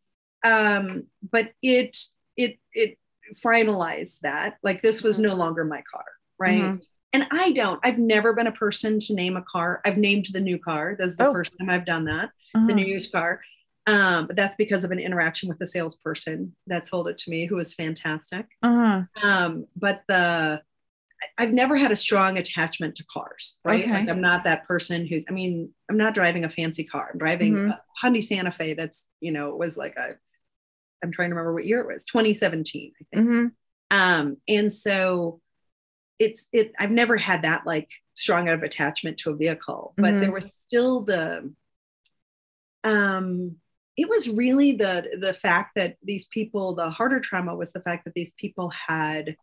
Um, 0.44 1.04
but 1.30 1.52
it 1.62 1.96
it 2.38 2.58
it 2.74 2.98
finalized 3.46 4.22
that. 4.22 4.58
Like 4.64 4.82
this 4.82 5.04
was 5.04 5.20
no 5.20 5.36
longer 5.36 5.66
my 5.66 5.84
car, 5.94 6.06
right? 6.40 6.64
Mhm. 6.64 6.82
And 7.14 7.28
I 7.32 7.52
don't, 7.52 7.80
I've 7.84 7.98
never 7.98 8.34
been 8.34 8.48
a 8.48 8.52
person 8.52 9.00
to 9.00 9.14
name 9.14 9.38
a 9.38 9.42
car. 9.50 9.80
I've 9.86 9.98
named 9.98 10.26
the 10.34 10.42
new 10.42 10.58
car. 10.60 10.96
That's 11.00 11.16
the 11.16 11.28
Oh. 11.28 11.32
first 11.34 11.54
time 11.58 11.70
I've 11.70 11.86
done 11.86 12.06
that, 12.06 12.32
Uh-huh. 12.54 12.68
the 12.68 12.74
new 12.74 12.86
used 12.86 13.12
car. 13.12 13.40
Um, 13.88 14.28
but 14.28 14.36
that's 14.36 14.56
because 14.56 14.84
of 14.84 14.92
an 14.92 15.00
interaction 15.00 15.48
with 15.48 15.60
the 15.60 15.68
salesperson 15.68 16.56
that 16.68 16.88
sold 16.88 17.08
it 17.08 17.18
to 17.20 17.30
me, 17.30 17.46
who 17.46 17.56
was 17.56 17.74
fantastic. 17.74 18.48
Uh-huh. 18.64 19.04
um, 19.24 19.68
but 19.76 20.02
the 20.08 20.62
I've 21.38 21.54
never 21.54 21.78
had 21.78 21.92
a 21.92 21.96
strong 21.96 22.38
attachment 22.38 22.96
to 22.96 23.06
cars, 23.06 23.58
right? 23.64 23.82
Okay. 23.82 23.92
Like 23.92 24.10
I'm 24.10 24.22
not 24.22 24.44
that 24.44 24.66
person 24.66 25.08
who's. 25.08 25.26
I 25.30 25.32
mean, 25.32 25.70
I'm 25.90 25.98
not 25.98 26.14
driving 26.14 26.44
a 26.44 26.50
fancy 26.50 26.84
car. 26.84 27.10
I'm 27.14 27.18
driving 27.20 27.54
Mhm. 27.56 27.70
a 27.70 27.82
Hyundai 28.04 28.22
Santa 28.24 28.52
Fe. 28.52 28.74
That's 28.74 29.06
you 29.22 29.32
know 29.32 29.56
was 29.56 29.78
like 29.78 29.96
a. 29.96 30.16
I'm 31.04 31.12
trying 31.12 31.30
to 31.30 31.36
remember 31.36 31.54
what 31.54 31.66
year 31.66 31.80
it 31.80 31.88
was. 31.88 32.04
2017, 32.06 32.92
I 33.00 33.06
think. 33.16 33.28
Mhm. 33.30 33.52
Um, 33.92 34.38
and 34.48 34.72
so 34.74 35.42
it's 36.20 36.48
it 36.52 36.74
I've 36.80 36.92
never 36.92 37.18
had 37.18 37.44
that 37.44 37.66
like 37.66 37.90
strong 38.14 38.50
of 38.50 38.62
attachment 38.64 39.18
to 39.20 39.30
a 39.32 39.36
vehicle, 39.36 39.94
but 39.98 40.16
Mhm. 40.16 40.22
there 40.22 40.32
was 40.32 40.54
still 40.54 41.02
the 41.02 41.54
um 42.84 43.56
it 43.98 44.10
was 44.10 44.30
really 44.30 44.72
the 44.74 45.18
the 45.20 45.34
fact 45.34 45.72
that 45.76 45.98
these 46.04 46.26
people 46.26 46.76
the 46.76 46.90
harder 46.90 47.20
trauma 47.20 47.56
was 47.56 47.72
the 47.74 47.82
fact 47.82 48.06
that 48.06 48.14
these 48.14 48.34
people 48.34 48.70
had 48.88 49.36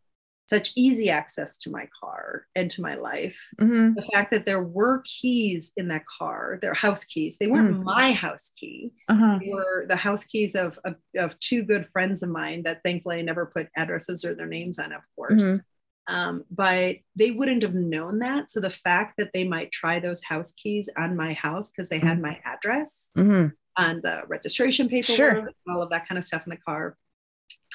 such 0.47 0.73
easy 0.77 1.09
access 1.09 1.57
to 1.57 1.71
my 1.71 1.89
car 1.99 2.47
and 2.55 2.71
to 2.71 2.83
my 2.83 2.95
life 2.95 3.39
Mhm. 3.59 3.95
the 3.95 4.03
fact 4.13 4.31
that 4.33 4.45
there 4.45 4.63
were 4.63 5.03
keys 5.05 5.73
in 5.77 5.89
that 5.89 6.05
car 6.19 6.59
their 6.61 6.75
house 6.75 7.05
keys 7.05 7.39
they 7.39 7.47
weren't 7.47 7.83
my 7.83 8.13
house 8.13 8.51
key 8.59 8.93
Uh-huh. 9.09 9.39
they 9.41 9.49
were 9.49 9.87
the 9.89 9.97
house 9.97 10.25
keys 10.25 10.55
of, 10.55 10.79
of 10.85 10.97
of 11.17 11.39
two 11.41 11.63
good 11.63 11.87
friends 11.87 12.23
of 12.23 12.29
mine 12.29 12.65
that 12.65 12.83
thankfully 12.85 13.19
I 13.19 13.23
never 13.23 13.47
put 13.47 13.69
addresses 13.77 14.25
or 14.25 14.35
their 14.35 14.47
names 14.59 14.79
on 14.79 14.93
of 14.93 15.03
course 15.17 15.43
Mhm. 15.43 15.65
um, 16.09 16.45
but 16.51 16.97
they 17.17 17.31
wouldn't 17.31 17.63
have 17.63 17.75
known 17.75 18.19
that 18.19 18.51
so 18.51 18.61
the 18.61 18.69
fact 18.87 19.15
that 19.19 19.31
they 19.33 19.45
might 19.45 19.71
try 19.73 20.01
those 20.01 20.25
house 20.25 20.53
keys 20.53 20.91
on 20.99 21.17
my 21.17 21.33
house 21.33 21.71
because 21.71 21.89
they 21.89 22.01
had 22.01 22.21
my 22.21 22.39
address 22.45 22.99
Mhm. 23.17 23.53
On 23.77 24.01
the 24.03 24.23
registration 24.29 24.89
paperwork, 24.89 25.17
Sure. 25.17 25.49
all 25.69 25.83
of 25.83 25.91
that 25.91 26.09
kind 26.09 26.19
of 26.19 26.25
stuff 26.25 26.47
in 26.47 26.51
the 26.51 26.57
car. 26.57 26.97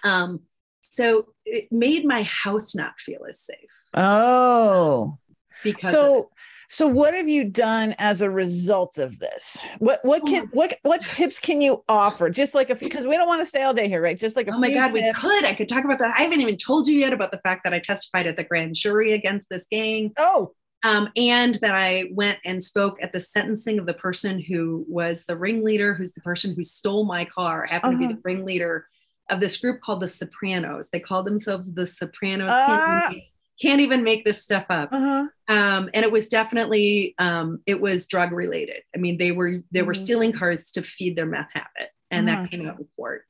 Um, 0.03 0.41
so 0.81 1.27
it 1.45 1.71
made 1.71 2.05
my 2.05 2.23
house 2.23 2.75
not 2.75 2.99
feel 2.99 3.21
as 3.27 3.39
safe 3.39 3.57
Oh. 3.93 5.17
because 5.63 5.91
So 5.91 6.29
so 6.69 6.85
what 6.87 7.13
have 7.13 7.29
you 7.29 7.45
done 7.45 7.95
as 7.97 8.21
a 8.21 8.29
result 8.29 8.97
of 8.97 9.17
this? 9.19 9.57
What 9.79 9.99
what 10.03 10.21
Oh 10.23 10.25
can 10.25 10.47
what 10.53 10.77
what 10.83 11.03
tips 11.03 11.39
can 11.39 11.61
you 11.61 11.83
offer? 11.89 12.29
Just 12.29 12.53
like 12.53 12.69
a 12.69 12.75
because 12.75 13.07
we 13.07 13.15
don't 13.17 13.27
want 13.27 13.41
to 13.41 13.45
stay 13.45 13.63
all 13.63 13.73
day 13.73 13.87
here, 13.87 14.01
right? 14.01 14.17
Just 14.17 14.35
like 14.35 14.47
a 14.47 14.53
Oh 14.53 14.59
my 14.59 14.67
few 14.67 14.75
God, 14.75 14.91
we 14.93 15.13
could. 15.13 15.45
I 15.45 15.53
could 15.53 15.69
talk 15.69 15.83
about 15.85 15.99
that. 15.99 16.13
I 16.17 16.23
haven't 16.23 16.41
even 16.41 16.57
told 16.57 16.87
you 16.87 16.97
yet 16.99 17.13
about 17.13 17.31
the 17.31 17.39
fact 17.39 17.63
that 17.63 17.73
I 17.73 17.79
testified 17.79 18.27
at 18.27 18.35
the 18.35 18.43
grand 18.43 18.75
jury 18.75 19.13
against 19.13 19.49
this 19.49 19.65
gang, 19.71 20.11
Oh, 20.17 20.53
um, 20.83 21.09
and 21.17 21.55
that 21.55 21.73
I 21.75 22.05
went 22.11 22.39
and 22.45 22.63
spoke 22.63 22.97
at 23.01 23.11
the 23.11 23.19
sentencing 23.19 23.79
of 23.79 23.85
the 23.85 23.93
person 23.93 24.39
who 24.39 24.85
was 24.87 25.25
the 25.25 25.35
ringleader, 25.37 25.93
who's 25.93 26.13
the 26.13 26.21
person 26.21 26.53
who 26.55 26.63
stole 26.63 27.05
my 27.05 27.25
car, 27.25 27.65
happened 27.65 27.93
to 27.99 28.05
Uh-huh. 28.05 28.07
be 28.09 28.13
the 28.13 28.21
ringleader 28.23 28.87
of 29.29 29.39
this 29.39 29.57
group 29.57 29.81
called 29.81 30.01
the 30.01 30.07
Sopranos. 30.07 30.89
They 30.89 30.99
called 30.99 31.25
themselves 31.25 31.73
the 31.73 31.85
Sopranos. 31.87 32.49
Ah. 32.51 32.65
Can't, 32.67 33.11
even, 33.11 33.21
can't 33.61 33.81
even 33.81 34.03
make 34.03 34.23
this 34.23 34.41
stuff 34.41 34.65
up. 34.69 34.89
uh-huh. 34.93 35.27
um, 35.49 35.89
and 35.93 36.05
it 36.05 36.11
was 36.11 36.27
definitely 36.29 37.15
um, 37.17 37.59
it 37.65 37.81
was 37.81 38.07
drug 38.07 38.31
related. 38.31 38.83
I 38.95 38.99
mean, 38.99 39.17
they 39.17 39.31
were 39.31 39.63
they 39.71 39.81
were 39.81 39.93
Mhm. 39.93 39.97
stealing 40.03 40.31
cars 40.31 40.71
to 40.71 40.81
feed 40.83 41.15
their 41.17 41.25
meth 41.25 41.51
habit, 41.53 41.89
and 42.11 42.29
Uh-huh. 42.29 42.43
that 42.43 42.51
came 42.51 42.67
out 42.67 42.79
in 42.79 42.85
court. 42.95 43.23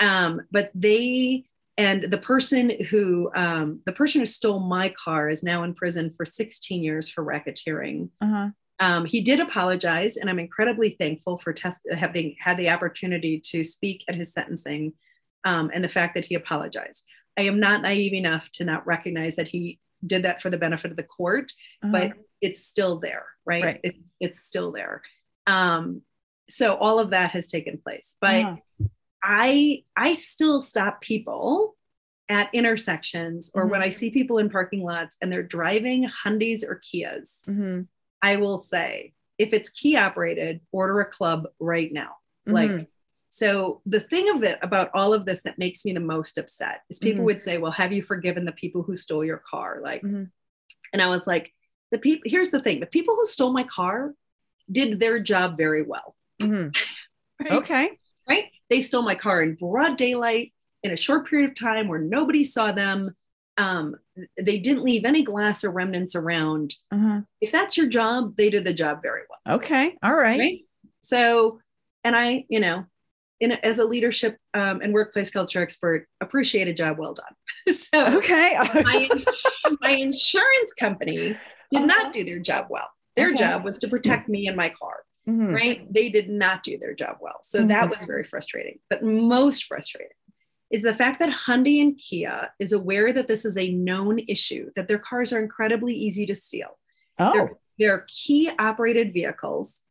Um, 0.00 0.42
but 0.52 0.70
they 0.74 1.44
and 1.80 2.04
the 2.04 2.18
person 2.18 2.72
who 2.90 3.30
um, 3.34 3.80
the 3.86 3.92
person 3.92 4.20
who 4.20 4.26
stole 4.26 4.60
my 4.60 4.90
car 4.90 5.30
is 5.30 5.42
now 5.42 5.62
in 5.62 5.72
prison 5.72 6.10
for 6.10 6.26
16 6.26 6.82
years 6.82 7.08
for 7.08 7.24
racketeering. 7.24 8.10
Uh-huh. 8.20 8.50
Um, 8.80 9.06
he 9.06 9.22
did 9.22 9.40
apologize, 9.40 10.18
and 10.18 10.28
I'm 10.28 10.38
incredibly 10.38 10.90
thankful 10.90 11.38
for 11.38 11.54
test 11.54 11.86
having 11.90 12.36
had 12.38 12.58
the 12.58 12.68
opportunity 12.68 13.40
to 13.46 13.64
speak 13.64 14.04
at 14.08 14.14
his 14.14 14.32
sentencing, 14.32 14.92
um, 15.44 15.70
and 15.72 15.82
the 15.82 15.88
fact 15.88 16.14
that 16.16 16.26
he 16.26 16.34
apologized. 16.34 17.06
I 17.38 17.42
am 17.42 17.58
not 17.60 17.80
naive 17.80 18.12
enough 18.12 18.50
to 18.52 18.64
not 18.64 18.86
recognize 18.86 19.36
that 19.36 19.48
he 19.48 19.80
did 20.04 20.24
that 20.24 20.42
for 20.42 20.50
the 20.50 20.58
benefit 20.58 20.90
of 20.90 20.96
the 20.96 21.02
court 21.02 21.52
uh-huh. 21.82 21.92
but 21.92 22.12
it's 22.42 22.64
still 22.64 22.98
there, 22.98 23.26
right? 23.46 23.64
Right. 23.64 23.80
It's 23.82 24.16
it's 24.20 24.40
still 24.40 24.70
there. 24.70 25.00
Um, 25.46 26.02
so 26.46 26.74
all 26.74 27.00
of 27.00 27.10
that 27.10 27.30
has 27.30 27.48
taken 27.48 27.78
place, 27.78 28.16
but 28.20 28.44
Uh-huh. 28.44 28.86
I 29.22 29.84
I 29.96 30.14
still 30.14 30.60
stop 30.60 31.00
people 31.00 31.76
at 32.28 32.52
intersections 32.54 33.50
or 33.54 33.66
when 33.66 33.80
Mhm. 33.80 33.84
I 33.84 33.88
see 33.88 34.10
people 34.10 34.38
in 34.38 34.48
parking 34.50 34.82
lots 34.84 35.16
and 35.20 35.32
they're 35.32 35.42
driving 35.42 36.08
Hyundais 36.24 36.62
or 36.62 36.80
Kias. 36.80 37.40
Mhm. 37.48 37.88
I 38.22 38.36
will 38.36 38.62
say, 38.62 39.14
if 39.38 39.52
it's 39.52 39.68
key 39.70 39.96
operated, 39.96 40.60
order 40.70 41.00
a 41.00 41.10
club 41.10 41.48
right 41.58 41.92
now. 41.92 42.16
Like, 42.46 42.70
Mhm. 42.70 42.86
so 43.28 43.82
the 43.84 43.98
thing 44.00 44.28
of 44.28 44.42
it 44.44 44.58
about 44.62 44.90
all 44.94 45.12
of 45.12 45.24
this 45.24 45.42
that 45.42 45.58
makes 45.58 45.84
me 45.84 45.92
the 45.92 46.00
most 46.00 46.38
upset 46.38 46.82
is 46.88 46.98
people 47.00 47.22
Mhm. 47.22 47.26
would 47.26 47.42
say, 47.42 47.58
Well, 47.58 47.72
have 47.72 47.92
you 47.92 48.02
forgiven 48.02 48.44
the 48.44 48.52
people 48.52 48.82
who 48.82 48.96
stole 48.96 49.24
your 49.24 49.38
car? 49.38 49.80
Like, 49.82 50.02
Mhm. 50.02 50.30
and 50.92 51.02
I 51.02 51.08
was 51.08 51.26
like, 51.26 51.52
the 51.90 51.98
people 51.98 52.22
here's 52.30 52.50
the 52.50 52.60
thing, 52.60 52.78
the 52.78 52.86
people 52.86 53.16
who 53.16 53.26
stole 53.26 53.52
my 53.52 53.64
car 53.64 54.14
did 54.70 55.00
their 55.00 55.18
job 55.20 55.56
very 55.58 55.82
well. 55.82 56.14
Right? 57.40 57.52
Okay. 57.52 57.98
Right? 58.28 58.52
They 58.70 58.80
stole 58.82 59.02
my 59.02 59.14
car 59.16 59.42
in 59.42 59.56
broad 59.56 59.96
daylight 59.96 60.52
in 60.82 60.90
a 60.92 60.96
short 60.96 61.28
period 61.28 61.50
of 61.50 61.56
time 61.58 61.88
where 61.88 61.98
nobody 61.98 62.44
saw 62.44 62.72
them. 62.72 63.14
Um, 63.58 63.96
they 64.40 64.58
didn't 64.58 64.84
leave 64.84 65.04
any 65.04 65.22
glass 65.22 65.64
or 65.64 65.70
remnants 65.70 66.14
around. 66.14 66.74
Uh-huh. 66.90 67.20
If 67.42 67.52
that's 67.52 67.76
your 67.76 67.88
job, 67.88 68.36
they 68.36 68.48
did 68.48 68.64
the 68.64 68.72
job 68.72 69.02
very 69.02 69.22
well. 69.28 69.56
Okay. 69.56 69.96
All 70.02 70.14
right. 70.14 70.38
right 70.40 70.58
so 71.02 71.58
and 72.04 72.14
i 72.14 72.44
you 72.50 72.60
know 72.60 72.84
in 73.40 73.52
as 73.52 73.78
a 73.78 73.84
leadership 73.86 74.36
um, 74.52 74.82
and 74.82 74.92
workplace 74.92 75.30
culture 75.30 75.62
expert 75.62 76.06
appreciate 76.20 76.68
a 76.68 76.74
job 76.74 76.98
well 76.98 77.14
done 77.14 77.34
so 77.74 78.18
Okay. 78.18 78.58
my, 78.84 79.08
ins- 79.10 79.24
my 79.80 79.90
insurance 79.92 80.74
company 80.78 81.34
did 81.70 81.86
not 81.86 82.12
do 82.12 82.22
their 82.22 82.38
job 82.38 82.66
well 82.68 82.90
their 83.16 83.28
Uh-huh. 83.28 83.34
Okay. 83.34 83.44
job 83.44 83.64
was 83.64 83.78
to 83.78 83.88
protect 83.88 84.28
me 84.28 84.46
and 84.46 84.56
my 84.58 84.68
car 84.68 84.96
Mhm. 85.28 85.54
right 85.54 85.92
they 85.92 86.08
did 86.08 86.28
not 86.30 86.62
do 86.62 86.78
their 86.78 86.94
job 86.94 87.18
well 87.20 87.40
so 87.42 87.62
that 87.64 87.86
Mhm. 87.86 87.90
was 87.90 88.04
very 88.06 88.24
frustrating 88.24 88.78
but 88.88 89.02
most 89.04 89.64
frustrating 89.64 90.16
is 90.70 90.82
the 90.82 90.94
fact 90.94 91.18
that 91.18 91.30
Hyundai 91.46 91.80
and 91.82 91.96
Kia 91.98 92.50
is 92.58 92.72
aware 92.72 93.12
that 93.12 93.26
this 93.26 93.44
is 93.44 93.58
a 93.58 93.70
known 93.72 94.20
issue 94.20 94.70
that 94.76 94.88
their 94.88 94.98
cars 94.98 95.32
are 95.32 95.42
incredibly 95.42 95.94
easy 95.94 96.24
to 96.26 96.34
steal 96.34 96.78
Oh. 97.18 97.32
they're, 97.34 97.52
they're 97.78 98.04
key 98.08 98.50
operated 98.58 99.12
vehicles, 99.12 99.82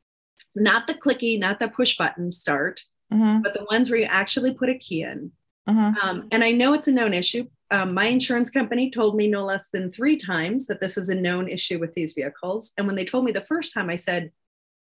not 0.56 0.88
the 0.88 0.96
clicky, 0.96 1.38
not 1.40 1.60
the 1.60 1.68
push 1.68 1.96
button 1.96 2.32
start, 2.32 2.86
Uh-huh. 3.12 3.40
but 3.44 3.54
the 3.54 3.66
ones 3.70 3.90
where 3.92 4.00
you 4.00 4.06
actually 4.08 4.52
put 4.54 4.70
a 4.70 4.76
key 4.76 5.04
in. 5.04 5.32
Uh-huh. 5.68 5.94
Um, 6.02 6.28
and 6.32 6.44
I 6.44 6.52
know 6.54 6.74
it's 6.74 6.88
a 6.88 6.92
known 6.92 7.14
issue. 7.14 7.48
Um, 7.70 7.94
my 7.94 8.06
insurance 8.06 8.50
company 8.50 8.90
told 8.90 9.16
me 9.16 9.28
no 9.28 9.46
less 9.46 9.64
than 9.72 9.92
three 9.92 10.18
times 10.18 10.66
that 10.68 10.82
this 10.82 10.98
is 10.98 11.10
a 11.10 11.14
known 11.16 11.48
issue 11.48 11.78
with 11.78 11.94
these 11.94 12.14
vehicles. 12.14 12.72
And 12.78 12.88
when 12.88 12.96
they 12.96 13.06
told 13.06 13.26
me 13.26 13.32
the 13.32 13.42
first 13.42 13.74
time, 13.74 13.92
I 13.92 13.96
said, 13.96 14.32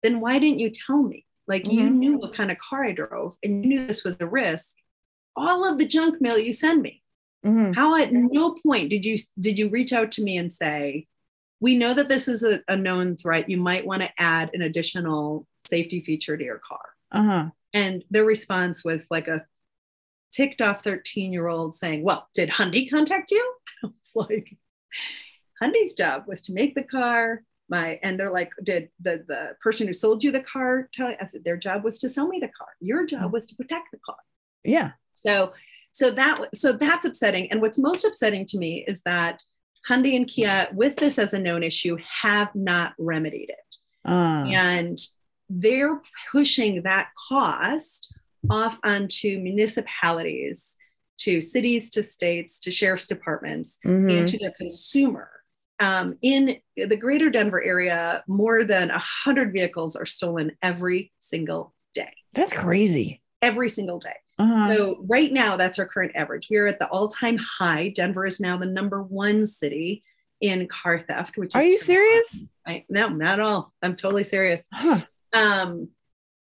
then 0.03 0.19
why 0.19 0.39
didn't 0.39 0.59
you 0.59 0.69
tell 0.69 1.01
me? 1.01 1.25
Like 1.47 1.65
you 1.67 1.81
Mhm. 1.81 1.95
knew 1.95 2.17
what 2.17 2.33
kind 2.33 2.51
of 2.51 2.57
car 2.57 2.83
I 2.85 2.91
drove 2.91 3.37
and 3.43 3.63
you 3.63 3.69
knew 3.69 3.87
this 3.87 4.03
was 4.03 4.17
a 4.19 4.27
risk. 4.27 4.75
All 5.35 5.65
of 5.69 5.77
the 5.77 5.85
junk 5.87 6.19
mail 6.21 6.37
you 6.37 6.51
send 6.51 6.81
me, 6.81 7.01
Mhm. 7.45 7.75
how 7.75 7.95
at 7.95 8.11
no 8.11 8.55
point 8.65 8.89
did 8.89 9.05
you 9.05 9.17
did 9.39 9.57
you 9.59 9.69
reach 9.69 9.93
out 9.93 10.11
to 10.13 10.23
me 10.23 10.37
and 10.37 10.51
say 10.51 11.07
we 11.59 11.77
know 11.77 11.93
that 11.93 12.09
this 12.09 12.27
is 12.27 12.43
a, 12.43 12.61
a 12.67 12.75
known 12.75 13.15
threat 13.17 13.49
you 13.49 13.57
might 13.57 13.85
want 13.85 14.01
to 14.03 14.09
add 14.21 14.49
an 14.53 14.61
additional 14.61 15.47
safety 15.65 16.01
feature 16.01 16.35
to 16.37 16.43
your 16.43 16.59
car 16.59 16.95
Uh-huh. 17.11 17.49
and 17.73 18.03
their 18.11 18.25
response 18.25 18.83
was 18.83 19.07
like 19.09 19.27
a 19.27 19.45
ticked 20.31 20.61
off 20.61 20.83
13 20.83 21.31
year 21.33 21.47
old 21.47 21.73
saying 21.75 22.03
well 22.03 22.27
did 22.33 22.49
Hyundai 22.49 22.89
contact 22.89 23.31
you 23.31 23.53
i 23.83 23.87
was 23.87 24.11
like 24.15 24.55
Hyundai's 25.61 25.93
job 25.93 26.23
was 26.27 26.41
to 26.43 26.53
make 26.53 26.75
the 26.75 26.83
car 26.83 27.43
my 27.69 27.99
and 28.03 28.19
they're 28.19 28.31
like 28.31 28.51
did 28.63 28.89
the 29.01 29.23
the 29.27 29.55
person 29.61 29.87
who 29.87 29.93
sold 29.93 30.23
you 30.23 30.31
the 30.31 30.41
car 30.41 30.89
tell 30.93 31.13
i 31.19 31.25
said 31.25 31.43
their 31.43 31.57
job 31.57 31.83
was 31.83 31.97
to 31.97 32.07
sell 32.09 32.27
me 32.27 32.39
the 32.39 32.47
car 32.47 32.67
your 32.79 33.05
job 33.05 33.31
was 33.33 33.45
to 33.45 33.55
protect 33.55 33.91
the 33.91 33.99
car 34.05 34.17
Yeah. 34.63 34.91
so 35.13 35.53
so 35.91 36.11
that 36.11 36.39
so 36.53 36.73
that's 36.73 37.05
upsetting. 37.05 37.49
And 37.51 37.59
what's 37.59 37.79
most 37.79 38.05
upsetting 38.05 38.45
to 38.47 38.59
me 38.59 38.85
is 38.87 39.01
that 39.01 39.41
Hyundai 39.89 40.15
and 40.15 40.27
Kia, 40.27 40.67
with 40.71 40.97
this 40.97 41.17
as 41.17 41.33
a 41.33 41.39
known 41.39 41.63
issue, 41.63 41.97
have 42.21 42.53
not 42.53 42.93
remedied 42.99 43.49
it. 43.49 43.75
Uh, 44.05 44.45
And 44.47 44.97
they're 45.49 45.99
pushing 46.31 46.83
that 46.83 47.09
cost 47.29 48.13
off 48.49 48.79
onto 48.83 49.39
municipalities, 49.39 50.75
to 51.19 51.41
cities, 51.41 51.89
to 51.91 52.03
states, 52.03 52.59
to 52.59 52.69
sheriff's 52.69 53.07
departments, 53.07 53.79
mhm. 53.83 54.19
and 54.19 54.27
to 54.27 54.37
the 54.37 54.51
consumer. 54.51 55.31
Um, 55.79 56.17
in 56.21 56.57
the 56.75 56.97
greater 56.97 57.29
Denver 57.29 57.61
area, 57.61 58.23
more 58.27 58.63
than 58.63 58.89
100 58.89 59.53
vehicles 59.53 59.95
are 59.95 60.05
stolen 60.05 60.53
every 60.61 61.11
single 61.19 61.73
day. 61.93 62.13
That's 62.33 62.53
crazy. 62.53 63.21
Every 63.41 63.69
single 63.69 63.99
day. 63.99 64.15
Uh-huh. 64.39 64.67
So 64.67 64.97
right 65.07 65.31
now, 65.31 65.57
that's 65.57 65.79
our 65.79 65.87
current 65.87 66.11
average. 66.15 66.47
We 66.49 66.57
are 66.57 66.67
at 66.67 66.79
the 66.79 66.87
all-time 66.87 67.37
high. 67.37 67.89
Denver 67.89 68.25
is 68.25 68.39
now 68.39 68.57
the 68.57 68.65
number 68.65 69.01
one 69.01 69.45
city 69.45 70.03
in 70.41 70.67
car 70.67 70.99
theft. 70.99 71.37
Which 71.37 71.55
Are 71.55 71.63
you 71.63 71.79
serious? 71.79 72.45
I, 72.65 72.85
no, 72.89 73.09
not 73.09 73.39
at 73.39 73.45
all. 73.45 73.73
I'm 73.81 73.95
totally 73.95 74.23
serious. 74.23 74.67
Huh. 74.71 75.01
Um, 75.33 75.89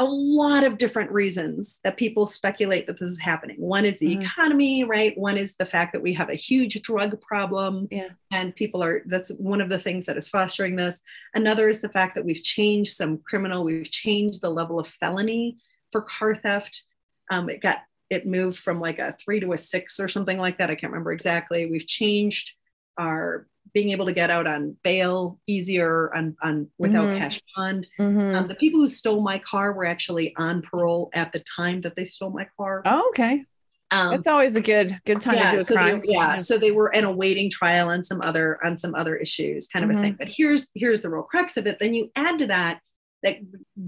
a 0.01 0.05
lot 0.05 0.63
of 0.63 0.79
different 0.79 1.11
reasons 1.11 1.79
that 1.83 1.95
people 1.95 2.25
speculate 2.25 2.87
that 2.87 2.99
this 2.99 3.09
is 3.09 3.19
happening. 3.19 3.57
One 3.59 3.85
is 3.85 3.99
the 3.99 4.15
Mhm. 4.15 4.23
economy, 4.23 4.83
right? 4.83 5.15
One 5.15 5.37
is 5.37 5.55
the 5.55 5.65
fact 5.65 5.93
that 5.93 6.01
we 6.01 6.13
have 6.13 6.29
a 6.29 6.35
huge 6.35 6.81
drug 6.81 7.21
problem. 7.21 7.87
Yeah. 7.91 8.09
And 8.31 8.55
people 8.55 8.83
are, 8.83 9.03
that's 9.05 9.29
one 9.33 9.61
of 9.61 9.69
the 9.69 9.77
things 9.77 10.07
that 10.07 10.17
is 10.17 10.27
fostering 10.27 10.75
this. 10.75 11.01
Another 11.35 11.69
is 11.69 11.81
the 11.81 11.89
fact 11.89 12.15
that 12.15 12.25
we've 12.25 12.41
changed 12.41 12.93
some 12.95 13.19
criminal, 13.19 13.63
we've 13.63 13.91
changed 13.91 14.41
the 14.41 14.49
level 14.49 14.79
of 14.79 14.87
felony 14.87 15.57
for 15.91 16.01
car 16.01 16.33
theft. 16.33 16.83
Um, 17.29 17.47
it 17.49 17.61
got, 17.61 17.83
it 18.09 18.25
moved 18.25 18.57
from 18.57 18.79
like 18.81 18.97
a 18.97 19.15
three 19.23 19.39
to 19.39 19.53
a 19.53 19.57
six 19.57 19.99
or 19.99 20.07
something 20.07 20.39
like 20.39 20.57
that. 20.57 20.71
I 20.71 20.75
can't 20.75 20.91
remember 20.91 21.11
exactly. 21.11 21.67
We've 21.67 21.85
changed 21.87 22.55
our 22.97 23.47
being 23.73 23.89
able 23.89 24.05
to 24.05 24.13
get 24.13 24.29
out 24.29 24.47
on 24.47 24.75
bail 24.83 25.39
easier 25.47 26.13
on, 26.13 26.35
on 26.41 26.69
without 26.77 27.05
mm-hmm. 27.05 27.17
cash 27.17 27.41
bond. 27.55 27.87
Mm-hmm. 27.99 28.35
Um, 28.35 28.47
the 28.47 28.55
people 28.55 28.81
who 28.81 28.89
stole 28.89 29.21
my 29.21 29.37
car 29.39 29.73
were 29.73 29.85
actually 29.85 30.35
on 30.35 30.61
parole 30.61 31.09
at 31.13 31.31
the 31.31 31.43
time 31.55 31.81
that 31.81 31.95
they 31.95 32.05
stole 32.05 32.31
my 32.31 32.47
car. 32.57 32.81
Oh, 32.85 33.07
okay. 33.09 33.45
Um, 33.91 34.11
That's 34.11 34.27
always 34.27 34.55
a 34.55 34.61
good 34.61 34.97
good 35.05 35.19
time 35.19 35.35
yeah, 35.35 35.51
to 35.51 35.57
do 35.57 35.61
a 35.61 35.65
so 35.65 35.75
crime. 35.75 36.01
They, 36.05 36.13
yeah, 36.13 36.37
so 36.37 36.57
they 36.57 36.71
were 36.71 36.89
in 36.89 37.03
a 37.03 37.11
waiting 37.11 37.49
trial 37.49 37.89
on 37.89 38.05
some 38.05 38.21
other 38.21 38.57
on 38.63 38.77
some 38.77 38.95
other 38.95 39.17
issues, 39.17 39.67
kind 39.67 39.83
of 39.83 39.91
mm-hmm. 39.91 39.99
a 39.99 40.01
thing. 40.01 40.13
Mm-hmm. 40.13 40.17
But 40.19 40.29
here's 40.29 40.69
here's 40.73 41.01
the 41.01 41.09
real 41.09 41.23
crux 41.23 41.57
of 41.57 41.67
it. 41.67 41.77
Then 41.79 41.93
you 41.93 42.09
add 42.15 42.39
to 42.39 42.47
that 42.47 42.79
that 43.23 43.37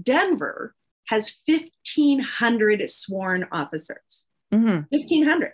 Denver 0.02 0.74
has 1.08 1.36
1,500 1.46 2.88
sworn 2.88 3.46
officers. 3.52 4.26
Mm-hmm. 4.52 4.82
1,500. 4.90 5.52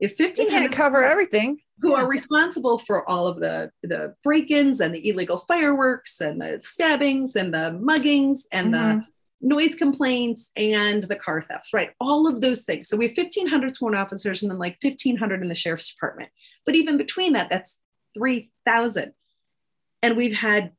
If 0.00 0.12
You 0.18 0.26
fifteen 0.26 0.48
can't 0.48 0.72
cover 0.72 1.04
everything. 1.04 1.60
who 1.82 1.90
Yeah. 1.92 2.02
are 2.02 2.08
responsible 2.08 2.76
for 2.78 3.08
all 3.08 3.26
of 3.26 3.38
the 3.40 3.70
the 3.82 4.14
break-ins 4.22 4.80
and 4.80 4.94
the 4.94 5.08
illegal 5.08 5.38
fireworks 5.48 6.20
and 6.20 6.40
the 6.40 6.60
stabbings 6.60 7.34
and 7.36 7.54
the 7.54 7.78
muggings 7.82 8.40
and 8.52 8.68
Mhm. 8.68 8.72
the 8.72 9.06
noise 9.48 9.74
complaints 9.74 10.50
and 10.56 11.04
the 11.04 11.16
car 11.16 11.40
thefts 11.40 11.72
right 11.72 11.92
all 11.98 12.28
of 12.28 12.42
those 12.42 12.64
things 12.64 12.86
so 12.88 12.96
we 12.98 13.06
have 13.06 13.14
1500 13.16 13.74
sworn 13.74 13.94
officers 13.94 14.42
and 14.42 14.50
then 14.50 14.58
like 14.58 14.76
1500 14.82 15.40
in 15.40 15.48
the 15.48 15.54
sheriff's 15.54 15.88
department 15.90 16.30
but 16.66 16.74
even 16.76 16.98
between 16.98 17.32
that 17.32 17.48
that's 17.48 17.78
3000 18.12 19.14
and 20.02 20.14
we've 20.18 20.34
had 20.34 20.72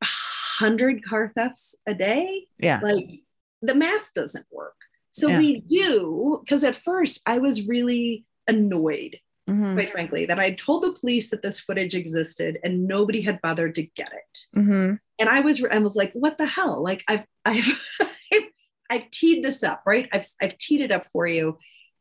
100 0.00 1.04
car 1.04 1.30
thefts 1.36 1.76
a 1.86 1.94
day 1.94 2.48
Yeah. 2.58 2.80
like 2.82 3.20
the 3.60 3.74
math 3.76 4.12
doesn't 4.14 4.46
work 4.50 4.74
so 5.12 5.28
Yeah. 5.28 5.38
we 5.38 5.60
do 5.60 6.40
because 6.44 6.64
at 6.64 6.74
first 6.74 7.20
i 7.26 7.38
was 7.38 7.66
really 7.68 8.24
annoyed 8.54 9.18
Mhm. 9.50 9.74
quite 9.74 9.90
frankly, 9.90 10.24
that 10.26 10.38
I 10.38 10.44
had 10.44 10.56
told 10.58 10.84
the 10.84 10.92
police 10.92 11.30
that 11.30 11.42
this 11.42 11.58
footage 11.58 11.96
existed 11.96 12.58
and 12.62 12.86
nobody 12.86 13.22
had 13.22 13.40
bothered 13.42 13.74
to 13.74 13.82
get 13.82 14.12
it. 14.12 14.46
Mhm. 14.56 15.00
And 15.18 15.28
I 15.28 15.40
was, 15.40 15.64
I 15.64 15.78
was 15.78 15.96
like, 15.96 16.12
what 16.12 16.38
the 16.38 16.46
hell? 16.46 16.80
Like 16.80 17.02
I've, 17.08 17.24
I've, 17.44 17.66
I've, 18.32 18.48
I've 18.88 19.10
teed 19.10 19.42
this 19.42 19.64
up, 19.64 19.82
right? 19.84 20.08
I've, 20.12 20.26
I've 20.40 20.56
teed 20.58 20.80
it 20.80 20.92
up 20.92 21.06
for 21.12 21.26
you. 21.26 21.58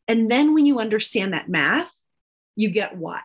And 0.08 0.30
then 0.30 0.54
when 0.54 0.68
you 0.68 0.80
understand 0.80 1.34
that 1.34 1.50
math, 1.50 1.90
you 2.56 2.70
get 2.70 2.96
why. 2.98 3.22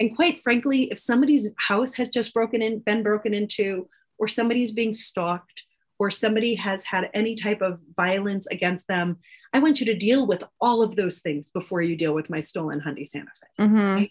And 0.00 0.14
quite 0.16 0.40
frankly, 0.40 0.90
if 0.90 0.98
somebody's 0.98 1.48
house 1.68 1.94
has 1.94 2.08
just 2.08 2.34
broken 2.34 2.62
in, 2.62 2.80
been 2.80 3.04
broken 3.04 3.32
into, 3.32 3.88
or 4.18 4.26
somebody's 4.26 4.72
being 4.72 4.92
stalked, 4.92 5.64
or 5.98 6.10
somebody 6.10 6.54
has 6.56 6.84
had 6.84 7.10
any 7.14 7.36
type 7.36 7.60
of 7.62 7.78
violence 7.96 8.46
against 8.48 8.88
them, 8.88 9.18
I 9.52 9.58
want 9.60 9.80
you 9.80 9.86
to 9.86 9.94
deal 9.94 10.26
with 10.26 10.42
all 10.60 10.82
of 10.82 10.96
those 10.96 11.20
things 11.20 11.50
before 11.50 11.82
you 11.82 11.96
deal 11.96 12.14
with 12.14 12.30
my 12.30 12.40
stolen 12.40 12.80
Hyundai 12.80 13.06
Santa 13.06 13.30
Fe. 13.40 13.64
Mhm. 13.64 14.10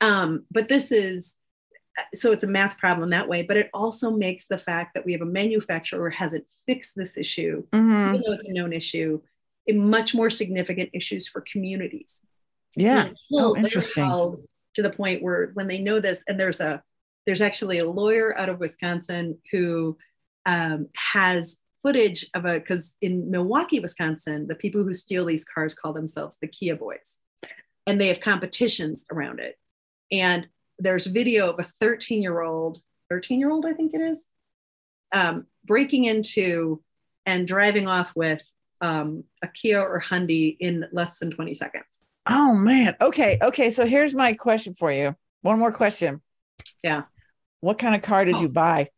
Um, 0.00 0.46
but 0.50 0.68
this 0.68 0.92
is 0.92 1.36
so 2.14 2.30
it's 2.32 2.44
a 2.44 2.48
math 2.48 2.78
problem 2.78 3.10
that 3.10 3.28
way, 3.28 3.42
but 3.42 3.56
it 3.56 3.68
also 3.74 4.10
makes 4.12 4.46
the 4.46 4.56
fact 4.56 4.94
that 4.94 5.04
we 5.04 5.12
have 5.12 5.20
a 5.22 5.26
manufacturer 5.26 6.08
who 6.08 6.16
hasn't 6.16 6.44
fixed 6.64 6.94
this 6.96 7.18
issue, 7.18 7.66
Mhm. 7.72 8.10
even 8.10 8.22
though 8.24 8.32
it's 8.32 8.44
a 8.44 8.52
known 8.52 8.72
issue, 8.72 9.20
a 9.68 9.72
much 9.72 10.14
more 10.14 10.30
significant 10.30 10.90
issues 10.94 11.26
for 11.26 11.40
communities. 11.40 12.22
Yeah. 12.76 13.10
Oh, 13.32 13.56
interesting. 13.56 14.04
To 14.74 14.82
the 14.82 14.90
point 14.90 15.20
where 15.20 15.50
when 15.54 15.66
they 15.66 15.80
know 15.80 15.98
this, 16.00 16.22
and 16.28 16.38
there's 16.38 16.60
a 16.60 16.82
there's 17.26 17.40
actually 17.42 17.78
a 17.78 17.90
lawyer 17.90 18.36
out 18.38 18.48
of 18.48 18.60
Wisconsin 18.60 19.38
who 19.50 19.98
um, 20.46 20.88
has 21.12 21.58
footage 21.82 22.26
of 22.34 22.44
a 22.44 22.54
because 22.60 22.96
in 23.00 23.30
Milwaukee, 23.30 23.80
Wisconsin, 23.80 24.46
the 24.48 24.54
people 24.54 24.82
who 24.82 24.92
steal 24.94 25.24
these 25.24 25.44
cars 25.44 25.74
call 25.74 25.92
themselves 25.92 26.36
the 26.40 26.48
Kia 26.48 26.76
Boys, 26.76 27.14
and 27.86 28.00
they 28.00 28.08
have 28.08 28.20
competitions 28.20 29.06
around 29.12 29.40
it. 29.40 29.58
And 30.12 30.48
there's 30.78 31.06
video 31.06 31.50
of 31.50 31.58
a 31.58 31.62
13 31.64 32.22
year 32.22 32.40
old, 32.40 32.80
13 33.10 33.38
year 33.38 33.50
old, 33.50 33.66
I 33.66 33.72
think 33.72 33.94
it 33.94 34.00
is, 34.00 34.24
um, 35.12 35.46
breaking 35.64 36.04
into 36.04 36.82
and 37.26 37.46
driving 37.46 37.86
off 37.86 38.12
with 38.16 38.42
um, 38.80 39.24
a 39.42 39.48
Kia 39.48 39.80
or 39.80 40.00
Hyundai 40.00 40.56
in 40.58 40.86
less 40.92 41.18
than 41.18 41.30
20 41.30 41.52
seconds. 41.54 41.84
Oh 42.26 42.54
man. 42.54 42.96
Okay. 43.00 43.38
Okay. 43.42 43.70
So 43.70 43.84
here's 43.86 44.14
my 44.14 44.32
question 44.32 44.74
for 44.74 44.90
you. 44.90 45.14
One 45.42 45.58
more 45.58 45.72
question. 45.72 46.20
Yeah. 46.82 47.02
What 47.60 47.78
kind 47.78 47.94
of 47.94 48.02
car 48.02 48.24
did 48.24 48.36
Oh. 48.36 48.40
you 48.42 48.48
buy? 48.48 48.88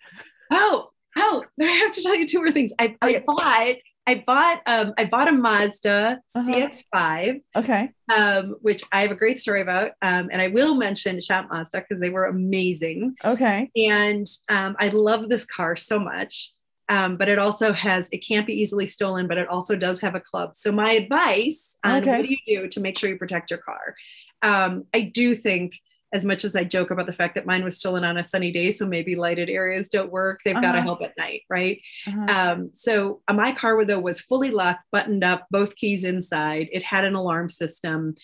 Oh, 0.52 0.90
oh, 1.32 1.44
I 1.60 1.64
have 1.64 1.92
to 1.92 2.02
tell 2.02 2.14
you 2.14 2.26
two 2.26 2.38
more 2.38 2.50
things. 2.50 2.72
I, 2.78 2.96
I 3.02 3.08
Okay. 3.10 3.24
bought, 3.26 3.74
I 4.06 4.24
bought, 4.26 4.62
um, 4.66 4.92
I 4.98 5.04
bought 5.04 5.28
a 5.28 5.32
Mazda 5.32 6.18
Uh-huh. 6.34 6.52
CX5, 6.52 7.40
Okay. 7.56 7.90
um, 8.12 8.56
which 8.60 8.82
I 8.92 9.02
have 9.02 9.10
a 9.10 9.14
great 9.16 9.38
story 9.38 9.60
about. 9.60 9.92
Um, 10.02 10.28
and 10.32 10.42
I 10.42 10.48
will 10.48 10.74
mention 10.74 11.20
Shop 11.20 11.46
Mazda 11.50 11.80
because 11.88 12.00
they 12.00 12.10
were 12.10 12.24
amazing. 12.24 13.14
Okay. 13.24 13.70
And 13.76 14.26
um, 14.48 14.76
I 14.78 14.88
love 14.88 15.28
this 15.28 15.44
car 15.44 15.76
so 15.76 15.98
much. 15.98 16.52
Um, 16.88 17.16
but 17.16 17.28
it 17.28 17.38
also 17.38 17.72
has, 17.72 18.08
it 18.12 18.18
can't 18.18 18.46
be 18.46 18.60
easily 18.60 18.86
stolen, 18.86 19.26
but 19.28 19.38
it 19.38 19.48
also 19.48 19.76
does 19.76 20.00
have 20.00 20.14
a 20.16 20.20
club. 20.20 20.50
So 20.56 20.72
my 20.72 20.90
advice 20.92 21.76
on 21.84 22.02
Okay. 22.02 22.18
what 22.18 22.26
do 22.26 22.28
you 22.28 22.60
do 22.62 22.68
to 22.68 22.80
make 22.80 22.98
sure 22.98 23.08
you 23.08 23.16
protect 23.16 23.50
your 23.50 23.60
car? 23.60 23.94
Um, 24.42 24.84
I 24.92 25.02
do 25.02 25.34
think 25.36 25.78
as 26.12 26.24
much 26.24 26.44
as 26.44 26.54
I 26.54 26.64
joke 26.64 26.90
about 26.90 27.06
the 27.06 27.12
fact 27.12 27.34
that 27.36 27.46
mine 27.46 27.64
was 27.64 27.78
stolen 27.78 28.04
on 28.04 28.18
a 28.18 28.22
sunny 28.22 28.50
day, 28.50 28.70
so 28.70 28.86
maybe 28.86 29.16
lighted 29.16 29.48
areas 29.48 29.88
don't 29.88 30.12
work, 30.12 30.40
they've 30.44 30.54
got 30.54 30.72
to 30.72 30.78
Uh-huh. 30.78 30.82
help 30.82 31.02
at 31.02 31.16
night, 31.16 31.42
right? 31.48 31.80
Uh-huh. 32.06 32.26
Um, 32.28 32.70
so 32.72 33.22
uh, 33.28 33.32
my 33.34 33.52
car 33.52 33.82
though 33.84 33.98
was 33.98 34.20
fully 34.20 34.50
locked, 34.50 34.82
buttoned 34.92 35.24
up, 35.24 35.46
both 35.50 35.74
keys 35.76 36.04
inside. 36.04 36.68
It 36.72 36.82
had 36.82 37.04
an 37.04 37.14
alarm 37.14 37.48
system 37.48 38.14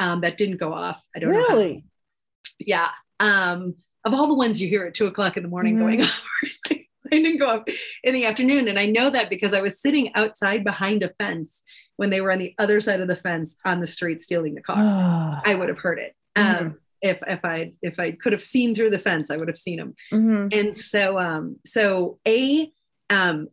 um, 0.00 0.20
that 0.22 0.36
didn't 0.38 0.58
go 0.58 0.72
off. 0.72 1.00
I 1.14 1.20
don't 1.20 1.30
know. 1.30 1.36
really? 1.36 1.84
yeah. 2.58 2.90
Um, 3.20 3.74
of 4.04 4.12
all 4.14 4.28
the 4.28 4.34
ones 4.34 4.60
you 4.60 4.68
hear 4.68 4.84
at 4.86 4.94
two 4.94 5.06
o'clock 5.06 5.36
in 5.36 5.42
the 5.42 5.48
morning 5.48 5.76
Mhm. 5.76 5.80
going 5.80 6.02
off, 6.02 6.26
I 6.70 6.78
didn't 7.10 7.38
go 7.38 7.46
off 7.46 7.62
in 8.02 8.12
the 8.14 8.24
afternoon. 8.26 8.68
And 8.68 8.78
I 8.78 8.86
know 8.86 9.10
that 9.10 9.30
because 9.30 9.54
I 9.54 9.60
was 9.60 9.80
sitting 9.80 10.12
outside 10.14 10.64
behind 10.64 11.02
a 11.02 11.10
fence 11.20 11.62
when 11.96 12.10
they 12.10 12.20
were 12.20 12.30
on 12.32 12.38
the 12.38 12.54
other 12.58 12.80
side 12.80 13.00
of 13.00 13.08
the 13.08 13.16
fence 13.16 13.56
on 13.64 13.80
the 13.80 13.86
street 13.86 14.20
stealing 14.22 14.54
the 14.54 14.60
car. 14.62 14.76
I 15.44 15.54
would 15.54 15.68
have 15.68 15.78
heard 15.78 15.98
it. 15.98 16.14
Mhm. 16.36 16.60
Um, 16.60 16.78
if 17.02 17.18
if 17.26 17.44
I 17.44 17.72
if 17.82 17.98
I 17.98 18.12
could 18.12 18.32
have 18.32 18.42
seen 18.42 18.74
through 18.74 18.90
the 18.90 18.98
fence, 18.98 19.30
I 19.30 19.36
would 19.36 19.48
have 19.48 19.58
seen 19.58 19.78
them. 19.78 19.94
Mhm. 20.12 20.52
And 20.58 20.74
so 20.74 21.18
um 21.18 21.56
so 21.64 22.18
a 22.26 22.72
um 23.10 23.48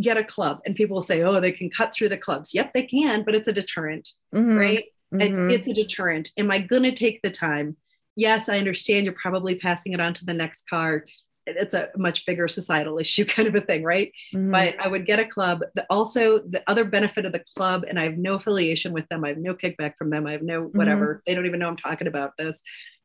get 0.00 0.16
a 0.16 0.24
club 0.24 0.60
and 0.66 0.74
people 0.74 0.94
will 0.96 1.02
say, 1.02 1.22
oh, 1.22 1.40
they 1.40 1.52
can 1.52 1.70
cut 1.70 1.92
through 1.94 2.08
the 2.10 2.16
clubs. 2.18 2.54
Yep, 2.54 2.72
they 2.74 2.82
can, 2.82 3.24
but 3.24 3.34
it's 3.34 3.48
a 3.48 3.52
deterrent 3.52 4.08
Mhm. 4.34 4.58
right? 4.58 4.84
Mhm. 5.14 5.22
It's, 5.22 5.38
it's 5.54 5.68
a 5.68 5.74
deterrent. 5.74 6.30
Am 6.36 6.50
I 6.50 6.58
going 6.58 6.82
to 6.82 6.92
take 6.92 7.22
the 7.22 7.30
time? 7.30 7.76
Yes, 8.16 8.48
I 8.48 8.58
understand 8.58 9.04
you're 9.04 9.14
probably 9.14 9.54
passing 9.56 9.92
it 9.92 10.00
on 10.00 10.14
to 10.14 10.24
the 10.24 10.34
next 10.34 10.68
car. 10.68 11.04
It's 11.46 11.74
a 11.74 11.90
much 11.96 12.26
bigger 12.26 12.48
societal 12.48 12.98
issue, 13.04 13.24
kind 13.24 13.48
of 13.48 13.54
a 13.54 13.60
thing, 13.60 13.82
right? 13.84 14.12
Mhm. 14.34 14.50
But 14.52 14.80
I 14.80 14.88
would 14.88 15.06
get 15.06 15.18
a 15.20 15.24
club. 15.24 15.62
The, 15.74 15.86
also, 15.88 16.38
the 16.40 16.62
other 16.66 16.84
benefit 16.84 17.24
of 17.24 17.32
the 17.32 17.44
club, 17.56 17.84
and 17.88 17.98
I 17.98 18.04
have 18.04 18.18
no 18.18 18.34
affiliation 18.34 18.92
with 18.92 19.08
them, 19.08 19.24
I 19.24 19.28
have 19.28 19.38
no 19.38 19.54
kickback 19.54 19.96
from 19.96 20.10
them, 20.10 20.26
I 20.26 20.32
have 20.32 20.42
no 20.42 20.62
whatever. 20.62 21.22
They 21.26 21.34
don't 21.34 21.46
even 21.46 21.60
know 21.60 21.68
I'm 21.68 21.76
talking 21.76 22.08
about 22.08 22.36
this. 22.36 22.60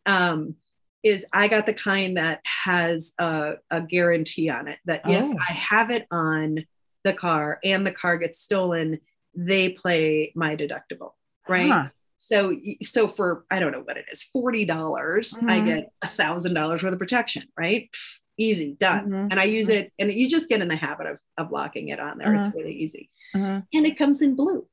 Um, 0.06 0.56
is 1.04 1.26
I 1.34 1.48
got 1.48 1.66
the 1.66 1.74
kind 1.74 2.18
that 2.18 2.42
has 2.46 3.14
a, 3.18 3.54
a 3.72 3.82
guarantee 3.82 4.50
on 4.50 4.68
it 4.68 4.78
that 4.86 5.02
if 5.08 5.24
Oh. 5.24 5.36
I 5.50 5.54
have 5.54 5.90
it 5.90 6.06
on 6.12 6.64
the 7.04 7.14
car 7.14 7.60
and 7.64 7.86
the 7.88 7.92
car 7.92 8.18
gets 8.18 8.40
stolen, 8.40 9.00
they 9.36 9.70
play 9.70 10.32
my 10.36 10.56
deductible, 10.56 11.14
right? 11.48 11.72
Huh. 11.72 11.88
So, 12.20 12.56
so 12.84 13.08
for 13.08 13.46
I 13.50 13.60
don't 13.60 13.72
know 13.72 13.82
what 13.82 13.98
it 13.98 14.06
is, 14.12 14.22
forty 14.22 14.64
dollars, 14.64 15.36
I 15.48 15.62
Mhm. 15.62 15.66
get 15.66 15.92
a 16.04 16.08
thousand 16.08 16.54
dollars 16.54 16.84
worth 16.84 16.94
of 16.94 17.00
protection, 17.00 17.46
right? 17.58 17.90
Easy, 18.38 18.76
done. 18.80 19.10
Mhm. 19.10 19.28
And 19.32 19.40
I 19.40 19.44
use 19.44 19.70
it, 19.70 19.92
and 20.00 20.12
you 20.12 20.28
just 20.30 20.50
get 20.50 20.62
in 20.62 20.68
the 20.68 20.76
habit 20.76 21.08
of 21.08 21.20
of 21.38 21.52
locking 21.52 21.90
it 21.90 22.00
on 22.00 22.18
there. 22.18 22.34
It's 22.34 22.54
really 22.56 22.74
easy, 22.74 23.10
Uh-huh. 23.36 23.62
and 23.74 23.86
it 23.86 23.98
comes 23.98 24.22
in 24.22 24.36
blue. 24.36 24.66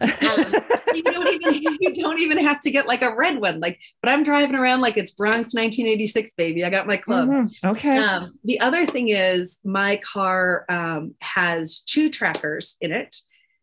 Um, 0.00 0.10
you 0.94 1.02
don't 1.04 1.28
even 1.28 1.62
you 1.80 1.94
don't 1.94 2.18
even 2.18 2.38
have 2.38 2.58
to 2.60 2.70
get 2.72 2.88
like 2.88 3.02
a 3.02 3.14
red 3.14 3.40
one. 3.40 3.60
Like, 3.60 3.78
but 4.02 4.10
I'm 4.10 4.24
driving 4.24 4.56
around 4.56 4.80
like 4.80 4.96
it's 4.96 5.12
Bronx 5.12 5.54
1986, 5.54 6.32
baby. 6.34 6.64
I 6.64 6.70
got 6.70 6.86
my 6.88 6.96
club. 6.96 7.28
Mhm. 7.28 7.54
Okay. 7.64 7.96
Um, 7.98 8.38
the 8.44 8.58
other 8.60 8.84
thing 8.86 9.10
is 9.10 9.60
my 9.64 9.96
car 9.98 10.64
um, 10.68 11.14
has 11.20 11.80
two 11.80 12.10
trackers 12.10 12.76
in 12.80 12.90
it. 12.92 13.16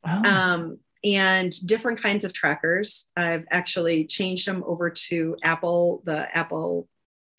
Oh. 0.09 0.23
um, 0.23 0.79
and 1.03 1.51
different 1.67 2.01
kinds 2.01 2.23
of 2.23 2.31
trackers. 2.33 3.09
I've 3.17 3.45
actually 3.51 4.05
changed 4.05 4.47
them 4.47 4.63
over 4.65 4.89
to 4.89 5.35
Apple, 5.43 6.01
the 6.05 6.35
Apple 6.35 6.87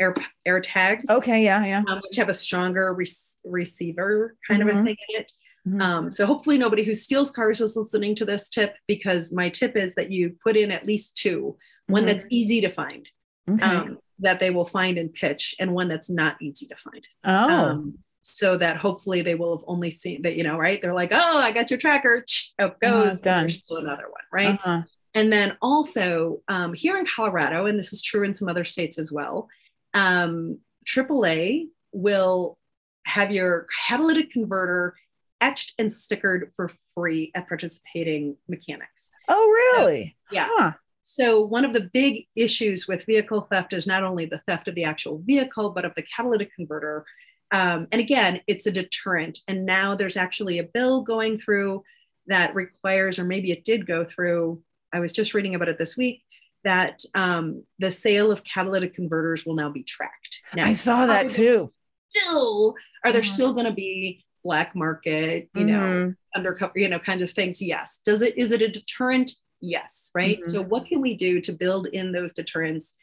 Air 0.01 0.15
Air 0.47 0.61
Tags, 0.61 1.09
okay. 1.11 1.45
Yeah. 1.45 1.65
Yeah. 1.65 1.83
um, 1.89 2.01
which 2.01 2.17
have 2.17 2.29
a 2.29 2.35
stronger 2.35 2.95
re- 2.95 3.07
receiver 3.45 4.37
kind 4.49 4.63
of 4.63 4.69
Mhm. 4.69 4.81
a 4.81 4.85
thing 4.85 4.97
in 5.09 5.21
it. 5.21 5.33
Mhm. 5.69 5.83
Um, 5.83 6.11
so 6.13 6.27
hopefully 6.27 6.59
nobody 6.59 6.85
who 6.85 6.95
steals 6.95 7.31
cars 7.31 7.61
is 7.61 7.77
listening 7.77 8.15
to 8.17 8.25
this 8.25 8.49
tip 8.49 8.77
because 8.87 9.33
my 9.33 9.49
tip 9.49 9.77
is 9.77 9.95
that 9.97 10.11
you 10.11 10.37
put 10.45 10.57
in 10.57 10.71
at 10.71 10.87
least 10.87 11.17
two, 11.17 11.57
one 11.89 12.05
Mhm. 12.05 12.07
that's 12.07 12.27
easy 12.31 12.61
to 12.61 12.69
find, 12.69 13.09
Okay. 13.51 13.65
um, 13.65 13.99
that 14.21 14.41
they 14.41 14.51
will 14.51 14.65
find 14.65 14.99
and 14.99 15.13
pitch, 15.13 15.55
and 15.59 15.75
one 15.75 15.89
that's 15.89 16.11
not 16.11 16.37
easy 16.41 16.67
to 16.67 16.77
find 16.77 17.07
oh. 17.25 17.49
um, 17.49 17.99
so 18.23 18.57
that 18.57 18.77
hopefully 18.77 19.23
they 19.23 19.35
will 19.35 19.57
have 19.57 19.65
only 19.69 19.91
seen 19.91 20.23
that, 20.23 20.37
you 20.37 20.43
know, 20.45 20.59
right? 20.59 20.81
They're 20.83 20.95
like, 20.95 21.13
oh, 21.13 21.39
I 21.39 21.51
got 21.53 21.71
your 21.71 21.79
tracker. 21.79 22.25
It 22.59 22.81
goes. 22.81 23.21
done. 23.21 23.43
There's 23.45 23.59
still 23.59 23.79
another 23.79 24.05
one, 24.05 24.25
right? 24.33 24.55
Uh-huh. 24.55 24.83
And 25.15 25.33
then 25.33 25.57
also 25.63 26.43
um, 26.49 26.75
here 26.75 26.99
in 26.99 27.07
Colorado, 27.07 27.67
and 27.67 27.79
this 27.79 27.93
is 27.93 28.03
true 28.03 28.25
in 28.25 28.35
some 28.35 28.49
other 28.49 28.65
states 28.65 28.99
as 28.99 29.11
well, 29.11 29.49
um, 29.95 30.59
AAA 30.87 31.69
will 31.93 32.59
have 33.05 33.33
your 33.33 33.67
catalytic 33.87 34.31
converter 34.31 34.95
etched 35.41 35.75
and 35.79 35.89
stickered 35.89 36.51
for 36.57 36.71
free 36.95 37.31
at 37.35 37.49
participating 37.49 38.37
mechanics. 38.49 39.11
Oh, 39.29 39.75
really? 39.77 40.17
Yeah. 40.31 40.47
Huh. 40.51 40.73
So, 41.03 41.41
one 41.41 41.65
of 41.65 41.73
the 41.73 41.89
big 41.93 42.27
issues 42.37 42.87
with 42.87 43.07
vehicle 43.07 43.43
theft 43.43 43.73
is 43.73 43.87
not 43.87 44.05
only 44.05 44.27
the 44.27 44.43
theft 44.47 44.69
of 44.69 44.75
the 44.75 44.85
actual 44.85 45.23
vehicle, 45.25 45.71
but 45.71 45.85
of 45.85 45.95
the 45.95 46.05
catalytic 46.15 46.55
converter. 46.55 47.07
Um, 47.51 47.87
and 47.91 48.01
again, 48.01 48.41
it's 48.47 48.67
a 48.67 48.71
deterrent. 48.71 49.39
And 49.49 49.65
now 49.65 49.95
there's 49.95 50.19
actually 50.19 50.59
a 50.59 50.65
bill 50.65 51.01
going 51.01 51.39
through 51.39 51.83
that 52.27 52.55
requires, 52.55 53.19
or 53.19 53.25
maybe 53.25 53.51
it 53.53 53.65
did 53.65 53.87
go 53.87 54.05
through, 54.05 54.63
I 54.93 55.01
was 55.01 55.13
just 55.13 55.33
reading 55.33 55.55
about 55.55 55.69
it 55.69 55.79
this 55.79 55.97
week, 55.97 56.23
that 56.69 57.03
um, 57.15 57.65
the 57.79 57.91
sale 57.91 58.31
of 58.31 58.45
catalytic 58.45 58.95
converters 58.95 59.47
will 59.47 59.55
now 59.55 59.71
be 59.71 59.83
tracked. 59.83 60.43
Now, 60.55 60.67
I 60.67 60.75
saw 60.75 61.07
that 61.07 61.31
too. 61.31 61.71
Still, 62.11 62.75
are 63.05 63.11
there 63.13 63.23
Mhm. 63.23 63.35
still 63.37 63.55
going 63.55 63.65
to 63.65 63.73
be 63.73 64.23
black 64.45 64.77
market, 64.77 65.49
you 65.55 65.65
know, 65.65 65.79
Mhm. 65.81 66.17
undercover, 66.37 66.73
you 66.77 66.89
know, 66.89 66.99
kind 66.99 67.23
of 67.23 67.31
things? 67.31 67.63
Yes. 67.63 68.01
Does 68.05 68.21
it, 68.21 68.37
is 68.37 68.53
it 68.53 68.61
a 68.61 68.69
deterrent? 68.69 69.33
Yes. 69.63 70.11
Right. 70.15 70.41
Mhm. 70.43 70.51
So, 70.51 70.61
what 70.63 70.87
can 70.87 71.01
we 71.01 71.15
do 71.15 71.41
to 71.41 71.53
build 71.53 71.87
in 71.89 72.13
those 72.13 72.35
deterrents 72.35 72.97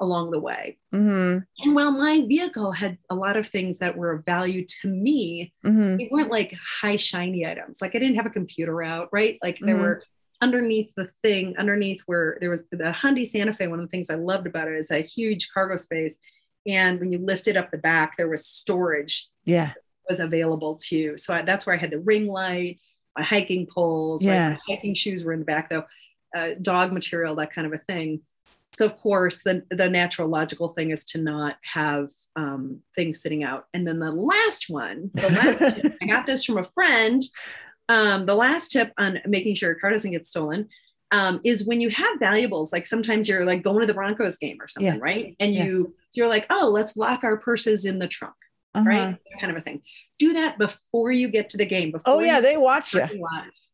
along 0.00 0.32
the 0.32 0.40
way? 0.40 0.78
Mhm. 0.92 1.44
And 1.62 1.74
while 1.76 1.92
my 1.92 2.22
vehicle 2.26 2.72
had 2.72 2.98
a 3.08 3.14
lot 3.14 3.36
of 3.36 3.46
things 3.46 3.78
that 3.78 3.96
were 3.96 4.10
of 4.12 4.24
value 4.24 4.64
to 4.80 4.88
me, 4.88 5.52
Mhm. 5.64 5.98
they 5.98 6.08
weren't 6.10 6.30
like 6.30 6.52
high 6.80 6.96
shiny 6.96 7.46
items. 7.46 7.80
Like 7.80 7.94
I 7.94 8.00
didn't 8.00 8.16
have 8.16 8.26
a 8.26 8.30
computer 8.30 8.82
out, 8.82 9.10
right? 9.12 9.38
Like 9.44 9.58
there 9.60 9.76
Mhm. 9.76 9.80
were 9.80 10.02
underneath 10.42 10.92
the 10.96 11.08
thing, 11.22 11.54
underneath 11.56 12.00
where 12.06 12.36
there 12.40 12.50
was 12.50 12.60
the 12.70 12.76
Hyundai 12.92 13.26
Santa 13.26 13.54
Fe. 13.54 13.68
One 13.68 13.78
of 13.78 13.86
the 13.86 13.90
things 13.90 14.10
I 14.10 14.16
loved 14.16 14.46
about 14.46 14.68
it 14.68 14.74
is 14.74 14.90
a 14.90 14.98
huge 14.98 15.50
cargo 15.54 15.76
space. 15.76 16.18
And 16.66 17.00
when 17.00 17.12
you 17.12 17.18
lifted 17.18 17.56
up 17.56 17.70
the 17.70 17.78
back, 17.78 18.16
there 18.16 18.28
was 18.28 18.44
storage 18.46 19.28
Yeah. 19.44 19.72
was 20.10 20.20
available 20.20 20.76
to 20.88 20.96
you. 20.96 21.16
So 21.16 21.32
I, 21.32 21.42
that's 21.42 21.64
where 21.64 21.74
I 21.76 21.78
had 21.78 21.92
the 21.92 22.00
ring 22.00 22.26
light, 22.26 22.78
my 23.16 23.22
hiking 23.24 23.66
poles, 23.72 24.26
right? 24.26 24.32
Yeah. 24.34 24.50
my 24.50 24.74
hiking 24.74 24.94
shoes 24.94 25.24
were 25.24 25.32
in 25.32 25.38
the 25.40 25.44
back 25.46 25.70
though, 25.70 25.84
uh, 26.36 26.50
dog 26.60 26.92
material, 26.92 27.34
that 27.36 27.52
kind 27.54 27.66
of 27.66 27.72
a 27.72 27.78
thing. 27.78 28.20
So 28.74 28.84
of 28.86 28.96
course, 28.96 29.42
the 29.42 29.64
the 29.70 29.88
natural 29.90 30.28
logical 30.28 30.68
thing 30.68 30.90
is 30.90 31.04
to 31.06 31.18
not 31.18 31.56
have 31.74 32.08
um, 32.36 32.80
things 32.96 33.20
sitting 33.20 33.44
out. 33.44 33.66
And 33.74 33.86
then 33.86 33.98
the 33.98 34.10
last 34.10 34.70
one, 34.70 35.10
the 35.14 35.28
last 35.28 35.96
I 36.02 36.06
got 36.06 36.24
this 36.26 36.44
from 36.44 36.56
a 36.58 36.64
friend. 36.64 37.22
Um, 37.88 38.26
the 38.26 38.34
last 38.34 38.72
tip 38.72 38.92
on 38.98 39.18
making 39.26 39.54
sure 39.56 39.70
your 39.70 39.78
car 39.80 39.90
doesn't 39.90 40.10
get 40.10 40.26
stolen 40.26 40.68
um, 41.10 41.40
is 41.44 41.66
when 41.66 41.80
you 41.80 41.90
have 41.90 42.18
valuables. 42.18 42.72
Like 42.72 42.86
sometimes 42.86 43.28
you're 43.28 43.44
like 43.44 43.62
going 43.62 43.80
to 43.80 43.86
the 43.86 43.94
Broncos 43.94 44.38
game 44.38 44.58
or 44.60 44.68
something, 44.68 44.94
Yeah. 44.94 44.98
right? 45.00 45.36
And 45.40 45.52
Yeah. 45.54 45.64
you 45.64 45.94
you're 46.14 46.28
like, 46.28 46.46
oh, 46.50 46.70
let's 46.72 46.96
lock 46.96 47.24
our 47.24 47.36
purses 47.38 47.84
in 47.84 47.98
the 47.98 48.06
trunk 48.08 48.34
Uh-huh. 48.74 48.88
right? 48.88 49.16
That 49.30 49.40
kind 49.40 49.50
of 49.50 49.58
a 49.58 49.60
thing. 49.62 49.82
Do 50.18 50.32
that 50.34 50.58
before 50.58 51.10
you 51.12 51.28
get 51.28 51.48
to 51.50 51.56
the 51.56 51.66
game. 51.66 51.90
Before 51.90 52.14
Oh 52.14 52.20
yeah, 52.20 52.40
they 52.40 52.56
watch 52.56 52.94
you 52.94 53.00
parking 53.00 53.20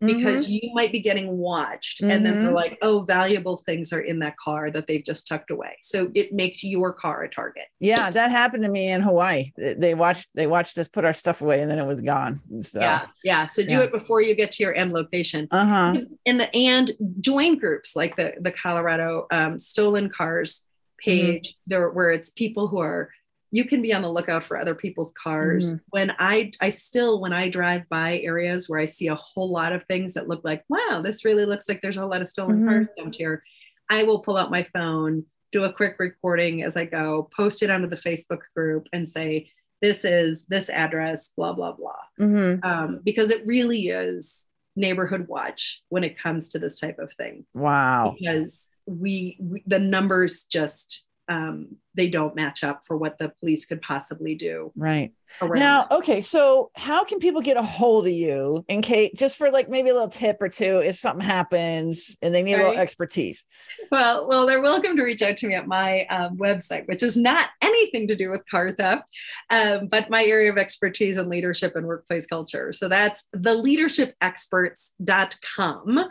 because 0.01 0.49
you 0.49 0.71
might 0.75 0.93
be 0.93 1.01
getting 1.01 1.37
watched, 1.39 2.01
and 2.01 2.11
then 2.11 2.23
they're 2.23 2.51
Mhm. 2.51 2.55
like, 2.55 2.79
"Oh, 2.83 3.01
valuable 3.01 3.63
things 3.67 3.93
are 3.93 4.01
in 4.01 4.21
that 4.21 4.37
car 4.37 4.71
that 4.71 4.87
they've 4.87 5.03
just 5.05 5.27
tucked 5.27 5.51
away." 5.51 5.77
So 5.81 6.11
it 6.15 6.33
makes 6.33 6.63
your 6.63 6.93
car 6.93 7.23
a 7.25 7.29
target. 7.29 7.65
Yeah, 7.81 8.11
that 8.11 8.31
happened 8.31 8.63
to 8.63 8.69
me 8.69 8.89
in 8.91 9.03
Hawaii. 9.03 9.53
They- 9.57 9.95
watched 9.95 10.29
they 10.35 10.47
watched 10.47 10.79
us 10.79 10.89
put 10.89 11.05
our 11.05 11.13
stuff 11.13 11.41
away 11.43 11.61
and 11.61 11.71
then 11.71 11.79
it 11.79 11.87
was 11.87 12.01
gone. 12.01 12.41
So 12.61 12.81
Yeah, 12.81 13.07
yeah. 13.25 13.47
So 13.47 13.65
do 13.65 13.75
Yeah. 13.75 13.83
it 13.83 13.91
before 13.93 14.21
you 14.23 14.35
get 14.35 14.53
to 14.53 14.63
your 14.63 14.75
end 14.75 14.93
location. 14.93 15.49
uh-huh. 15.51 16.03
And 16.27 16.41
the 16.41 16.55
and 16.55 16.93
join 17.21 17.59
groups 17.59 17.97
like 17.97 18.17
the 18.17 18.35
the 18.41 18.53
Colorado 18.53 19.27
um, 19.33 19.59
stolen 19.59 20.09
cars 20.09 20.65
page, 21.05 21.57
there 21.67 21.89
where 21.91 22.11
it's 22.11 22.31
people 22.31 22.67
who 22.69 22.79
are 22.79 23.11
you 23.51 23.65
can 23.65 23.81
be 23.83 23.93
on 23.95 24.03
the 24.03 24.11
lookout 24.13 24.45
for 24.45 24.59
other 24.59 24.75
people's 24.75 25.13
cars. 25.13 25.75
Mhm. 25.75 25.81
When 25.91 26.13
I 26.19 26.53
I 26.61 26.69
still 26.69 27.21
when 27.21 27.33
I 27.33 27.49
drive 27.49 27.89
by 27.89 28.19
areas 28.21 28.69
where 28.69 28.81
I 28.81 28.85
see 28.87 29.07
a 29.09 29.15
whole 29.15 29.51
lot 29.51 29.73
of 29.73 29.85
things 29.87 30.15
that 30.15 30.29
look 30.29 30.43
like, 30.45 30.65
wow, 30.69 31.01
this 31.03 31.25
really 31.25 31.47
looks 31.47 31.69
like 31.69 31.81
there's 31.83 31.97
a 31.97 32.07
lot 32.07 32.23
of 32.23 32.29
stolen 32.29 32.61
Mhm. 32.63 32.69
cars 32.69 32.91
dumped 32.97 33.17
here. 33.17 33.43
I 33.91 34.03
will 34.03 34.21
pull 34.21 34.37
out 34.37 34.51
my 34.51 34.63
phone, 34.63 35.25
do 35.53 35.65
a 35.65 35.73
quick 35.73 35.97
recording 35.99 36.63
as 36.63 36.77
I 36.77 36.85
go, 36.85 37.29
post 37.35 37.63
it 37.63 37.71
onto 37.71 37.89
the 37.89 37.97
Facebook 37.97 38.41
group 38.55 38.87
and 38.93 39.09
say, 39.09 39.51
this 39.81 40.05
is 40.05 40.45
this 40.47 40.69
address, 40.69 41.33
blah, 41.37 41.53
blah, 41.53 41.73
blah 41.73 41.93
hmm 42.19 42.57
um, 42.65 43.01
because 43.05 43.31
it 43.31 43.47
really 43.47 43.89
is 43.89 44.47
neighborhood 44.77 45.27
watch 45.29 45.83
when 45.89 46.05
it 46.05 46.19
comes 46.19 46.49
to 46.51 46.59
this 46.59 46.79
type 46.79 46.99
of 46.99 47.13
thing 47.15 47.47
Wow. 47.55 48.15
because 48.19 48.69
we, 48.87 49.37
we 49.41 49.63
the 49.67 49.79
numbers 49.79 50.45
just 50.45 51.05
um, 51.29 51.77
they 51.95 52.09
don't 52.09 52.35
match 52.37 52.63
up 52.65 52.83
for 52.87 52.97
what 52.97 53.19
the 53.19 53.29
police 53.41 53.67
could 53.67 53.83
possibly 53.83 54.35
do 54.35 54.73
Right. 54.77 55.13
around 55.43 55.59
Now, 55.59 55.87
okay, 55.91 56.21
so 56.23 56.71
how 56.77 57.05
can 57.05 57.19
people 57.19 57.41
get 57.41 57.57
a 57.57 57.63
hold 57.63 58.07
of 58.07 58.13
you 58.13 58.65
in 58.69 58.83
case 58.83 59.11
just 59.17 59.37
for 59.37 59.51
like 59.51 59.69
maybe 59.69 59.91
a 59.91 59.93
little 59.93 60.09
tip 60.09 60.37
or 60.41 60.49
two 60.49 60.81
if 60.85 60.97
something 60.97 61.27
happens 61.27 62.17
and 62.23 62.33
they 62.35 62.43
need 62.43 62.55
a 62.55 62.59
little 62.59 62.79
expertise? 62.79 63.45
well 63.91 64.29
well 64.29 64.47
they're 64.47 64.61
welcome 64.63 64.97
to 64.97 65.03
reach 65.03 65.23
out 65.23 65.37
to 65.39 65.47
me 65.47 65.55
at 65.55 65.67
my 65.67 66.05
um, 66.07 66.37
website 66.37 66.87
which 66.89 67.03
is 67.03 67.17
not 67.17 67.49
anything 67.63 68.07
to 68.07 68.15
do 68.15 68.31
with 68.31 68.43
car 68.51 68.71
theft 68.73 69.05
um, 69.51 69.87
but 69.89 70.11
my 70.11 70.23
area 70.25 70.51
of 70.51 70.59
expertise 70.59 71.17
in 71.17 71.29
leadership 71.29 71.75
and 71.75 71.87
workplace 71.87 72.27
culture 72.27 72.71
so 72.73 72.87
that's 72.89 73.25
theleadershipexperts.com 73.35 76.05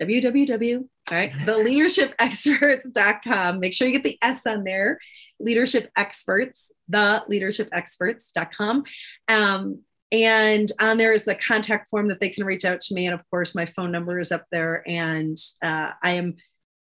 www 0.00 0.84
all 1.10 1.18
right. 1.18 1.32
Theleadershipexperts.com 1.32 3.60
make 3.60 3.72
sure 3.72 3.86
you 3.86 3.94
get 3.94 4.04
the 4.04 4.18
s 4.22 4.46
on 4.46 4.64
there. 4.64 4.98
Leadership 5.38 5.90
experts 5.96 6.70
the 6.88 7.22
leadershipexperts.com 7.30 8.84
um, 9.28 9.82
and 10.12 10.72
on 10.80 10.98
there 10.98 11.12
is 11.12 11.24
the 11.24 11.36
contact 11.36 11.88
form 11.88 12.08
that 12.08 12.18
they 12.20 12.28
can 12.28 12.44
reach 12.44 12.64
out 12.64 12.80
to 12.80 12.94
me. 12.94 13.06
And 13.06 13.14
of 13.14 13.22
course 13.30 13.54
my 13.54 13.66
phone 13.66 13.92
number 13.92 14.18
is 14.18 14.32
up 14.32 14.44
there. 14.50 14.82
And 14.86 15.38
uh, 15.62 15.92
i 16.02 16.12
am 16.12 16.36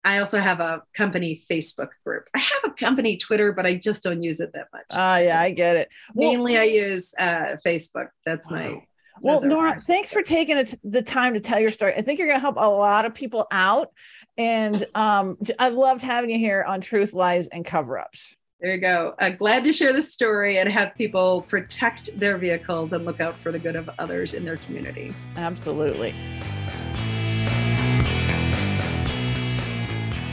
i 0.04 0.20
also 0.20 0.40
have 0.40 0.60
a 0.60 0.84
company 0.96 1.44
facebook 1.52 1.90
group. 2.06 2.26
I 2.36 2.40
have 2.40 2.64
a 2.66 2.72
company 2.72 3.18
twitter 3.18 3.54
but 3.54 3.66
i 3.66 3.76
just 3.76 4.04
don't 4.04 4.22
use 4.22 4.40
it 4.40 4.52
that 4.54 4.68
much. 4.74 4.86
Ah, 4.94 5.18
yeah, 5.18 5.40
I 5.40 5.52
get 5.52 5.78
it. 5.78 5.90
Well, 6.14 6.32
mainly 6.32 6.58
i 6.58 6.64
use 6.64 7.14
uh, 7.18 7.56
facebook. 7.66 8.10
That's 8.26 8.50
my 8.50 8.70
Wow. 8.70 8.84
Well, 9.22 9.42
Nora, 9.44 9.76
my- 9.76 9.82
thanks 9.82 10.12
for 10.12 10.22
taking 10.22 10.64
the 10.84 11.02
time 11.02 11.34
to 11.36 11.40
tell 11.40 11.60
your 11.60 11.72
story. 11.72 11.94
I 11.96 12.02
think 12.02 12.20
you're 12.20 12.28
going 12.28 12.38
to 12.38 12.42
help 12.42 12.58
a 12.58 12.70
lot 12.70 13.06
of 13.06 13.14
people 13.14 13.48
out. 13.52 13.90
And 14.38 14.86
um, 14.96 15.38
j- 15.42 15.54
I've 15.58 15.74
loved 15.74 16.02
having 16.02 16.30
you 16.30 16.38
here 16.38 16.64
on 16.68 16.82
Truth, 16.82 17.14
Lies, 17.14 17.48
and 17.48 17.64
Cover 17.64 17.98
Ups. 17.98 18.36
there 18.60 18.74
you 18.76 18.82
go 18.82 19.14
uh, 19.20 19.30
glad 19.30 19.64
to 19.64 19.72
share 19.72 19.94
the 19.94 20.02
story 20.02 20.58
and 20.58 20.68
have 20.70 20.94
people 20.96 21.42
protect 21.44 22.18
their 22.20 22.38
vehicles 22.38 22.94
and 22.94 23.06
look 23.06 23.20
out 23.22 23.38
for 23.38 23.52
the 23.52 23.60
good 23.60 23.76
of 23.76 23.90
others 24.00 24.34
in 24.34 24.44
their 24.46 24.58
community 24.58 25.14
Absolutely. 25.38 26.14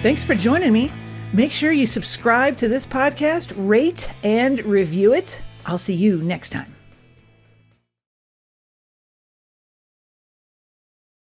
Thanks 0.03 0.25
for 0.25 0.35
joining 0.35 0.73
me. 0.73 0.91
Make 1.33 1.53
sure 1.53 1.71
you 1.71 1.87
subscribe 1.87 2.57
to 2.59 2.67
this 2.69 2.85
podcast, 2.87 3.53
rate 3.57 4.11
and 4.25 4.63
review 4.65 5.15
it. 5.15 5.43
I'll 5.65 5.79
see 5.79 5.95
you 5.95 6.21
next 6.23 6.51
time. 6.51 6.75